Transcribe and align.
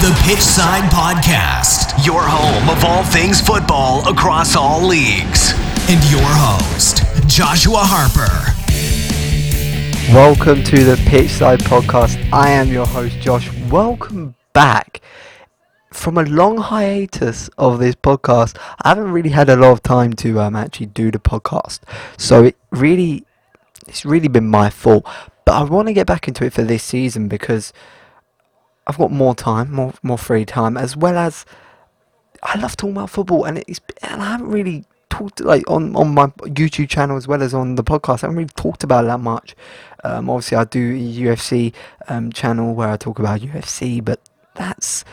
the 0.00 0.18
Pitchside 0.22 0.84
Podcast, 0.84 2.06
your 2.06 2.22
home 2.22 2.70
of 2.74 2.82
all 2.86 3.04
things 3.04 3.38
football 3.42 4.08
across 4.08 4.56
all 4.56 4.80
leagues. 4.86 5.52
And 5.90 6.02
your 6.10 6.22
host, 6.24 7.02
Joshua 7.28 7.80
Harper. 7.82 8.54
Welcome 10.14 10.64
to 10.64 10.84
the 10.84 10.96
Pitchside 11.06 11.58
Podcast. 11.58 12.16
I 12.32 12.48
am 12.48 12.68
your 12.68 12.86
host, 12.86 13.18
Josh. 13.20 13.52
Welcome 13.70 14.36
back 14.54 15.02
from 15.92 16.16
a 16.16 16.22
long 16.22 16.56
hiatus 16.56 17.50
of 17.58 17.78
this 17.78 17.94
podcast. 17.94 18.56
I 18.80 18.88
haven't 18.88 19.12
really 19.12 19.28
had 19.28 19.50
a 19.50 19.56
lot 19.56 19.72
of 19.72 19.82
time 19.82 20.14
to 20.14 20.40
um, 20.40 20.56
actually 20.56 20.86
do 20.86 21.10
the 21.10 21.18
podcast, 21.18 21.80
so 22.16 22.44
it 22.44 22.56
really, 22.70 23.26
it's 23.86 24.06
really 24.06 24.28
been 24.28 24.48
my 24.48 24.70
fault. 24.70 25.04
But 25.44 25.56
I 25.56 25.62
want 25.64 25.88
to 25.88 25.92
get 25.92 26.06
back 26.06 26.26
into 26.26 26.46
it 26.46 26.54
for 26.54 26.62
this 26.62 26.84
season 26.84 27.28
because 27.28 27.74
I've 28.90 28.98
got 28.98 29.12
more 29.12 29.36
time, 29.36 29.72
more 29.72 29.94
more 30.02 30.18
free 30.18 30.44
time, 30.44 30.76
as 30.76 30.96
well 30.96 31.16
as 31.16 31.46
I 32.42 32.58
love 32.58 32.76
talking 32.76 32.96
about 32.96 33.08
football, 33.08 33.44
and 33.44 33.58
it's 33.68 33.80
and 34.02 34.20
I 34.20 34.32
haven't 34.32 34.48
really 34.48 34.84
talked 35.10 35.40
like 35.40 35.62
on 35.70 35.94
on 35.94 36.12
my 36.12 36.26
YouTube 36.58 36.88
channel 36.88 37.16
as 37.16 37.28
well 37.28 37.40
as 37.40 37.54
on 37.54 37.76
the 37.76 37.84
podcast. 37.84 38.24
I 38.24 38.26
haven't 38.26 38.36
really 38.36 38.48
talked 38.56 38.82
about 38.82 39.04
it 39.04 39.06
that 39.06 39.20
much. 39.20 39.54
Um, 40.02 40.28
obviously, 40.28 40.56
I 40.56 40.64
do 40.64 40.92
a 40.92 41.12
UFC 41.22 41.72
um, 42.08 42.32
channel 42.32 42.74
where 42.74 42.88
I 42.88 42.96
talk 42.96 43.20
about 43.20 43.42
UFC, 43.42 44.04
but 44.04 44.18
that's 44.56 45.04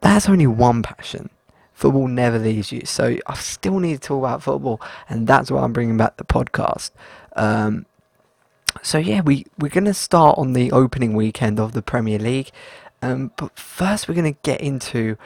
that's 0.00 0.28
only 0.28 0.46
one 0.46 0.84
passion. 0.84 1.28
Football 1.72 2.06
never 2.06 2.38
leaves 2.38 2.70
you, 2.70 2.82
so 2.84 3.16
I 3.26 3.34
still 3.34 3.80
need 3.80 3.94
to 3.94 4.08
talk 4.08 4.18
about 4.18 4.44
football, 4.44 4.80
and 5.08 5.26
that's 5.26 5.50
why 5.50 5.62
I'm 5.62 5.72
bringing 5.72 5.96
back 5.96 6.18
the 6.18 6.24
podcast. 6.24 6.92
Um, 7.34 7.86
so 8.80 8.98
yeah, 8.98 9.20
we 9.20 9.46
we're 9.58 9.68
gonna 9.68 9.94
start 9.94 10.38
on 10.38 10.54
the 10.54 10.72
opening 10.72 11.14
weekend 11.14 11.60
of 11.60 11.72
the 11.72 11.82
Premier 11.82 12.18
League, 12.18 12.50
um, 13.02 13.32
but 13.36 13.58
first 13.58 14.08
we're 14.08 14.14
gonna 14.14 14.32
get 14.32 14.60
into 14.60 15.16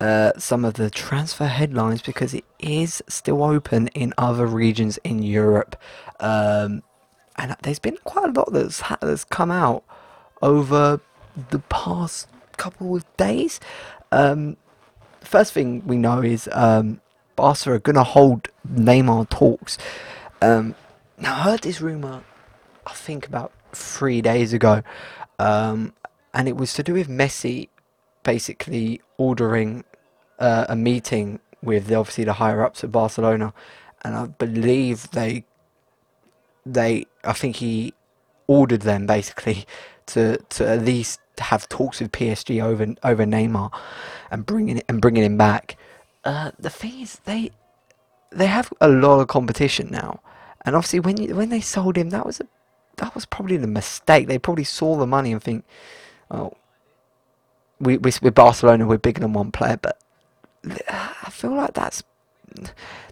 uh, 0.00 0.32
some 0.38 0.64
of 0.64 0.74
the 0.74 0.90
transfer 0.90 1.46
headlines 1.46 2.02
because 2.02 2.32
it 2.32 2.44
is 2.58 3.02
still 3.08 3.42
open 3.42 3.88
in 3.88 4.14
other 4.16 4.46
regions 4.46 4.98
in 5.04 5.22
Europe, 5.22 5.76
um, 6.20 6.82
and 7.36 7.56
there's 7.62 7.78
been 7.78 7.98
quite 8.04 8.30
a 8.30 8.32
lot 8.32 8.52
that's 8.52 8.82
that's 9.00 9.24
come 9.24 9.50
out 9.50 9.84
over 10.42 11.00
the 11.50 11.58
past 11.58 12.28
couple 12.56 12.96
of 12.96 13.16
days. 13.16 13.60
Um, 14.12 14.56
first 15.20 15.52
thing 15.52 15.86
we 15.86 15.96
know 15.96 16.20
is 16.20 16.48
um, 16.52 17.00
Barca 17.36 17.72
are 17.72 17.78
gonna 17.78 18.04
hold 18.04 18.48
Neymar 18.66 19.28
talks. 19.28 19.78
Um, 20.40 20.74
now 21.18 21.34
I 21.34 21.42
heard 21.42 21.60
this 21.62 21.80
rumor 21.80 22.22
I 22.88 22.92
think 22.94 23.26
about 23.26 23.52
three 23.72 24.22
days 24.22 24.54
ago, 24.54 24.82
um, 25.38 25.92
and 26.38 26.48
it 26.48 26.56
was 26.56 26.72
to 26.74 26.84
do 26.84 26.94
with 26.94 27.08
Messi 27.08 27.68
basically 28.22 29.02
ordering 29.18 29.84
uh, 30.38 30.66
a 30.68 30.76
meeting 30.76 31.40
with 31.62 31.90
obviously 31.92 32.22
the 32.22 32.34
higher 32.34 32.62
ups 32.64 32.84
at 32.84 32.92
Barcelona, 32.92 33.52
and 34.02 34.14
I 34.14 34.26
believe 34.26 35.10
they 35.10 35.44
they 36.64 37.06
I 37.24 37.32
think 37.32 37.56
he 37.56 37.92
ordered 38.46 38.82
them 38.82 39.04
basically 39.06 39.66
to 40.06 40.38
to 40.50 40.68
at 40.68 40.82
least 40.82 41.20
have 41.38 41.68
talks 41.68 42.00
with 42.00 42.12
PSG 42.12 42.62
over 42.62 42.94
over 43.02 43.24
Neymar 43.24 43.72
and 44.30 44.46
bringing 44.46 44.80
and 44.88 45.00
bringing 45.00 45.24
him 45.24 45.36
back. 45.36 45.76
Uh, 46.24 46.52
the 46.56 46.70
thing 46.70 47.00
is 47.00 47.20
they 47.24 47.50
they 48.30 48.46
have 48.46 48.72
a 48.80 48.88
lot 48.88 49.18
of 49.18 49.26
competition 49.26 49.88
now, 49.90 50.20
and 50.64 50.76
obviously 50.76 51.00
when 51.00 51.16
you, 51.16 51.34
when 51.34 51.48
they 51.48 51.60
sold 51.60 51.96
him, 51.96 52.10
that 52.10 52.24
was 52.24 52.38
a 52.40 52.46
that 52.98 53.14
was 53.16 53.26
probably 53.26 53.56
the 53.56 53.66
mistake. 53.66 54.28
They 54.28 54.38
probably 54.38 54.64
saw 54.64 54.96
the 54.96 55.06
money 55.06 55.32
and 55.32 55.42
think, 55.42 55.64
oh, 56.30 56.54
we, 57.80 57.96
we 57.98 58.12
with 58.22 58.34
Barcelona 58.34 58.86
we're 58.86 58.98
bigger 58.98 59.20
than 59.20 59.32
one 59.32 59.52
player, 59.52 59.78
but 59.80 60.00
I 60.88 61.30
feel 61.30 61.54
like 61.54 61.74
that's 61.74 62.02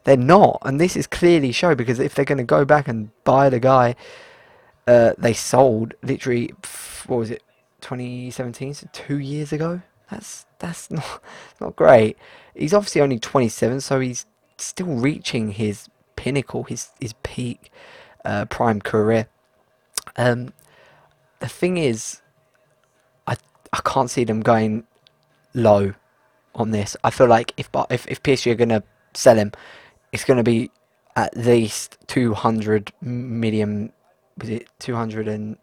they're 0.04 0.16
not, 0.16 0.58
and 0.64 0.80
this 0.80 0.96
is 0.96 1.06
clearly 1.06 1.52
show 1.52 1.74
because 1.74 1.98
if 1.98 2.14
they're 2.14 2.24
going 2.24 2.38
to 2.38 2.44
go 2.44 2.64
back 2.64 2.88
and 2.88 3.10
buy 3.24 3.50
the 3.50 3.60
guy 3.60 3.94
uh, 4.86 5.12
they 5.18 5.32
sold, 5.32 5.94
literally, 6.02 6.54
what 7.06 7.16
was 7.16 7.30
it, 7.30 7.42
2017, 7.80 8.74
so 8.74 8.88
two 8.92 9.18
years 9.18 9.52
ago. 9.52 9.82
That's 10.10 10.46
that's 10.58 10.90
not 10.90 11.22
not 11.60 11.76
great. 11.76 12.16
He's 12.54 12.72
obviously 12.72 13.00
only 13.00 13.18
27, 13.18 13.80
so 13.80 14.00
he's 14.00 14.26
still 14.56 14.86
reaching 14.86 15.52
his 15.52 15.88
pinnacle, 16.14 16.64
his 16.64 16.90
his 17.00 17.14
peak, 17.22 17.72
uh, 18.24 18.44
prime 18.46 18.80
career. 18.80 19.28
Um, 20.16 20.52
the 21.40 21.48
thing 21.48 21.76
is, 21.76 22.22
I 23.72 23.80
can't 23.84 24.10
see 24.10 24.24
them 24.24 24.40
going 24.40 24.84
low 25.54 25.94
on 26.54 26.70
this. 26.70 26.96
I 27.04 27.10
feel 27.10 27.26
like 27.26 27.52
if 27.56 27.68
if 27.90 28.06
if 28.08 28.22
PSG 28.22 28.52
are 28.52 28.56
gonna 28.56 28.82
sell 29.14 29.36
him, 29.36 29.52
it's 30.12 30.24
gonna 30.24 30.42
be 30.42 30.70
at 31.14 31.36
least 31.36 31.98
two 32.06 32.34
hundred 32.34 32.92
million. 33.00 33.92
Was 34.38 34.48
it 34.50 34.68
two 34.78 34.94
hundred 34.94 35.28
and 35.28 35.56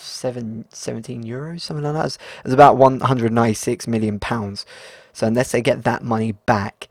seven, 0.00 0.64
17 0.70 1.22
euros, 1.22 1.60
something 1.62 1.84
like 1.84 1.94
that? 1.94 2.06
It's, 2.06 2.18
it's 2.44 2.54
about 2.54 2.76
one 2.76 3.00
hundred 3.00 3.32
ninety 3.32 3.54
six 3.54 3.86
million 3.86 4.18
pounds. 4.18 4.66
So 5.12 5.26
unless 5.26 5.52
they 5.52 5.62
get 5.62 5.84
that 5.84 6.02
money 6.02 6.32
back, 6.32 6.88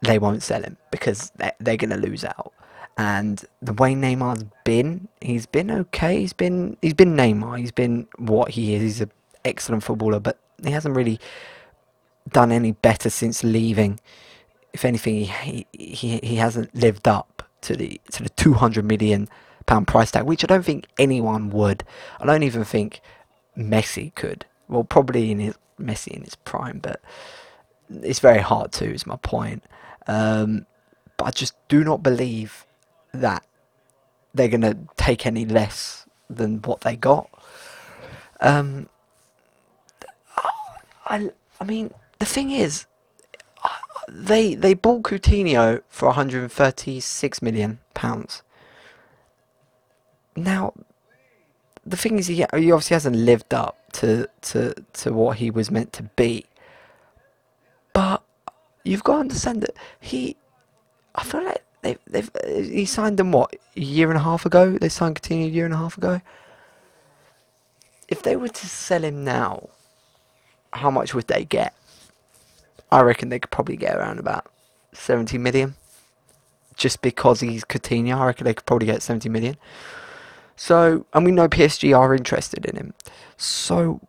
they 0.00 0.18
won't 0.18 0.42
sell 0.42 0.62
him 0.62 0.76
because 0.90 1.32
they're, 1.36 1.54
they're 1.60 1.76
gonna 1.76 1.96
lose 1.96 2.24
out. 2.24 2.52
And 2.96 3.42
the 3.62 3.72
way 3.72 3.94
Neymar's 3.94 4.44
been, 4.64 5.08
he's 5.20 5.46
been 5.46 5.70
okay. 5.70 6.20
He's 6.20 6.34
been 6.34 6.76
he's 6.82 6.94
been 6.94 7.16
Neymar. 7.16 7.58
He's 7.58 7.72
been 7.72 8.06
what 8.18 8.50
he 8.50 8.74
is. 8.74 8.82
He's 8.82 9.00
an 9.00 9.10
excellent 9.44 9.82
footballer, 9.82 10.20
but 10.20 10.38
he 10.64 10.70
hasn't 10.70 10.96
really 10.96 11.18
done 12.30 12.52
any 12.52 12.72
better 12.72 13.10
since 13.10 13.42
leaving. 13.42 14.00
If 14.72 14.84
anything, 14.84 15.24
he 15.24 15.66
he, 15.72 16.18
he 16.22 16.36
hasn't 16.36 16.74
lived 16.74 17.08
up 17.08 17.42
to 17.62 17.76
the 17.76 18.00
to 18.12 18.22
the 18.22 18.28
200 18.30 18.84
million 18.84 19.28
pound 19.66 19.86
price 19.86 20.10
tag, 20.10 20.24
which 20.24 20.44
I 20.44 20.46
don't 20.46 20.64
think 20.64 20.86
anyone 20.98 21.50
would. 21.50 21.84
I 22.20 22.26
don't 22.26 22.42
even 22.42 22.64
think 22.64 23.00
Messi 23.56 24.14
could. 24.14 24.46
Well, 24.68 24.84
probably 24.84 25.30
in 25.30 25.38
his 25.40 25.54
Messi 25.80 26.08
in 26.08 26.22
his 26.22 26.34
prime, 26.34 26.78
but 26.78 27.00
it's 27.90 28.20
very 28.20 28.40
hard 28.40 28.72
to. 28.72 28.92
Is 28.92 29.06
my 29.06 29.16
point. 29.16 29.64
Um, 30.06 30.66
but 31.16 31.24
I 31.26 31.30
just 31.30 31.54
do 31.68 31.84
not 31.84 32.02
believe 32.02 32.66
that 33.12 33.44
they're 34.34 34.48
going 34.48 34.62
to 34.62 34.78
take 34.96 35.26
any 35.26 35.44
less 35.44 36.06
than 36.30 36.62
what 36.62 36.80
they 36.80 36.96
got. 36.96 37.28
Um, 38.40 38.88
I, 41.06 41.30
I 41.60 41.64
mean, 41.64 41.92
the 42.18 42.26
thing 42.26 42.50
is, 42.50 42.86
they 44.08 44.54
they 44.54 44.74
bought 44.74 45.02
Coutinho 45.04 45.82
for 45.88 46.06
136 46.06 47.42
million 47.42 47.78
pounds. 47.94 48.42
Now, 50.36 50.72
the 51.84 51.96
thing 51.96 52.18
is, 52.18 52.26
he, 52.26 52.36
he 52.36 52.72
obviously 52.72 52.94
hasn't 52.94 53.16
lived 53.16 53.54
up 53.54 53.78
to, 53.92 54.28
to 54.42 54.74
to 54.94 55.12
what 55.12 55.38
he 55.38 55.50
was 55.50 55.70
meant 55.70 55.92
to 55.94 56.04
be. 56.04 56.46
But 57.92 58.22
you've 58.84 59.04
got 59.04 59.14
to 59.14 59.20
understand 59.20 59.62
that 59.62 59.76
he, 60.00 60.36
I 61.14 61.24
feel 61.24 61.44
like 61.44 61.62
they 61.82 61.96
they've 62.06 62.30
he 62.46 62.84
signed 62.86 63.18
them 63.18 63.32
what 63.32 63.54
a 63.76 63.80
year 63.80 64.08
and 64.08 64.18
a 64.18 64.22
half 64.22 64.46
ago. 64.46 64.78
They 64.78 64.88
signed 64.88 65.20
Coutinho 65.20 65.46
a 65.46 65.50
year 65.50 65.64
and 65.64 65.74
a 65.74 65.78
half 65.78 65.96
ago. 65.98 66.20
If 68.08 68.22
they 68.22 68.36
were 68.36 68.48
to 68.48 68.68
sell 68.68 69.04
him 69.04 69.24
now, 69.24 69.70
how 70.72 70.90
much 70.90 71.14
would 71.14 71.28
they 71.28 71.44
get? 71.44 71.74
I 72.90 73.00
reckon 73.02 73.28
they 73.28 73.38
could 73.38 73.50
probably 73.50 73.76
get 73.76 73.96
around 73.96 74.18
about 74.18 74.46
seventy 74.92 75.38
million. 75.38 75.74
Just 76.74 77.02
because 77.02 77.40
he's 77.40 77.64
Coutinho, 77.64 78.16
I 78.16 78.26
reckon 78.26 78.44
they 78.44 78.54
could 78.54 78.66
probably 78.66 78.86
get 78.86 79.02
seventy 79.02 79.28
million. 79.28 79.56
So, 80.56 81.06
and 81.12 81.24
we 81.24 81.32
know 81.32 81.48
PSG 81.48 81.96
are 81.98 82.14
interested 82.14 82.64
in 82.66 82.76
him. 82.76 82.94
So, 83.36 84.00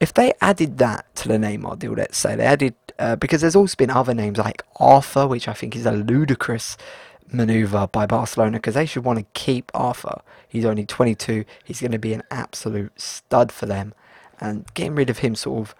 if 0.00 0.12
they 0.12 0.32
added 0.40 0.78
that 0.78 1.14
to 1.16 1.28
the 1.28 1.34
Neymar 1.34 1.78
deal, 1.78 1.92
let's 1.92 2.18
say 2.18 2.34
they 2.34 2.44
added 2.44 2.74
uh, 2.98 3.16
because 3.16 3.40
there's 3.40 3.56
also 3.56 3.76
been 3.76 3.90
other 3.90 4.14
names 4.14 4.38
like 4.38 4.62
Arthur, 4.76 5.26
which 5.26 5.48
I 5.48 5.52
think 5.52 5.76
is 5.76 5.86
a 5.86 5.92
ludicrous 5.92 6.76
maneuver 7.32 7.86
by 7.86 8.06
Barcelona 8.06 8.58
because 8.58 8.74
they 8.74 8.86
should 8.86 9.04
want 9.04 9.18
to 9.18 9.26
keep 9.34 9.70
Arthur. 9.74 10.20
He's 10.48 10.64
only 10.64 10.84
22. 10.84 11.44
He's 11.64 11.80
going 11.80 11.92
to 11.92 11.98
be 11.98 12.12
an 12.12 12.22
absolute 12.30 13.00
stud 13.00 13.52
for 13.52 13.66
them, 13.66 13.94
and 14.42 14.66
getting 14.74 14.96
rid 14.96 15.08
of 15.08 15.18
him 15.18 15.34
sort 15.34 15.60
of, 15.60 15.74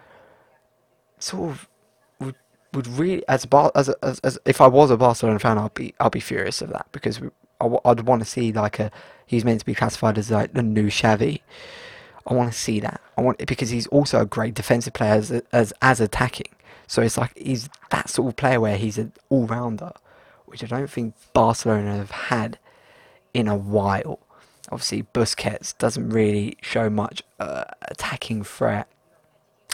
sort 1.18 1.50
of 1.50 1.68
would 2.20 2.36
would 2.72 2.86
really 2.86 3.26
as 3.28 3.44
Bar 3.44 3.72
as, 3.74 3.88
as 4.02 4.20
as 4.20 4.38
if 4.46 4.60
I 4.60 4.68
was 4.68 4.90
a 4.90 4.96
Barcelona 4.96 5.38
fan, 5.38 5.58
I'd 5.58 5.74
be 5.74 5.94
I'd 6.00 6.12
be 6.12 6.20
furious 6.20 6.62
of 6.62 6.70
that 6.70 6.86
because 6.92 7.20
I, 7.60 7.66
would 7.66 8.06
want 8.06 8.22
to 8.22 8.28
see 8.28 8.52
like 8.52 8.78
a 8.78 8.90
he's 9.26 9.44
meant 9.44 9.60
to 9.60 9.66
be 9.66 9.74
classified 9.74 10.16
as 10.16 10.30
like 10.30 10.54
the 10.54 10.62
new 10.62 10.86
Xavi. 10.86 11.40
I 12.26 12.34
want 12.34 12.52
to 12.52 12.58
see 12.58 12.78
that. 12.80 13.00
I 13.18 13.20
want 13.20 13.44
because 13.46 13.70
he's 13.70 13.88
also 13.88 14.20
a 14.20 14.26
great 14.26 14.54
defensive 14.54 14.94
player 14.94 15.14
as 15.14 15.30
as, 15.52 15.72
as 15.82 16.00
attacking. 16.00 16.54
So 16.86 17.02
it's 17.02 17.18
like 17.18 17.36
he's 17.36 17.68
that 17.90 18.08
sort 18.08 18.28
of 18.28 18.36
player 18.36 18.60
where 18.60 18.76
he's 18.76 18.96
an 18.96 19.12
all 19.28 19.46
rounder, 19.46 19.92
which 20.46 20.62
I 20.62 20.66
don't 20.66 20.90
think 20.90 21.14
Barcelona 21.32 21.96
have 21.96 22.10
had 22.10 22.58
in 23.34 23.48
a 23.48 23.56
while. 23.56 24.20
Obviously, 24.72 25.02
Busquets 25.14 25.76
doesn't 25.76 26.08
really 26.08 26.56
show 26.62 26.88
much 26.88 27.22
uh, 27.38 27.64
attacking 27.82 28.42
threat. 28.42 28.88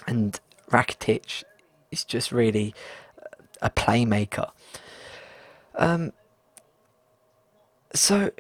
and 0.07 0.41
Rakitic 0.71 1.45
is 1.91 2.05
just 2.05 2.33
really 2.33 2.75
a 3.63 3.71
playmaker. 3.71 4.51
Um, 5.77 6.13
so 7.95 8.31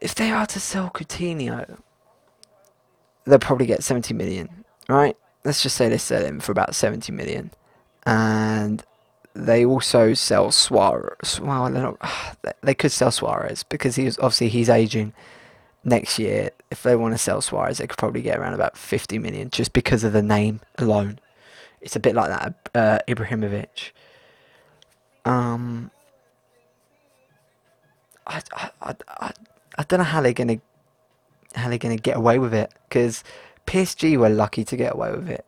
if 0.00 0.14
they 0.14 0.30
are 0.30 0.46
to 0.46 0.60
sell 0.60 0.90
Coutinho, 0.90 1.78
they'll 3.24 3.38
probably 3.38 3.66
get 3.66 3.82
70 3.82 4.14
million, 4.14 4.64
right? 4.88 5.16
Let's 5.44 5.62
just 5.62 5.76
say 5.76 5.88
they 5.88 5.98
sell 5.98 6.24
him 6.24 6.40
for 6.40 6.52
about 6.52 6.74
70 6.74 7.10
million. 7.12 7.50
And 8.04 8.84
they 9.34 9.64
also 9.64 10.14
sell 10.14 10.50
Suarez. 10.50 11.40
Well, 11.40 11.70
not, 11.70 12.36
they 12.62 12.74
could 12.74 12.92
sell 12.92 13.10
Suarez 13.10 13.62
because 13.62 13.96
he's 13.96 14.18
obviously 14.18 14.48
he's 14.48 14.68
aging 14.68 15.12
next 15.84 16.18
year. 16.18 16.50
If 16.70 16.82
they 16.82 16.96
want 16.96 17.14
to 17.14 17.18
sell 17.18 17.40
Suarez, 17.40 17.78
they 17.78 17.86
could 17.86 17.98
probably 17.98 18.22
get 18.22 18.38
around 18.38 18.54
about 18.54 18.76
50 18.76 19.18
million 19.18 19.50
just 19.50 19.72
because 19.72 20.04
of 20.04 20.12
the 20.12 20.22
name 20.22 20.60
alone. 20.78 21.18
It's 21.80 21.96
a 21.96 22.00
bit 22.00 22.14
like 22.14 22.28
that 22.28 22.54
uh, 22.74 22.98
Ibrahimovic. 23.08 23.90
Um, 25.24 25.90
I, 28.26 28.42
I, 28.54 28.70
I, 28.80 28.94
I, 29.08 29.32
I 29.78 29.82
don't 29.84 29.98
know 29.98 30.04
how 30.04 30.20
they're 30.20 30.32
gonna 30.32 30.60
how 31.54 31.68
they're 31.68 31.78
gonna 31.78 31.96
get 31.96 32.16
away 32.16 32.38
with 32.38 32.54
it 32.54 32.72
because 32.88 33.24
PSG 33.66 34.16
were 34.16 34.28
lucky 34.28 34.64
to 34.64 34.76
get 34.76 34.94
away 34.94 35.12
with 35.12 35.28
it. 35.28 35.44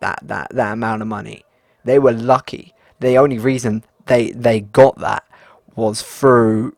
That 0.00 0.20
that 0.22 0.54
that 0.54 0.72
amount 0.72 1.02
of 1.02 1.08
money, 1.08 1.44
they 1.84 1.98
were 1.98 2.12
lucky. 2.12 2.74
The 3.00 3.16
only 3.16 3.38
reason 3.38 3.84
they 4.06 4.32
they 4.32 4.60
got 4.60 4.98
that 4.98 5.24
was 5.74 6.02
through 6.02 6.76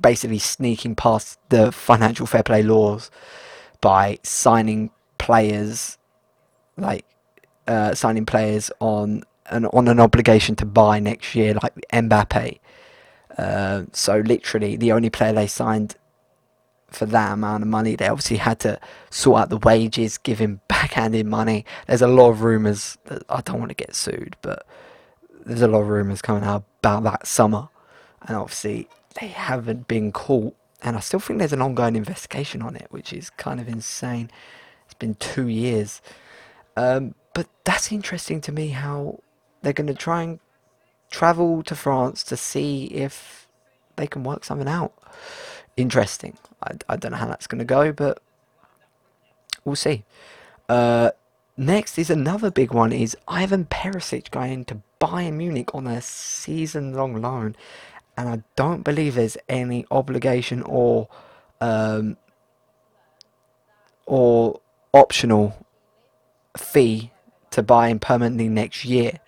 basically 0.00 0.38
sneaking 0.38 0.94
past 0.94 1.38
the 1.48 1.72
financial 1.72 2.26
fair 2.26 2.42
play 2.42 2.62
laws 2.62 3.10
by 3.80 4.18
signing 4.22 4.90
players 5.18 5.98
like 6.76 7.04
uh, 7.66 7.94
signing 7.94 8.24
players 8.24 8.70
on 8.80 9.22
an 9.46 9.66
on 9.66 9.88
an 9.88 10.00
obligation 10.00 10.56
to 10.56 10.66
buy 10.66 10.98
next 11.00 11.34
year, 11.34 11.54
like 11.54 11.74
Mbappe. 11.92 12.58
Uh, 13.36 13.84
so 13.92 14.18
literally, 14.18 14.76
the 14.76 14.92
only 14.92 15.10
player 15.10 15.32
they 15.32 15.46
signed 15.46 15.96
for 16.88 17.06
that 17.06 17.32
amount 17.32 17.62
of 17.62 17.68
money, 17.68 17.94
they 17.94 18.08
obviously 18.08 18.38
had 18.38 18.58
to 18.60 18.80
sort 19.10 19.42
out 19.42 19.50
the 19.50 19.58
wages, 19.58 20.16
give 20.18 20.38
him 20.38 20.60
backhanded 20.68 21.26
money. 21.26 21.64
There's 21.86 22.02
a 22.02 22.08
lot 22.08 22.30
of 22.30 22.42
rumours. 22.42 22.96
that 23.04 23.22
I 23.28 23.40
don't 23.42 23.58
want 23.58 23.70
to 23.70 23.74
get 23.74 23.94
sued, 23.94 24.36
but 24.42 24.66
there's 25.44 25.62
a 25.62 25.68
lot 25.68 25.82
of 25.82 25.88
rumours 25.88 26.22
coming 26.22 26.44
out 26.44 26.64
about 26.80 27.02
that 27.04 27.26
summer, 27.26 27.68
and 28.22 28.36
obviously 28.36 28.88
they 29.20 29.28
haven't 29.28 29.88
been 29.88 30.12
caught. 30.12 30.54
And 30.82 30.96
I 30.96 31.00
still 31.00 31.20
think 31.20 31.38
there's 31.38 31.52
an 31.52 31.62
ongoing 31.62 31.96
investigation 31.96 32.62
on 32.62 32.76
it, 32.76 32.86
which 32.90 33.12
is 33.12 33.30
kind 33.30 33.60
of 33.60 33.68
insane. 33.68 34.30
It's 34.84 34.94
been 34.94 35.14
two 35.16 35.48
years. 35.48 36.00
Um, 36.76 37.14
but 37.34 37.48
that's 37.64 37.90
interesting 37.90 38.40
to 38.42 38.52
me 38.52 38.68
how 38.68 39.20
they're 39.62 39.72
going 39.72 39.88
to 39.88 39.94
try 39.94 40.22
and 40.22 40.38
travel 41.10 41.62
to 41.64 41.74
France 41.74 42.22
to 42.24 42.36
see 42.36 42.84
if 42.86 43.48
they 43.96 44.06
can 44.06 44.22
work 44.22 44.44
something 44.44 44.68
out. 44.68 44.92
Interesting. 45.76 46.36
I, 46.62 46.74
I 46.88 46.96
don't 46.96 47.12
know 47.12 47.18
how 47.18 47.26
that's 47.26 47.48
going 47.48 47.58
to 47.58 47.64
go, 47.64 47.92
but 47.92 48.22
we'll 49.64 49.76
see. 49.76 50.04
Uh, 50.68 51.10
next 51.56 51.98
is 51.98 52.10
another 52.10 52.50
big 52.50 52.72
one 52.72 52.92
is 52.92 53.16
Ivan 53.26 53.64
Perisic 53.64 54.30
going 54.30 54.64
to 54.66 54.82
Bayern 55.00 55.34
Munich 55.34 55.74
on 55.74 55.86
a 55.86 56.00
season-long 56.00 57.20
loan, 57.20 57.56
and 58.18 58.28
I 58.28 58.42
don't 58.56 58.82
believe 58.82 59.14
there's 59.14 59.38
any 59.48 59.86
obligation 59.90 60.62
or 60.62 61.08
um, 61.60 62.18
or 64.04 64.60
optional 64.92 65.66
fee 66.56 67.12
to 67.50 67.62
buy 67.62 67.88
him 67.88 67.98
permanently 67.98 68.48
next 68.48 68.84
year 68.84 69.20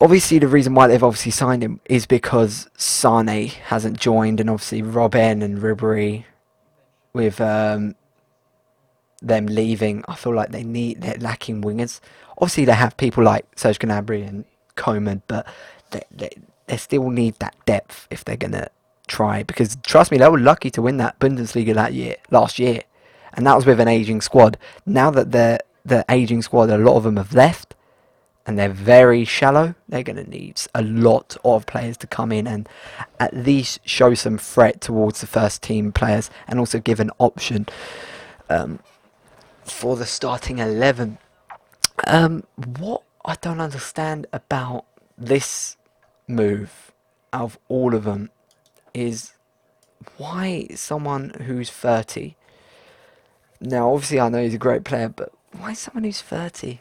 obviously 0.00 0.38
the 0.38 0.48
reason 0.48 0.74
why 0.74 0.86
they've 0.86 1.02
obviously 1.02 1.30
signed 1.30 1.62
him 1.62 1.80
is 1.84 2.06
because 2.06 2.68
Sane 2.76 3.48
hasn't 3.48 3.98
joined, 3.98 4.40
and 4.40 4.48
obviously 4.48 4.82
Robben 4.82 5.42
and 5.42 5.58
Ribery 5.58 6.24
with 7.12 7.40
um, 7.40 7.94
them 9.20 9.46
leaving, 9.46 10.04
I 10.08 10.14
feel 10.14 10.34
like 10.34 10.50
they 10.50 10.64
need 10.64 11.02
they're 11.02 11.18
lacking 11.18 11.62
wingers. 11.62 12.00
Obviously, 12.38 12.64
they 12.64 12.72
have 12.72 12.96
people 12.96 13.22
like 13.22 13.44
Serge 13.56 13.78
Gnabry 13.78 14.26
and 14.26 14.44
Coman, 14.76 15.22
but 15.26 15.46
they, 15.90 16.02
they 16.10 16.30
they 16.66 16.76
still 16.76 17.10
need 17.10 17.34
that 17.36 17.54
depth 17.66 18.06
if 18.10 18.24
they're 18.24 18.36
gonna 18.36 18.68
try. 19.08 19.42
Because 19.42 19.76
trust 19.82 20.10
me, 20.10 20.18
they 20.18 20.28
were 20.28 20.38
lucky 20.38 20.70
to 20.70 20.82
win 20.82 20.96
that 20.98 21.18
Bundesliga 21.18 21.74
that 21.74 21.94
year, 21.94 22.16
last 22.30 22.58
year, 22.58 22.82
and 23.34 23.46
that 23.46 23.56
was 23.56 23.66
with 23.66 23.80
an 23.80 23.88
aging 23.88 24.20
squad. 24.20 24.58
Now 24.86 25.10
that 25.10 25.32
the 25.32 25.60
the 25.84 26.04
aging 26.08 26.42
squad, 26.42 26.70
a 26.70 26.78
lot 26.78 26.96
of 26.96 27.04
them 27.04 27.16
have 27.16 27.34
left 27.34 27.74
and 28.46 28.58
they're 28.58 28.68
very 28.68 29.24
shallow, 29.24 29.74
they're 29.88 30.02
going 30.02 30.16
to 30.16 30.28
need 30.28 30.60
a 30.74 30.82
lot 30.82 31.36
of 31.44 31.66
players 31.66 31.96
to 31.98 32.06
come 32.06 32.32
in 32.32 32.46
and 32.46 32.68
at 33.18 33.32
least 33.32 33.78
show 33.84 34.14
some 34.14 34.38
threat 34.38 34.80
towards 34.80 35.20
the 35.20 35.26
first 35.26 35.62
team 35.62 35.92
players 35.92 36.30
and 36.48 36.58
also 36.58 36.80
give 36.80 37.00
an 37.00 37.10
option 37.18 37.66
um, 38.48 38.80
for 39.62 39.96
the 39.96 40.06
starting 40.06 40.58
11. 40.58 41.18
Um, 42.06 42.44
what 42.78 43.02
I 43.24 43.36
don't 43.40 43.60
understand 43.60 44.26
about 44.32 44.84
this 45.16 45.76
move 46.30 46.92
out 47.32 47.42
of 47.42 47.58
all 47.68 47.94
of 47.94 48.04
them 48.04 48.30
is 48.94 49.32
why 50.16 50.66
someone 50.74 51.30
who's 51.46 51.70
30 51.70 52.36
now 53.60 53.92
obviously 53.92 54.18
I 54.18 54.28
know 54.28 54.42
he's 54.42 54.54
a 54.54 54.58
great 54.58 54.84
player 54.84 55.08
but 55.08 55.32
why 55.52 55.74
someone 55.74 56.04
who's 56.04 56.22
30 56.22 56.80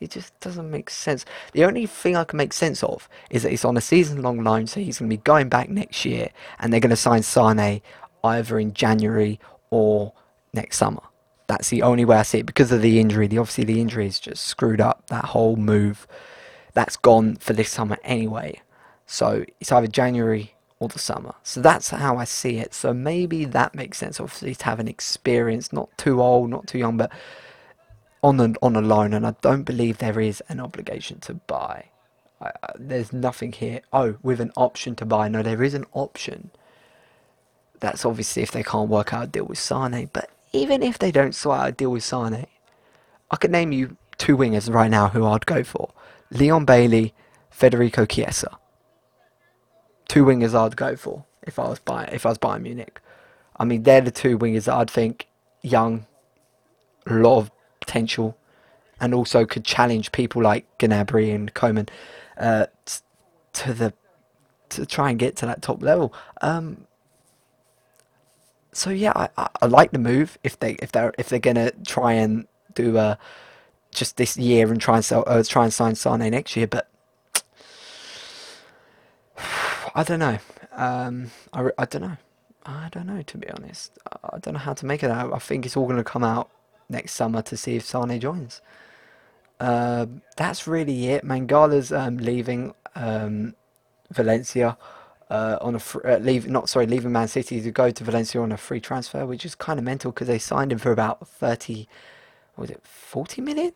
it 0.00 0.10
just 0.10 0.38
doesn't 0.40 0.70
make 0.70 0.88
sense. 0.88 1.26
The 1.52 1.64
only 1.64 1.86
thing 1.86 2.16
I 2.16 2.24
can 2.24 2.38
make 2.38 2.54
sense 2.54 2.82
of 2.82 3.08
is 3.28 3.42
that 3.42 3.52
it's 3.52 3.66
on 3.66 3.76
a 3.76 3.82
season-long 3.82 4.42
loan, 4.42 4.66
so 4.66 4.80
he's 4.80 4.98
going 4.98 5.10
to 5.10 5.16
be 5.16 5.22
going 5.22 5.50
back 5.50 5.68
next 5.68 6.04
year, 6.04 6.30
and 6.58 6.72
they're 6.72 6.80
going 6.80 6.90
to 6.90 6.96
sign 6.96 7.22
Sane 7.22 7.82
either 8.24 8.58
in 8.58 8.72
January 8.72 9.38
or 9.68 10.14
next 10.54 10.78
summer. 10.78 11.02
That's 11.46 11.68
the 11.68 11.82
only 11.82 12.04
way 12.04 12.16
I 12.16 12.22
see 12.22 12.38
it 12.38 12.46
because 12.46 12.72
of 12.72 12.80
the 12.80 12.98
injury. 12.98 13.26
The 13.26 13.38
obviously 13.38 13.64
the 13.64 13.80
injury 13.80 14.04
has 14.04 14.18
just 14.18 14.44
screwed 14.44 14.80
up 14.80 15.08
that 15.08 15.26
whole 15.26 15.56
move. 15.56 16.06
That's 16.72 16.96
gone 16.96 17.36
for 17.36 17.52
this 17.52 17.70
summer 17.70 17.98
anyway. 18.04 18.62
So 19.10 19.44
it's 19.58 19.72
either 19.72 19.88
January 19.88 20.54
or 20.78 20.86
the 20.86 21.00
summer. 21.00 21.34
So 21.42 21.60
that's 21.60 21.90
how 21.90 22.16
I 22.16 22.22
see 22.22 22.58
it. 22.58 22.72
So 22.72 22.94
maybe 22.94 23.44
that 23.44 23.74
makes 23.74 23.98
sense. 23.98 24.20
Obviously, 24.20 24.54
to 24.54 24.64
have 24.66 24.78
an 24.78 24.86
experience, 24.86 25.72
not 25.72 25.88
too 25.98 26.22
old, 26.22 26.48
not 26.48 26.68
too 26.68 26.78
young, 26.78 26.96
but 26.96 27.10
on 28.22 28.38
a, 28.38 28.54
on 28.62 28.76
a 28.76 28.80
loan, 28.80 29.12
and 29.12 29.26
I 29.26 29.34
don't 29.40 29.64
believe 29.64 29.98
there 29.98 30.20
is 30.20 30.40
an 30.48 30.60
obligation 30.60 31.18
to 31.20 31.34
buy. 31.34 31.86
I, 32.40 32.52
I, 32.62 32.72
there's 32.78 33.12
nothing 33.12 33.50
here. 33.50 33.80
Oh, 33.92 34.16
with 34.22 34.40
an 34.40 34.52
option 34.56 34.94
to 34.96 35.04
buy. 35.04 35.26
No, 35.26 35.42
there 35.42 35.64
is 35.64 35.74
an 35.74 35.86
option. 35.92 36.52
That's 37.80 38.04
obviously 38.04 38.44
if 38.44 38.52
they 38.52 38.62
can't 38.62 38.88
work 38.88 39.12
out 39.12 39.24
a 39.24 39.26
deal 39.26 39.44
with 39.44 39.58
Sane. 39.58 40.08
But 40.12 40.30
even 40.52 40.84
if 40.84 41.00
they 41.00 41.10
don't 41.10 41.34
sort 41.34 41.58
out 41.58 41.68
a 41.70 41.72
deal 41.72 41.90
with 41.90 42.04
Sane, 42.04 42.46
I 43.28 43.36
could 43.36 43.50
name 43.50 43.72
you 43.72 43.96
two 44.18 44.36
wingers 44.36 44.72
right 44.72 44.90
now 44.90 45.08
who 45.08 45.26
I'd 45.26 45.46
go 45.46 45.64
for: 45.64 45.90
Leon 46.30 46.64
Bailey, 46.64 47.12
Federico 47.50 48.06
Chiesa. 48.06 48.59
Two 50.10 50.24
wingers 50.24 50.58
I'd 50.58 50.76
go 50.76 50.96
for 50.96 51.24
if 51.46 51.56
I 51.60 51.68
was 51.68 51.78
buying 51.78 52.08
if 52.12 52.26
I 52.26 52.30
was 52.30 52.38
buying 52.38 52.64
Munich. 52.64 53.00
I 53.56 53.64
mean, 53.64 53.84
they're 53.84 54.00
the 54.00 54.10
two 54.10 54.36
wingers 54.36 54.64
that 54.64 54.74
I'd 54.74 54.90
think 54.90 55.28
young, 55.62 56.04
a 57.06 57.14
lot 57.14 57.38
of 57.38 57.52
potential 57.78 58.36
and 59.00 59.14
also 59.14 59.46
could 59.46 59.64
challenge 59.64 60.10
people 60.10 60.42
like 60.42 60.66
Gnabry 60.80 61.32
and 61.32 61.54
Coman 61.54 61.88
uh, 62.36 62.66
t- 62.84 62.98
to 63.52 63.72
the 63.72 63.92
to 64.70 64.84
try 64.84 65.10
and 65.10 65.18
get 65.20 65.36
to 65.36 65.46
that 65.46 65.62
top 65.62 65.80
level. 65.80 66.12
Um, 66.40 66.88
so 68.72 68.90
yeah, 68.90 69.12
I, 69.14 69.28
I, 69.36 69.48
I, 69.62 69.66
like 69.66 69.92
the 69.92 70.00
move 70.00 70.38
if 70.42 70.58
they 70.58 70.72
if 70.82 70.90
they're 70.90 71.14
if 71.18 71.28
they're 71.28 71.38
gonna 71.38 71.70
try 71.86 72.14
and 72.14 72.48
do 72.74 72.98
uh, 72.98 73.14
just 73.92 74.16
this 74.16 74.36
year 74.36 74.72
and 74.72 74.80
try 74.80 74.96
and 74.96 75.04
sell 75.04 75.22
uh, 75.28 75.44
try 75.46 75.62
and 75.62 75.72
sign 75.72 75.94
Sane 75.94 76.32
next 76.32 76.56
year, 76.56 76.66
but 76.66 76.88
I 79.94 80.02
don't 80.02 80.18
know. 80.20 80.38
Um, 80.72 81.30
I, 81.52 81.70
I 81.78 81.84
don't 81.84 82.02
know. 82.02 82.16
I 82.64 82.88
don't 82.92 83.06
know 83.06 83.22
to 83.22 83.38
be 83.38 83.48
honest. 83.50 83.98
I 84.22 84.38
don't 84.38 84.54
know 84.54 84.60
how 84.60 84.74
to 84.74 84.86
make 84.86 85.02
it 85.02 85.10
out. 85.10 85.32
I 85.32 85.38
think 85.38 85.66
it's 85.66 85.76
all 85.76 85.86
going 85.86 85.96
to 85.96 86.04
come 86.04 86.24
out 86.24 86.50
next 86.88 87.12
summer 87.14 87.42
to 87.42 87.56
see 87.56 87.76
if 87.76 87.84
Sane 87.84 88.20
joins. 88.20 88.60
Uh, 89.58 90.06
that's 90.36 90.66
really 90.66 91.08
it. 91.08 91.24
Mangala's 91.24 91.92
um, 91.92 92.18
leaving 92.18 92.74
um, 92.94 93.54
Valencia 94.10 94.76
uh, 95.28 95.58
on 95.60 95.74
a 95.74 95.78
fr- 95.78 96.06
uh, 96.06 96.18
leave 96.18 96.48
not 96.48 96.68
sorry 96.68 96.86
leaving 96.86 97.12
Man 97.12 97.28
City 97.28 97.60
to 97.60 97.70
go 97.70 97.90
to 97.90 98.04
Valencia 98.04 98.40
on 98.40 98.52
a 98.52 98.56
free 98.56 98.80
transfer, 98.80 99.26
which 99.26 99.44
is 99.44 99.54
kind 99.54 99.78
of 99.78 99.84
mental 99.84 100.12
because 100.12 100.28
they 100.28 100.38
signed 100.38 100.72
him 100.72 100.78
for 100.78 100.92
about 100.92 101.26
thirty. 101.28 101.88
was 102.56 102.70
it 102.70 102.80
forty 102.84 103.40
million? 103.40 103.72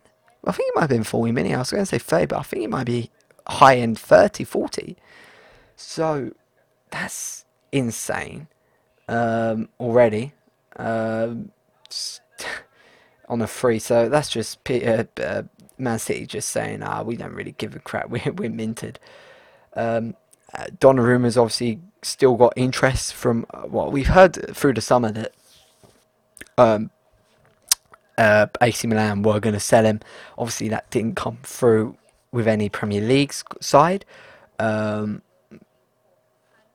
I 0.46 0.52
think 0.52 0.68
it 0.68 0.74
might 0.74 0.82
have 0.82 0.90
been 0.90 1.04
forty 1.04 1.32
million. 1.32 1.56
I 1.56 1.58
was 1.60 1.70
going 1.70 1.82
to 1.82 1.86
say 1.86 1.98
thirty, 1.98 2.26
but 2.26 2.38
I 2.38 2.42
think 2.42 2.64
it 2.64 2.70
might 2.70 2.86
be 2.86 3.10
high 3.46 3.76
end 3.76 3.98
30, 3.98 4.44
40. 4.44 4.96
So 5.76 6.32
that's 6.90 7.44
insane 7.72 8.48
um, 9.08 9.68
already. 9.80 10.32
Um, 10.76 11.50
on 13.28 13.42
a 13.42 13.46
free. 13.46 13.78
So 13.78 14.08
that's 14.08 14.28
just 14.28 14.58
uh, 14.70 15.04
uh, 15.20 15.42
Man 15.78 15.98
City 15.98 16.26
just 16.26 16.48
saying, 16.50 16.82
ah, 16.82 17.02
we 17.02 17.16
don't 17.16 17.32
really 17.32 17.52
give 17.52 17.74
a 17.74 17.78
crap. 17.78 18.08
We're, 18.10 18.32
we're 18.32 18.50
minted. 18.50 18.98
Um, 19.74 20.14
uh, 20.56 20.66
Donnarumma's 20.78 21.36
obviously 21.36 21.80
still 22.02 22.36
got 22.36 22.52
interest 22.56 23.14
from 23.14 23.46
uh, 23.50 23.62
what 23.62 23.92
we've 23.92 24.06
heard 24.06 24.54
through 24.54 24.74
the 24.74 24.80
summer 24.80 25.10
that 25.10 25.32
um, 26.58 26.90
uh, 28.16 28.46
AC 28.60 28.86
Milan 28.86 29.22
were 29.22 29.40
going 29.40 29.54
to 29.54 29.60
sell 29.60 29.84
him. 29.84 30.00
Obviously, 30.38 30.68
that 30.68 30.90
didn't 30.90 31.16
come 31.16 31.38
through 31.42 31.96
with 32.30 32.46
any 32.46 32.68
Premier 32.68 33.00
League 33.00 33.34
side. 33.60 34.04
Um, 34.60 35.22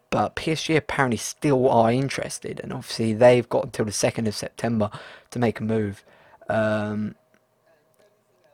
but 0.10 0.36
PSG 0.36 0.76
apparently 0.76 1.18
still 1.18 1.70
are 1.70 1.92
interested, 1.92 2.60
and 2.60 2.74
obviously 2.74 3.14
they've 3.14 3.48
got 3.48 3.66
until 3.66 3.86
the 3.86 3.92
2nd 3.92 4.28
of 4.28 4.36
September 4.36 4.90
to 5.32 5.40
make 5.40 5.60
a 5.60 5.64
move. 5.64 6.04
Um, 6.50 7.16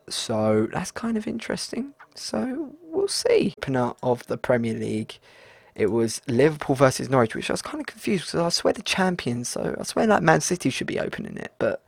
so 0.10 0.68
that's 0.72 0.92
kind 0.92 1.18
of 1.18 1.28
interesting. 1.28 1.94
So 2.14 2.76
we'll 2.84 3.08
see. 3.08 3.54
Opener 3.58 3.94
of 4.04 4.26
the 4.28 4.38
Premier 4.38 4.74
League. 4.74 5.18
It 5.76 5.92
was 5.92 6.22
Liverpool 6.28 6.76
versus 6.76 7.10
Norwich, 7.10 7.36
which 7.36 7.50
I 7.50 7.54
was 7.54 7.62
kind 7.62 7.82
of 7.82 7.88
confused 7.88 8.28
because 8.28 8.40
I 8.40 8.50
swear 8.50 8.74
the 8.74 8.82
champions, 8.82 9.50
so 9.50 9.76
I 9.78 9.84
swear 9.84 10.08
like 10.08 10.24
Man 10.24 10.40
City 10.40 10.70
should 10.70 10.88
be 10.88 11.00
opening 11.00 11.36
it, 11.36 11.54
but 11.60 11.84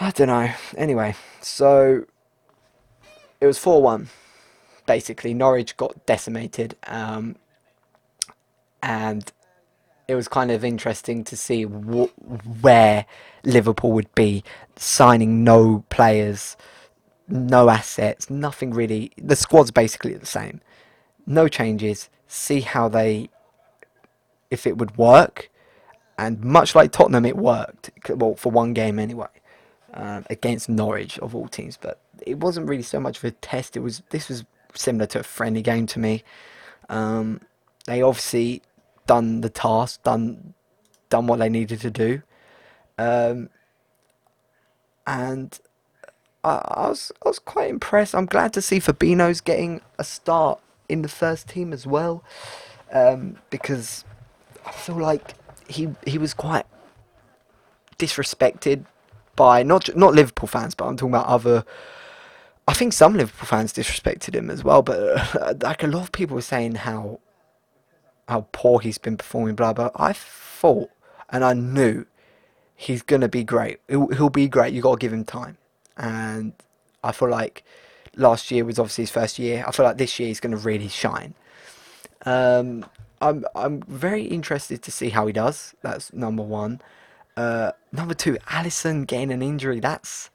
I 0.00 0.10
don't 0.10 0.26
know. 0.26 0.50
Anyway, 0.76 1.14
so 1.40 2.04
it 3.40 3.46
was 3.46 3.58
4 3.58 3.80
1. 3.82 4.08
Basically, 4.86 5.34
Norwich 5.34 5.76
got 5.76 6.04
decimated, 6.06 6.76
um, 6.86 7.36
and 8.82 9.30
it 10.06 10.14
was 10.14 10.26
kind 10.26 10.50
of 10.50 10.64
interesting 10.64 11.22
to 11.24 11.36
see 11.36 11.64
wh- 11.64 12.62
where 12.62 13.04
Liverpool 13.44 13.92
would 13.92 14.12
be 14.14 14.42
signing 14.76 15.44
no 15.44 15.84
players, 15.90 16.56
no 17.28 17.68
assets, 17.68 18.30
nothing 18.30 18.70
really. 18.70 19.12
The 19.18 19.36
squad's 19.36 19.70
basically 19.70 20.14
the 20.14 20.26
same. 20.26 20.60
No 21.26 21.46
changes. 21.46 22.08
See 22.26 22.60
how 22.62 22.88
they, 22.88 23.28
if 24.50 24.66
it 24.66 24.78
would 24.78 24.96
work. 24.96 25.50
And 26.16 26.42
much 26.42 26.74
like 26.74 26.90
Tottenham, 26.90 27.26
it 27.26 27.36
worked. 27.36 27.90
Well, 28.08 28.34
for 28.34 28.50
one 28.50 28.72
game 28.72 28.98
anyway, 28.98 29.28
um, 29.94 30.24
against 30.30 30.68
Norwich 30.68 31.18
of 31.18 31.34
all 31.34 31.48
teams. 31.48 31.76
But 31.76 32.00
it 32.26 32.40
wasn't 32.40 32.68
really 32.68 32.82
so 32.82 32.98
much 32.98 33.18
of 33.18 33.24
a 33.24 33.30
test. 33.30 33.76
It 33.76 33.80
was 33.80 34.02
this 34.10 34.28
was 34.28 34.44
similar 34.74 35.06
to 35.06 35.20
a 35.20 35.22
friendly 35.22 35.62
game 35.62 35.86
to 35.88 35.98
me. 36.00 36.24
Um, 36.88 37.40
they 37.88 38.02
obviously 38.02 38.60
done 39.06 39.40
the 39.40 39.48
task, 39.48 40.02
done 40.02 40.52
done 41.08 41.26
what 41.26 41.38
they 41.38 41.48
needed 41.48 41.80
to 41.80 41.90
do, 41.90 42.22
um, 42.98 43.48
and 45.06 45.58
I, 46.44 46.60
I, 46.64 46.88
was 46.90 47.10
I 47.24 47.28
was 47.28 47.38
quite 47.38 47.70
impressed. 47.70 48.14
I'm 48.14 48.26
glad 48.26 48.52
to 48.52 48.62
see 48.62 48.78
Fabinho's 48.78 49.40
getting 49.40 49.80
a 49.98 50.04
start 50.04 50.60
in 50.88 51.00
the 51.00 51.08
first 51.08 51.48
team 51.48 51.72
as 51.72 51.86
well, 51.86 52.22
um, 52.92 53.38
because 53.48 54.04
I 54.66 54.72
feel 54.72 54.96
like 54.96 55.32
he 55.66 55.88
he 56.06 56.18
was 56.18 56.34
quite 56.34 56.66
disrespected 57.98 58.84
by 59.34 59.62
not 59.62 59.96
not 59.96 60.14
Liverpool 60.14 60.46
fans, 60.46 60.74
but 60.74 60.86
I'm 60.86 60.98
talking 60.98 61.14
about 61.14 61.26
other. 61.26 61.64
I 62.66 62.74
think 62.74 62.92
some 62.92 63.14
Liverpool 63.14 63.46
fans 63.46 63.72
disrespected 63.72 64.34
him 64.34 64.50
as 64.50 64.62
well, 64.62 64.82
but 64.82 64.98
uh, 65.00 65.54
like 65.62 65.82
a 65.82 65.86
lot 65.86 66.02
of 66.02 66.12
people 66.12 66.34
were 66.34 66.42
saying 66.42 66.74
how 66.74 67.20
how 68.28 68.46
poor 68.52 68.78
he's 68.80 68.98
been 68.98 69.16
performing, 69.16 69.54
blah 69.54 69.72
blah. 69.72 69.90
I 69.96 70.12
thought 70.12 70.90
and 71.30 71.44
I 71.44 71.54
knew 71.54 72.04
he's 72.76 73.02
gonna 73.02 73.28
be 73.28 73.42
great. 73.42 73.80
He'll, 73.88 74.30
be 74.30 74.48
great. 74.48 74.72
You 74.72 74.82
gotta 74.82 74.98
give 74.98 75.12
him 75.12 75.24
time, 75.24 75.56
and 75.96 76.52
I 77.02 77.12
feel 77.12 77.30
like 77.30 77.64
last 78.16 78.50
year 78.50 78.64
was 78.64 78.78
obviously 78.78 79.02
his 79.02 79.10
first 79.10 79.38
year. 79.38 79.64
I 79.66 79.72
feel 79.72 79.84
like 79.86 79.96
this 79.96 80.18
year 80.18 80.28
he's 80.28 80.40
gonna 80.40 80.58
really 80.58 80.88
shine. 80.88 81.34
Um, 82.26 82.84
I'm 83.20 83.46
I'm 83.54 83.82
very 83.82 84.24
interested 84.24 84.82
to 84.82 84.90
see 84.90 85.08
how 85.08 85.26
he 85.26 85.32
does. 85.32 85.74
That's 85.82 86.12
number 86.12 86.42
one. 86.42 86.80
Uh, 87.36 87.72
number 87.92 88.14
two, 88.14 88.34
Alisson 88.48 89.06
getting 89.06 89.32
an 89.32 89.42
injury. 89.42 89.80
That's 89.80 90.30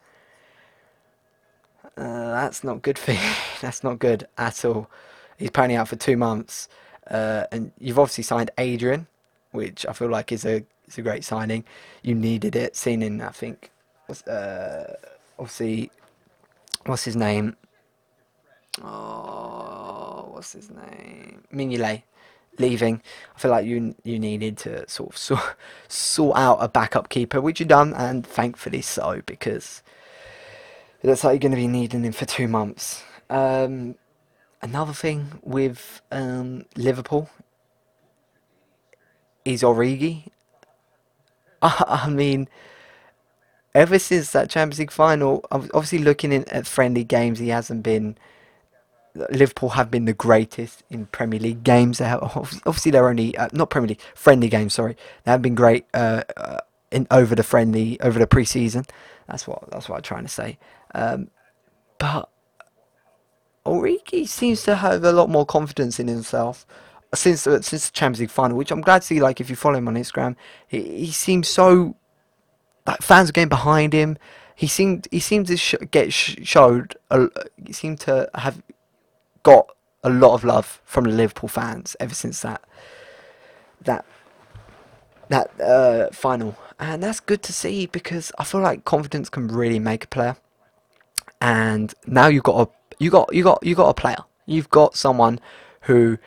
uh, 1.96 2.32
that's 2.32 2.64
not 2.64 2.82
good 2.82 2.98
for 2.98 3.12
you. 3.14 3.20
that's 3.62 3.84
not 3.84 4.00
good 4.00 4.28
at 4.38 4.66
all. 4.66 4.90
He's 5.38 5.50
apparently 5.50 5.78
out 5.78 5.90
for 5.90 5.96
two 5.96 6.18
months. 6.18 6.68
Uh, 7.10 7.46
and 7.52 7.72
you've 7.80 8.00
obviously 8.00 8.24
signed 8.24 8.52
Adrian, 8.58 9.08
which 9.52 9.86
I 9.86 9.94
feel 9.94 10.10
like 10.10 10.32
is 10.32 10.46
a 10.46 10.64
is 10.88 10.98
a 10.98 11.02
great 11.02 11.24
signing. 11.24 11.64
You 12.02 12.16
needed 12.16 12.56
it. 12.56 12.76
Seen 12.76 13.02
in 13.02 13.22
I 13.22 13.30
think, 13.30 13.72
uh, 14.28 14.84
obviously, 15.38 15.92
what's 16.86 17.04
his 17.04 17.16
name? 17.16 17.56
Oh, 18.82 20.30
what's 20.32 20.54
his 20.54 20.70
name? 20.70 21.44
Mignolet 21.54 22.04
leaving. 22.60 23.02
I 23.36 23.40
feel 23.40 23.52
like 23.52 23.66
you 23.66 23.96
you 24.04 24.20
needed 24.20 24.58
to 24.60 24.88
sort 24.90 25.12
of 25.12 25.18
sort, 25.28 25.56
sort 25.88 26.38
out 26.38 26.58
a 26.60 26.68
backup 26.68 27.10
keeper, 27.10 27.42
which 27.42 27.60
you 27.60 27.66
done, 27.66 27.94
and 27.94 28.26
thankfully 28.26 28.82
so 28.82 29.22
because 29.26 29.84
it 31.02 31.08
looks 31.08 31.24
like 31.24 31.34
you're 31.34 31.50
going 31.50 31.52
to 31.52 31.58
be 31.58 31.68
needing 31.68 32.04
him 32.04 32.14
for 32.14 32.26
two 32.26 32.48
months. 32.48 33.04
Um, 33.30 33.96
another 34.64 34.94
thing 34.94 35.40
with 35.44 36.02
um, 36.12 36.66
Liverpool 36.76 37.30
is 39.46 39.62
Origi. 39.62 40.28
I, 41.62 42.10
mean, 42.10 42.48
ever 43.76 44.00
since 44.00 44.32
that 44.32 44.50
Champions 44.50 44.80
League 44.80 44.92
final, 44.92 45.46
obviously 45.52 46.00
looking 46.00 46.34
at 46.34 46.66
friendly 46.66 47.04
games, 47.04 47.40
he 47.40 47.50
hasn't 47.50 47.84
been. 47.84 48.18
Liverpool 49.30 49.70
have 49.70 49.92
been 49.92 50.06
the 50.06 50.14
greatest 50.14 50.82
in 50.90 51.06
Premier 51.06 51.40
League 51.40 51.64
games. 51.64 52.00
They 52.00 52.06
have, 52.06 52.24
obviously, 52.66 52.92
they're 52.92 53.08
only 53.08 53.38
uh, 53.38 53.50
not 53.54 53.70
Premier 53.70 53.90
League 53.90 54.02
friendly 54.16 54.50
games. 54.50 54.74
Sorry, 54.74 54.98
they 55.24 55.32
have 55.32 55.42
been 55.44 55.54
great 55.54 55.86
uh, 55.94 56.24
uh, 56.36 56.58
in 56.90 57.06
over 57.12 57.36
the 57.36 57.44
friendly 57.44 58.02
over 58.02 58.18
the 58.18 58.26
preseason. 58.26 58.90
That's 59.28 59.46
what 59.46 59.70
that's 59.70 59.88
what 59.88 59.98
I'm 59.98 60.02
trying 60.02 60.24
to 60.24 60.30
say. 60.30 60.58
Um, 60.96 61.30
but 62.00 62.30
Origi 63.66 64.28
seems 64.28 64.64
to 64.64 64.76
have 64.76 65.04
a 65.04 65.12
lot 65.12 65.30
more 65.30 65.46
confidence 65.46 66.00
in 66.00 66.08
himself 66.08 66.66
since 67.16 67.48
uh, 67.48 67.62
since 67.62 67.90
the 67.90 67.94
Champions 67.94 68.20
League 68.22 68.30
final, 68.30 68.58
which 68.58 68.72
I'm 68.72 68.82
glad 68.82 69.02
to 69.02 69.08
see. 69.08 69.22
Like 69.22 69.40
if 69.40 69.50
you 69.50 69.56
follow 69.56 69.78
him 69.78 69.88
on 69.88 69.96
Instagram, 69.96 70.36
he, 70.68 71.06
he 71.06 71.12
seems 71.12 71.48
so 71.48 71.96
like 72.86 73.02
fans 73.02 73.30
are 73.30 73.34
getting 73.34 73.50
behind 73.50 73.94
him. 73.94 74.18
He 74.56 74.68
seemed 74.68 75.08
he 75.12 75.20
seemed 75.20 75.48
to 75.48 75.58
sh- 75.58 75.76
get 75.92 76.14
sh- 76.14 76.38
showed. 76.44 76.96
He 77.66 77.74
seemed 77.74 78.00
to 78.02 78.30
have 78.36 78.62
got 79.44 79.68
a 80.04 80.10
lot 80.10 80.34
of 80.34 80.44
love 80.44 80.82
from 80.84 81.06
the 81.06 81.12
Liverpool 81.12 81.50
fans 81.50 81.96
ever 82.00 82.14
since 82.14 82.42
that 82.42 82.62
that 83.82 84.06
that 85.30 85.60
uh, 85.62 86.10
final, 86.12 86.58
and 86.80 87.02
that's 87.02 87.20
good 87.20 87.42
to 87.44 87.54
see 87.54 87.86
because 87.86 88.32
I 88.38 88.44
feel 88.44 88.62
like 88.62 88.86
confidence 88.86 89.30
can 89.30 89.48
really 89.48 89.80
make 89.80 90.04
a 90.06 90.08
player. 90.08 90.38
And 91.42 91.94
now 92.06 92.28
you've 92.28 92.44
got 92.44 92.68
a 92.68 92.72
you 93.00 93.10
got 93.10 93.34
you 93.34 93.44
got 93.44 93.64
you 93.64 93.76
got 93.76 93.90
a 93.90 93.94
player. 93.94 94.24
You've 94.46 94.70
got 94.70 94.96
someone 94.96 95.40
who, 95.82 96.18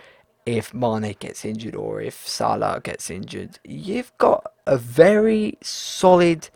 if 0.45 0.73
Mane 0.73 1.15
gets 1.19 1.45
injured 1.45 1.75
or 1.75 2.01
if 2.01 2.27
Salah 2.27 2.81
gets 2.83 3.11
injured, 3.11 3.59
you've 3.65 4.17
got 4.19 4.53
a 4.67 4.79
very 4.79 5.59
solid 5.63 6.49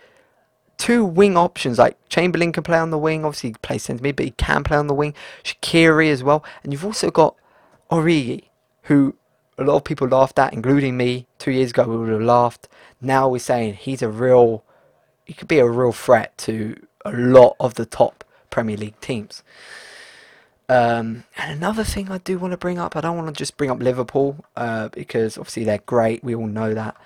two 0.78 1.04
wing 1.04 1.36
options. 1.36 1.78
Like 1.78 1.96
Chamberlain 2.08 2.52
can 2.52 2.62
play 2.62 2.78
on 2.78 2.90
the 2.90 2.98
wing. 2.98 3.24
Obviously, 3.24 3.50
he 3.50 3.56
plays 3.62 3.82
centre 3.84 4.02
mid, 4.02 4.16
but 4.16 4.24
he 4.24 4.32
can 4.32 4.64
play 4.64 4.76
on 4.76 4.86
the 4.86 4.94
wing. 4.94 5.14
Shaqiri 5.44 6.10
as 6.10 6.22
well, 6.22 6.44
and 6.62 6.72
you've 6.72 6.84
also 6.84 7.10
got 7.10 7.36
Origi, 7.90 8.44
who 8.84 9.14
a 9.58 9.64
lot 9.64 9.76
of 9.76 9.84
people 9.84 10.08
laughed 10.08 10.38
at, 10.38 10.54
including 10.54 10.96
me. 10.96 11.26
Two 11.38 11.50
years 11.50 11.70
ago, 11.70 11.84
we 11.84 11.96
would 11.96 12.08
have 12.08 12.22
laughed. 12.22 12.68
Now 13.00 13.28
we're 13.28 13.38
saying 13.38 13.74
he's 13.74 14.02
a 14.02 14.08
real, 14.08 14.64
he 15.26 15.34
could 15.34 15.48
be 15.48 15.58
a 15.58 15.68
real 15.68 15.92
threat 15.92 16.36
to 16.38 16.76
a 17.04 17.12
lot 17.12 17.56
of 17.60 17.74
the 17.74 17.84
top 17.86 18.24
Premier 18.48 18.76
League 18.76 19.00
teams. 19.00 19.42
Um, 20.70 21.24
and 21.36 21.50
another 21.50 21.82
thing 21.82 22.12
I 22.12 22.18
do 22.18 22.38
want 22.38 22.52
to 22.52 22.56
bring 22.56 22.78
up, 22.78 22.94
I 22.94 23.00
don't 23.00 23.16
want 23.16 23.26
to 23.26 23.36
just 23.36 23.56
bring 23.56 23.72
up 23.72 23.80
Liverpool 23.80 24.44
uh, 24.54 24.88
because 24.90 25.36
obviously 25.36 25.64
they're 25.64 25.78
great, 25.78 26.22
we 26.22 26.32
all 26.32 26.46
know 26.46 26.74
that. 26.74 26.96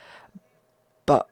But 1.07 1.31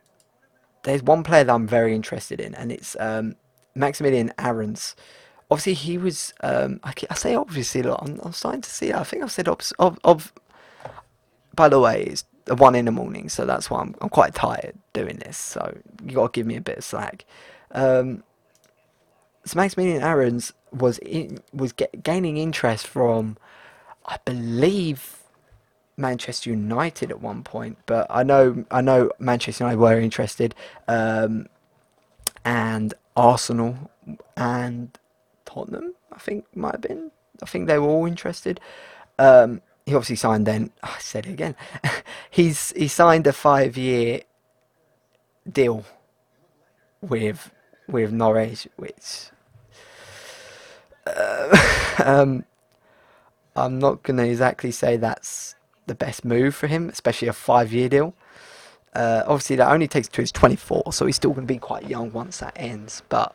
there's 0.84 1.02
one 1.02 1.24
player 1.24 1.44
that 1.44 1.52
I'm 1.52 1.66
very 1.66 1.94
interested 1.94 2.40
in, 2.40 2.54
and 2.54 2.72
it's 2.72 2.96
um, 2.98 3.36
Maximilian 3.74 4.32
Aarons. 4.38 4.96
Obviously, 5.50 5.74
he 5.74 5.98
was. 5.98 6.32
Um, 6.40 6.80
I, 6.82 6.94
I, 7.10 7.14
say 7.16 7.34
obviously, 7.34 7.82
look, 7.82 7.98
I'm, 8.00 8.18
I'm, 8.22 8.32
starting 8.32 8.62
to 8.62 8.70
see. 8.70 8.94
I 8.94 9.04
think 9.04 9.22
I've 9.22 9.30
said 9.30 9.46
of, 9.46 9.98
of. 10.02 10.32
By 11.54 11.68
the 11.68 11.80
way, 11.80 12.04
it's 12.04 12.24
one 12.48 12.74
in 12.74 12.86
the 12.86 12.92
morning, 12.92 13.28
so 13.28 13.44
that's 13.44 13.68
why 13.68 13.82
I'm, 13.82 13.94
I'm 14.00 14.08
quite 14.08 14.34
tired 14.34 14.72
doing 14.94 15.18
this. 15.18 15.36
So 15.36 15.76
you 16.02 16.14
got 16.14 16.32
to 16.32 16.38
give 16.38 16.46
me 16.46 16.56
a 16.56 16.62
bit 16.62 16.78
of 16.78 16.84
slack. 16.84 17.26
Um, 17.72 18.22
so 19.44 19.56
Maximilian 19.56 20.02
Aarons 20.02 20.52
was 20.72 20.98
in, 20.98 21.38
was 21.52 21.72
get, 21.72 22.02
gaining 22.02 22.36
interest 22.36 22.86
from, 22.86 23.36
I 24.06 24.18
believe, 24.24 25.18
Manchester 25.96 26.50
United 26.50 27.10
at 27.10 27.20
one 27.20 27.42
point. 27.42 27.78
But 27.86 28.06
I 28.08 28.22
know 28.22 28.64
I 28.70 28.80
know 28.80 29.10
Manchester 29.18 29.64
United 29.64 29.78
were 29.80 30.00
interested, 30.00 30.54
um, 30.88 31.46
and 32.44 32.94
Arsenal 33.16 33.90
and 34.36 34.96
Tottenham. 35.44 35.94
I 36.12 36.18
think 36.18 36.44
might 36.54 36.74
have 36.74 36.80
been. 36.82 37.10
I 37.42 37.46
think 37.46 37.66
they 37.66 37.78
were 37.78 37.88
all 37.88 38.06
interested. 38.06 38.60
Um, 39.18 39.60
he 39.86 39.94
obviously 39.94 40.16
signed 40.16 40.46
then. 40.46 40.70
I 40.82 40.98
said 41.00 41.26
it 41.26 41.32
again. 41.32 41.56
He's 42.30 42.72
he 42.72 42.88
signed 42.88 43.26
a 43.26 43.32
five 43.32 43.76
year 43.76 44.22
deal 45.50 45.84
with 47.00 47.50
with 47.92 48.12
Norwich, 48.12 48.68
which 48.76 49.30
uh, 51.06 51.94
um, 52.04 52.44
I'm 53.54 53.78
not 53.78 54.02
gonna 54.02 54.24
exactly 54.24 54.70
say 54.70 54.96
that's 54.96 55.54
the 55.86 55.94
best 55.94 56.24
move 56.24 56.54
for 56.54 56.66
him, 56.66 56.88
especially 56.88 57.28
a 57.28 57.32
five 57.32 57.72
year 57.72 57.88
deal. 57.88 58.14
Uh, 58.94 59.22
obviously, 59.26 59.56
that 59.56 59.70
only 59.70 59.88
takes 59.88 60.08
to 60.08 60.20
his 60.20 60.30
24, 60.32 60.92
so 60.92 61.06
he's 61.06 61.16
still 61.16 61.30
going 61.30 61.46
to 61.46 61.52
be 61.52 61.58
quite 61.58 61.88
young 61.88 62.12
once 62.12 62.38
that 62.38 62.52
ends. 62.56 63.02
But 63.08 63.34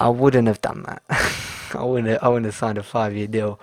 I 0.00 0.08
wouldn't 0.08 0.48
have 0.48 0.60
done 0.60 0.82
that. 0.84 1.02
I 1.74 1.84
wouldn't. 1.84 2.08
Have, 2.08 2.22
I 2.22 2.28
wouldn't 2.28 2.46
have 2.46 2.54
signed 2.54 2.78
a 2.78 2.82
five-year 2.82 3.28
deal. 3.28 3.60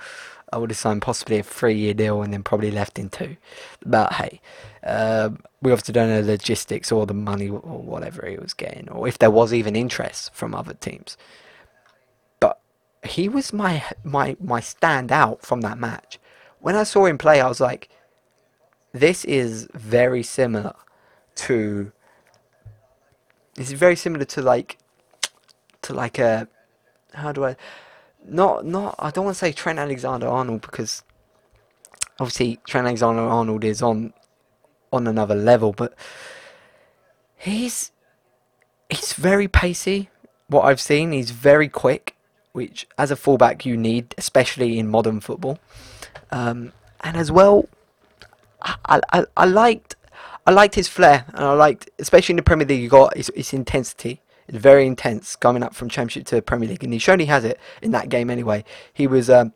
I 0.54 0.58
would 0.58 0.70
have 0.70 0.78
signed 0.78 1.02
possibly 1.02 1.40
a 1.40 1.44
three-year 1.44 1.94
deal 1.94 2.22
and 2.22 2.32
then 2.32 2.44
probably 2.44 2.72
left 2.72 3.00
in 3.00 3.10
two. 3.10 3.38
But 3.86 4.14
hey, 4.14 4.42
uh, 4.84 5.32
we 5.62 5.72
obviously 5.72 5.94
don't 5.94 6.10
know 6.10 6.22
the 6.22 6.34
logistics 6.34 6.92
or 6.92 7.06
the 7.06 7.14
money 7.14 7.50
or 7.50 7.60
whatever 7.60 8.28
he 8.28 8.38
was 8.38 8.54
getting, 8.54 8.90
or 8.90 9.08
if 9.08 9.18
there 9.18 9.32
was 9.32 9.54
even 9.54 9.76
interest 9.76 10.34
from 10.34 10.54
other 10.54 10.74
teams. 10.74 11.18
But 12.40 12.60
he 13.04 13.28
was 13.28 13.52
my 13.52 13.84
my 14.04 14.38
my 14.40 14.62
standout 14.62 15.42
from 15.42 15.62
that 15.62 15.78
match. 15.78 16.20
When 16.60 16.76
I 16.76 16.84
saw 16.84 17.06
him 17.06 17.18
play, 17.18 17.42
I 17.42 17.48
was 17.48 17.60
like, 17.60 17.90
this 18.94 19.26
is 19.26 19.68
very 19.74 20.24
similar 20.24 20.74
to 21.36 21.92
this 23.56 23.72
is 23.72 23.80
very 23.80 23.96
similar 23.96 24.26
to 24.26 24.42
like 24.42 24.78
to 25.82 25.94
like 25.94 26.20
a 26.20 26.48
how 27.14 27.32
do 27.32 27.46
I 27.46 27.56
not 28.28 28.66
not 28.66 28.96
I 29.00 29.12
don't 29.12 29.26
want 29.26 29.36
to 29.36 29.40
say 29.40 29.52
Trent 29.52 29.80
Alexander 29.80 30.28
Arnold 30.28 30.62
because 30.62 31.04
obviously 32.20 32.60
Trent 32.66 32.88
Alexander 32.88 33.22
Arnold 33.22 33.64
is 33.64 33.82
on 33.82 34.14
on 34.92 35.08
another 35.08 35.36
level 35.36 35.74
but 35.74 35.94
he's 37.38 37.92
he's 38.90 39.14
very 39.14 39.48
pacey 39.48 40.10
what 40.48 40.64
I've 40.64 40.82
seen 40.82 41.12
he's 41.12 41.32
very 41.32 41.68
quick 41.68 42.16
which 42.54 42.88
as 42.98 43.12
a 43.12 43.16
fullback 43.16 43.66
you 43.66 43.76
need 43.76 44.16
especially 44.18 44.80
in 44.80 44.88
modern 44.88 45.20
football 45.20 45.60
um, 46.32 46.72
and 47.02 47.18
as 47.18 47.32
well 47.32 47.68
I, 48.62 49.02
I, 49.12 49.26
I 49.38 49.46
liked 49.46 49.96
I 50.48 50.52
liked 50.52 50.76
his 50.76 50.88
flair, 50.88 51.26
and 51.34 51.44
I 51.44 51.54
liked, 51.54 51.90
especially 51.98 52.34
in 52.34 52.38
the 52.38 52.44
Premier 52.44 52.68
League, 52.68 52.82
you 52.82 52.90
got 52.90 53.18
his, 53.18 53.32
his 53.36 53.52
intensity. 53.52 54.22
It's 54.48 54.58
very 54.58 54.86
intense 54.86 55.36
coming 55.36 55.64
up 55.64 55.74
from 55.74 55.90
Championship 55.90 56.28
to 56.28 56.42
Premier 56.42 56.70
League, 56.70 56.84
and 56.84 56.94
he 56.94 57.00
surely 57.00 57.26
has 57.26 57.44
it 57.44 57.60
in 57.82 57.92
that 57.92 58.10
game 58.10 58.30
anyway. 58.30 58.64
He 58.94 59.08
was 59.08 59.30
um, 59.30 59.54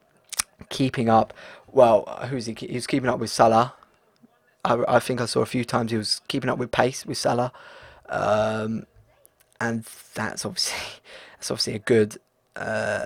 keeping 0.70 1.10
up. 1.10 1.34
Well, 1.72 2.06
who's 2.30 2.48
he? 2.48 2.56
He 2.58 2.74
was 2.74 2.88
keeping 2.88 3.10
up 3.10 3.20
with 3.20 3.30
Salah. 3.30 3.74
I, 4.66 4.84
I 4.88 5.00
think 5.00 5.22
I 5.22 5.26
saw 5.26 5.42
a 5.42 5.46
few 5.46 5.64
times 5.64 5.92
he 5.92 5.98
was 5.98 6.22
keeping 6.28 6.50
up 6.50 6.58
with 6.58 6.72
pace 6.72 7.06
with 7.06 7.18
Salah, 7.18 7.52
um, 8.10 8.86
and 9.62 9.86
that's 10.16 10.46
obviously 10.46 10.80
that's 11.38 11.52
obviously 11.52 11.76
a 11.76 11.80
good 11.80 12.18
uh, 12.56 13.06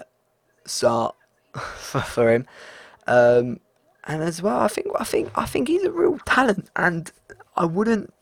start 0.66 1.16
for, 1.54 2.02
for 2.02 2.32
him. 2.34 2.48
Um, 3.08 3.60
and 4.06 4.22
as 4.24 4.42
well, 4.42 4.60
I 4.60 4.68
think 4.68 4.88
I 5.00 5.04
think 5.04 5.32
I 5.36 5.46
think 5.46 5.68
he's 5.68 5.84
a 5.84 5.92
real 5.92 6.18
talent, 6.26 6.70
and 6.76 7.12
I 7.56 7.66
wouldn't, 7.66 8.14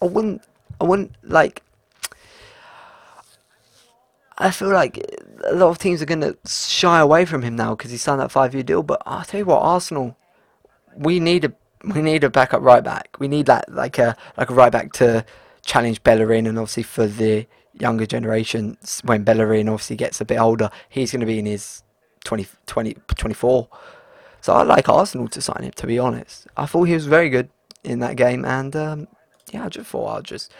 I 0.00 0.06
wouldn't, 0.06 0.42
I 0.80 0.84
wouldn't 0.84 1.12
like. 1.22 1.62
I 4.40 4.50
feel 4.50 4.70
like 4.70 4.98
a 5.44 5.54
lot 5.54 5.68
of 5.68 5.78
teams 5.78 6.02
are 6.02 6.06
gonna 6.06 6.34
shy 6.46 6.98
away 6.98 7.24
from 7.24 7.42
him 7.42 7.54
now 7.56 7.74
because 7.74 7.90
he 7.90 7.96
signed 7.96 8.20
that 8.20 8.32
five-year 8.32 8.62
deal. 8.62 8.82
But 8.82 9.02
I'll 9.06 9.24
tell 9.24 9.38
you 9.38 9.46
what, 9.46 9.60
Arsenal, 9.60 10.16
we 10.96 11.20
need 11.20 11.44
a 11.44 11.52
we 11.84 12.02
need 12.02 12.24
a 12.24 12.30
backup 12.30 12.62
right 12.62 12.82
back. 12.82 13.16
We 13.18 13.28
need 13.28 13.46
that 13.46 13.72
like 13.72 13.98
a 13.98 14.16
like 14.36 14.50
a 14.50 14.54
right 14.54 14.72
back 14.72 14.92
to 14.94 15.24
challenge 15.64 16.02
Bellerin, 16.02 16.46
and 16.46 16.58
obviously 16.58 16.82
for 16.82 17.06
the 17.06 17.46
younger 17.74 18.06
generation, 18.06 18.76
when 19.04 19.24
Bellerin 19.24 19.68
obviously 19.68 19.96
gets 19.96 20.20
a 20.20 20.24
bit 20.24 20.38
older, 20.38 20.70
he's 20.88 21.12
going 21.12 21.20
to 21.20 21.26
be 21.26 21.38
in 21.38 21.46
his 21.46 21.82
20, 22.24 22.46
20 22.66 22.96
24. 23.16 23.68
So 24.42 24.52
I 24.54 24.62
like 24.62 24.88
Arsenal 24.88 25.28
to 25.28 25.42
sign 25.42 25.62
him, 25.62 25.72
to 25.72 25.86
be 25.86 25.98
honest. 25.98 26.46
I 26.56 26.66
thought 26.66 26.84
he 26.84 26.94
was 26.94 27.06
very 27.06 27.28
good 27.28 27.50
in 27.84 28.00
that 28.00 28.16
game, 28.16 28.44
and 28.44 28.74
um, 28.74 29.08
yeah, 29.52 29.66
I 29.66 29.68
just 29.68 29.90
thought 29.90 30.06
I'll 30.06 30.22
just. 30.22 30.52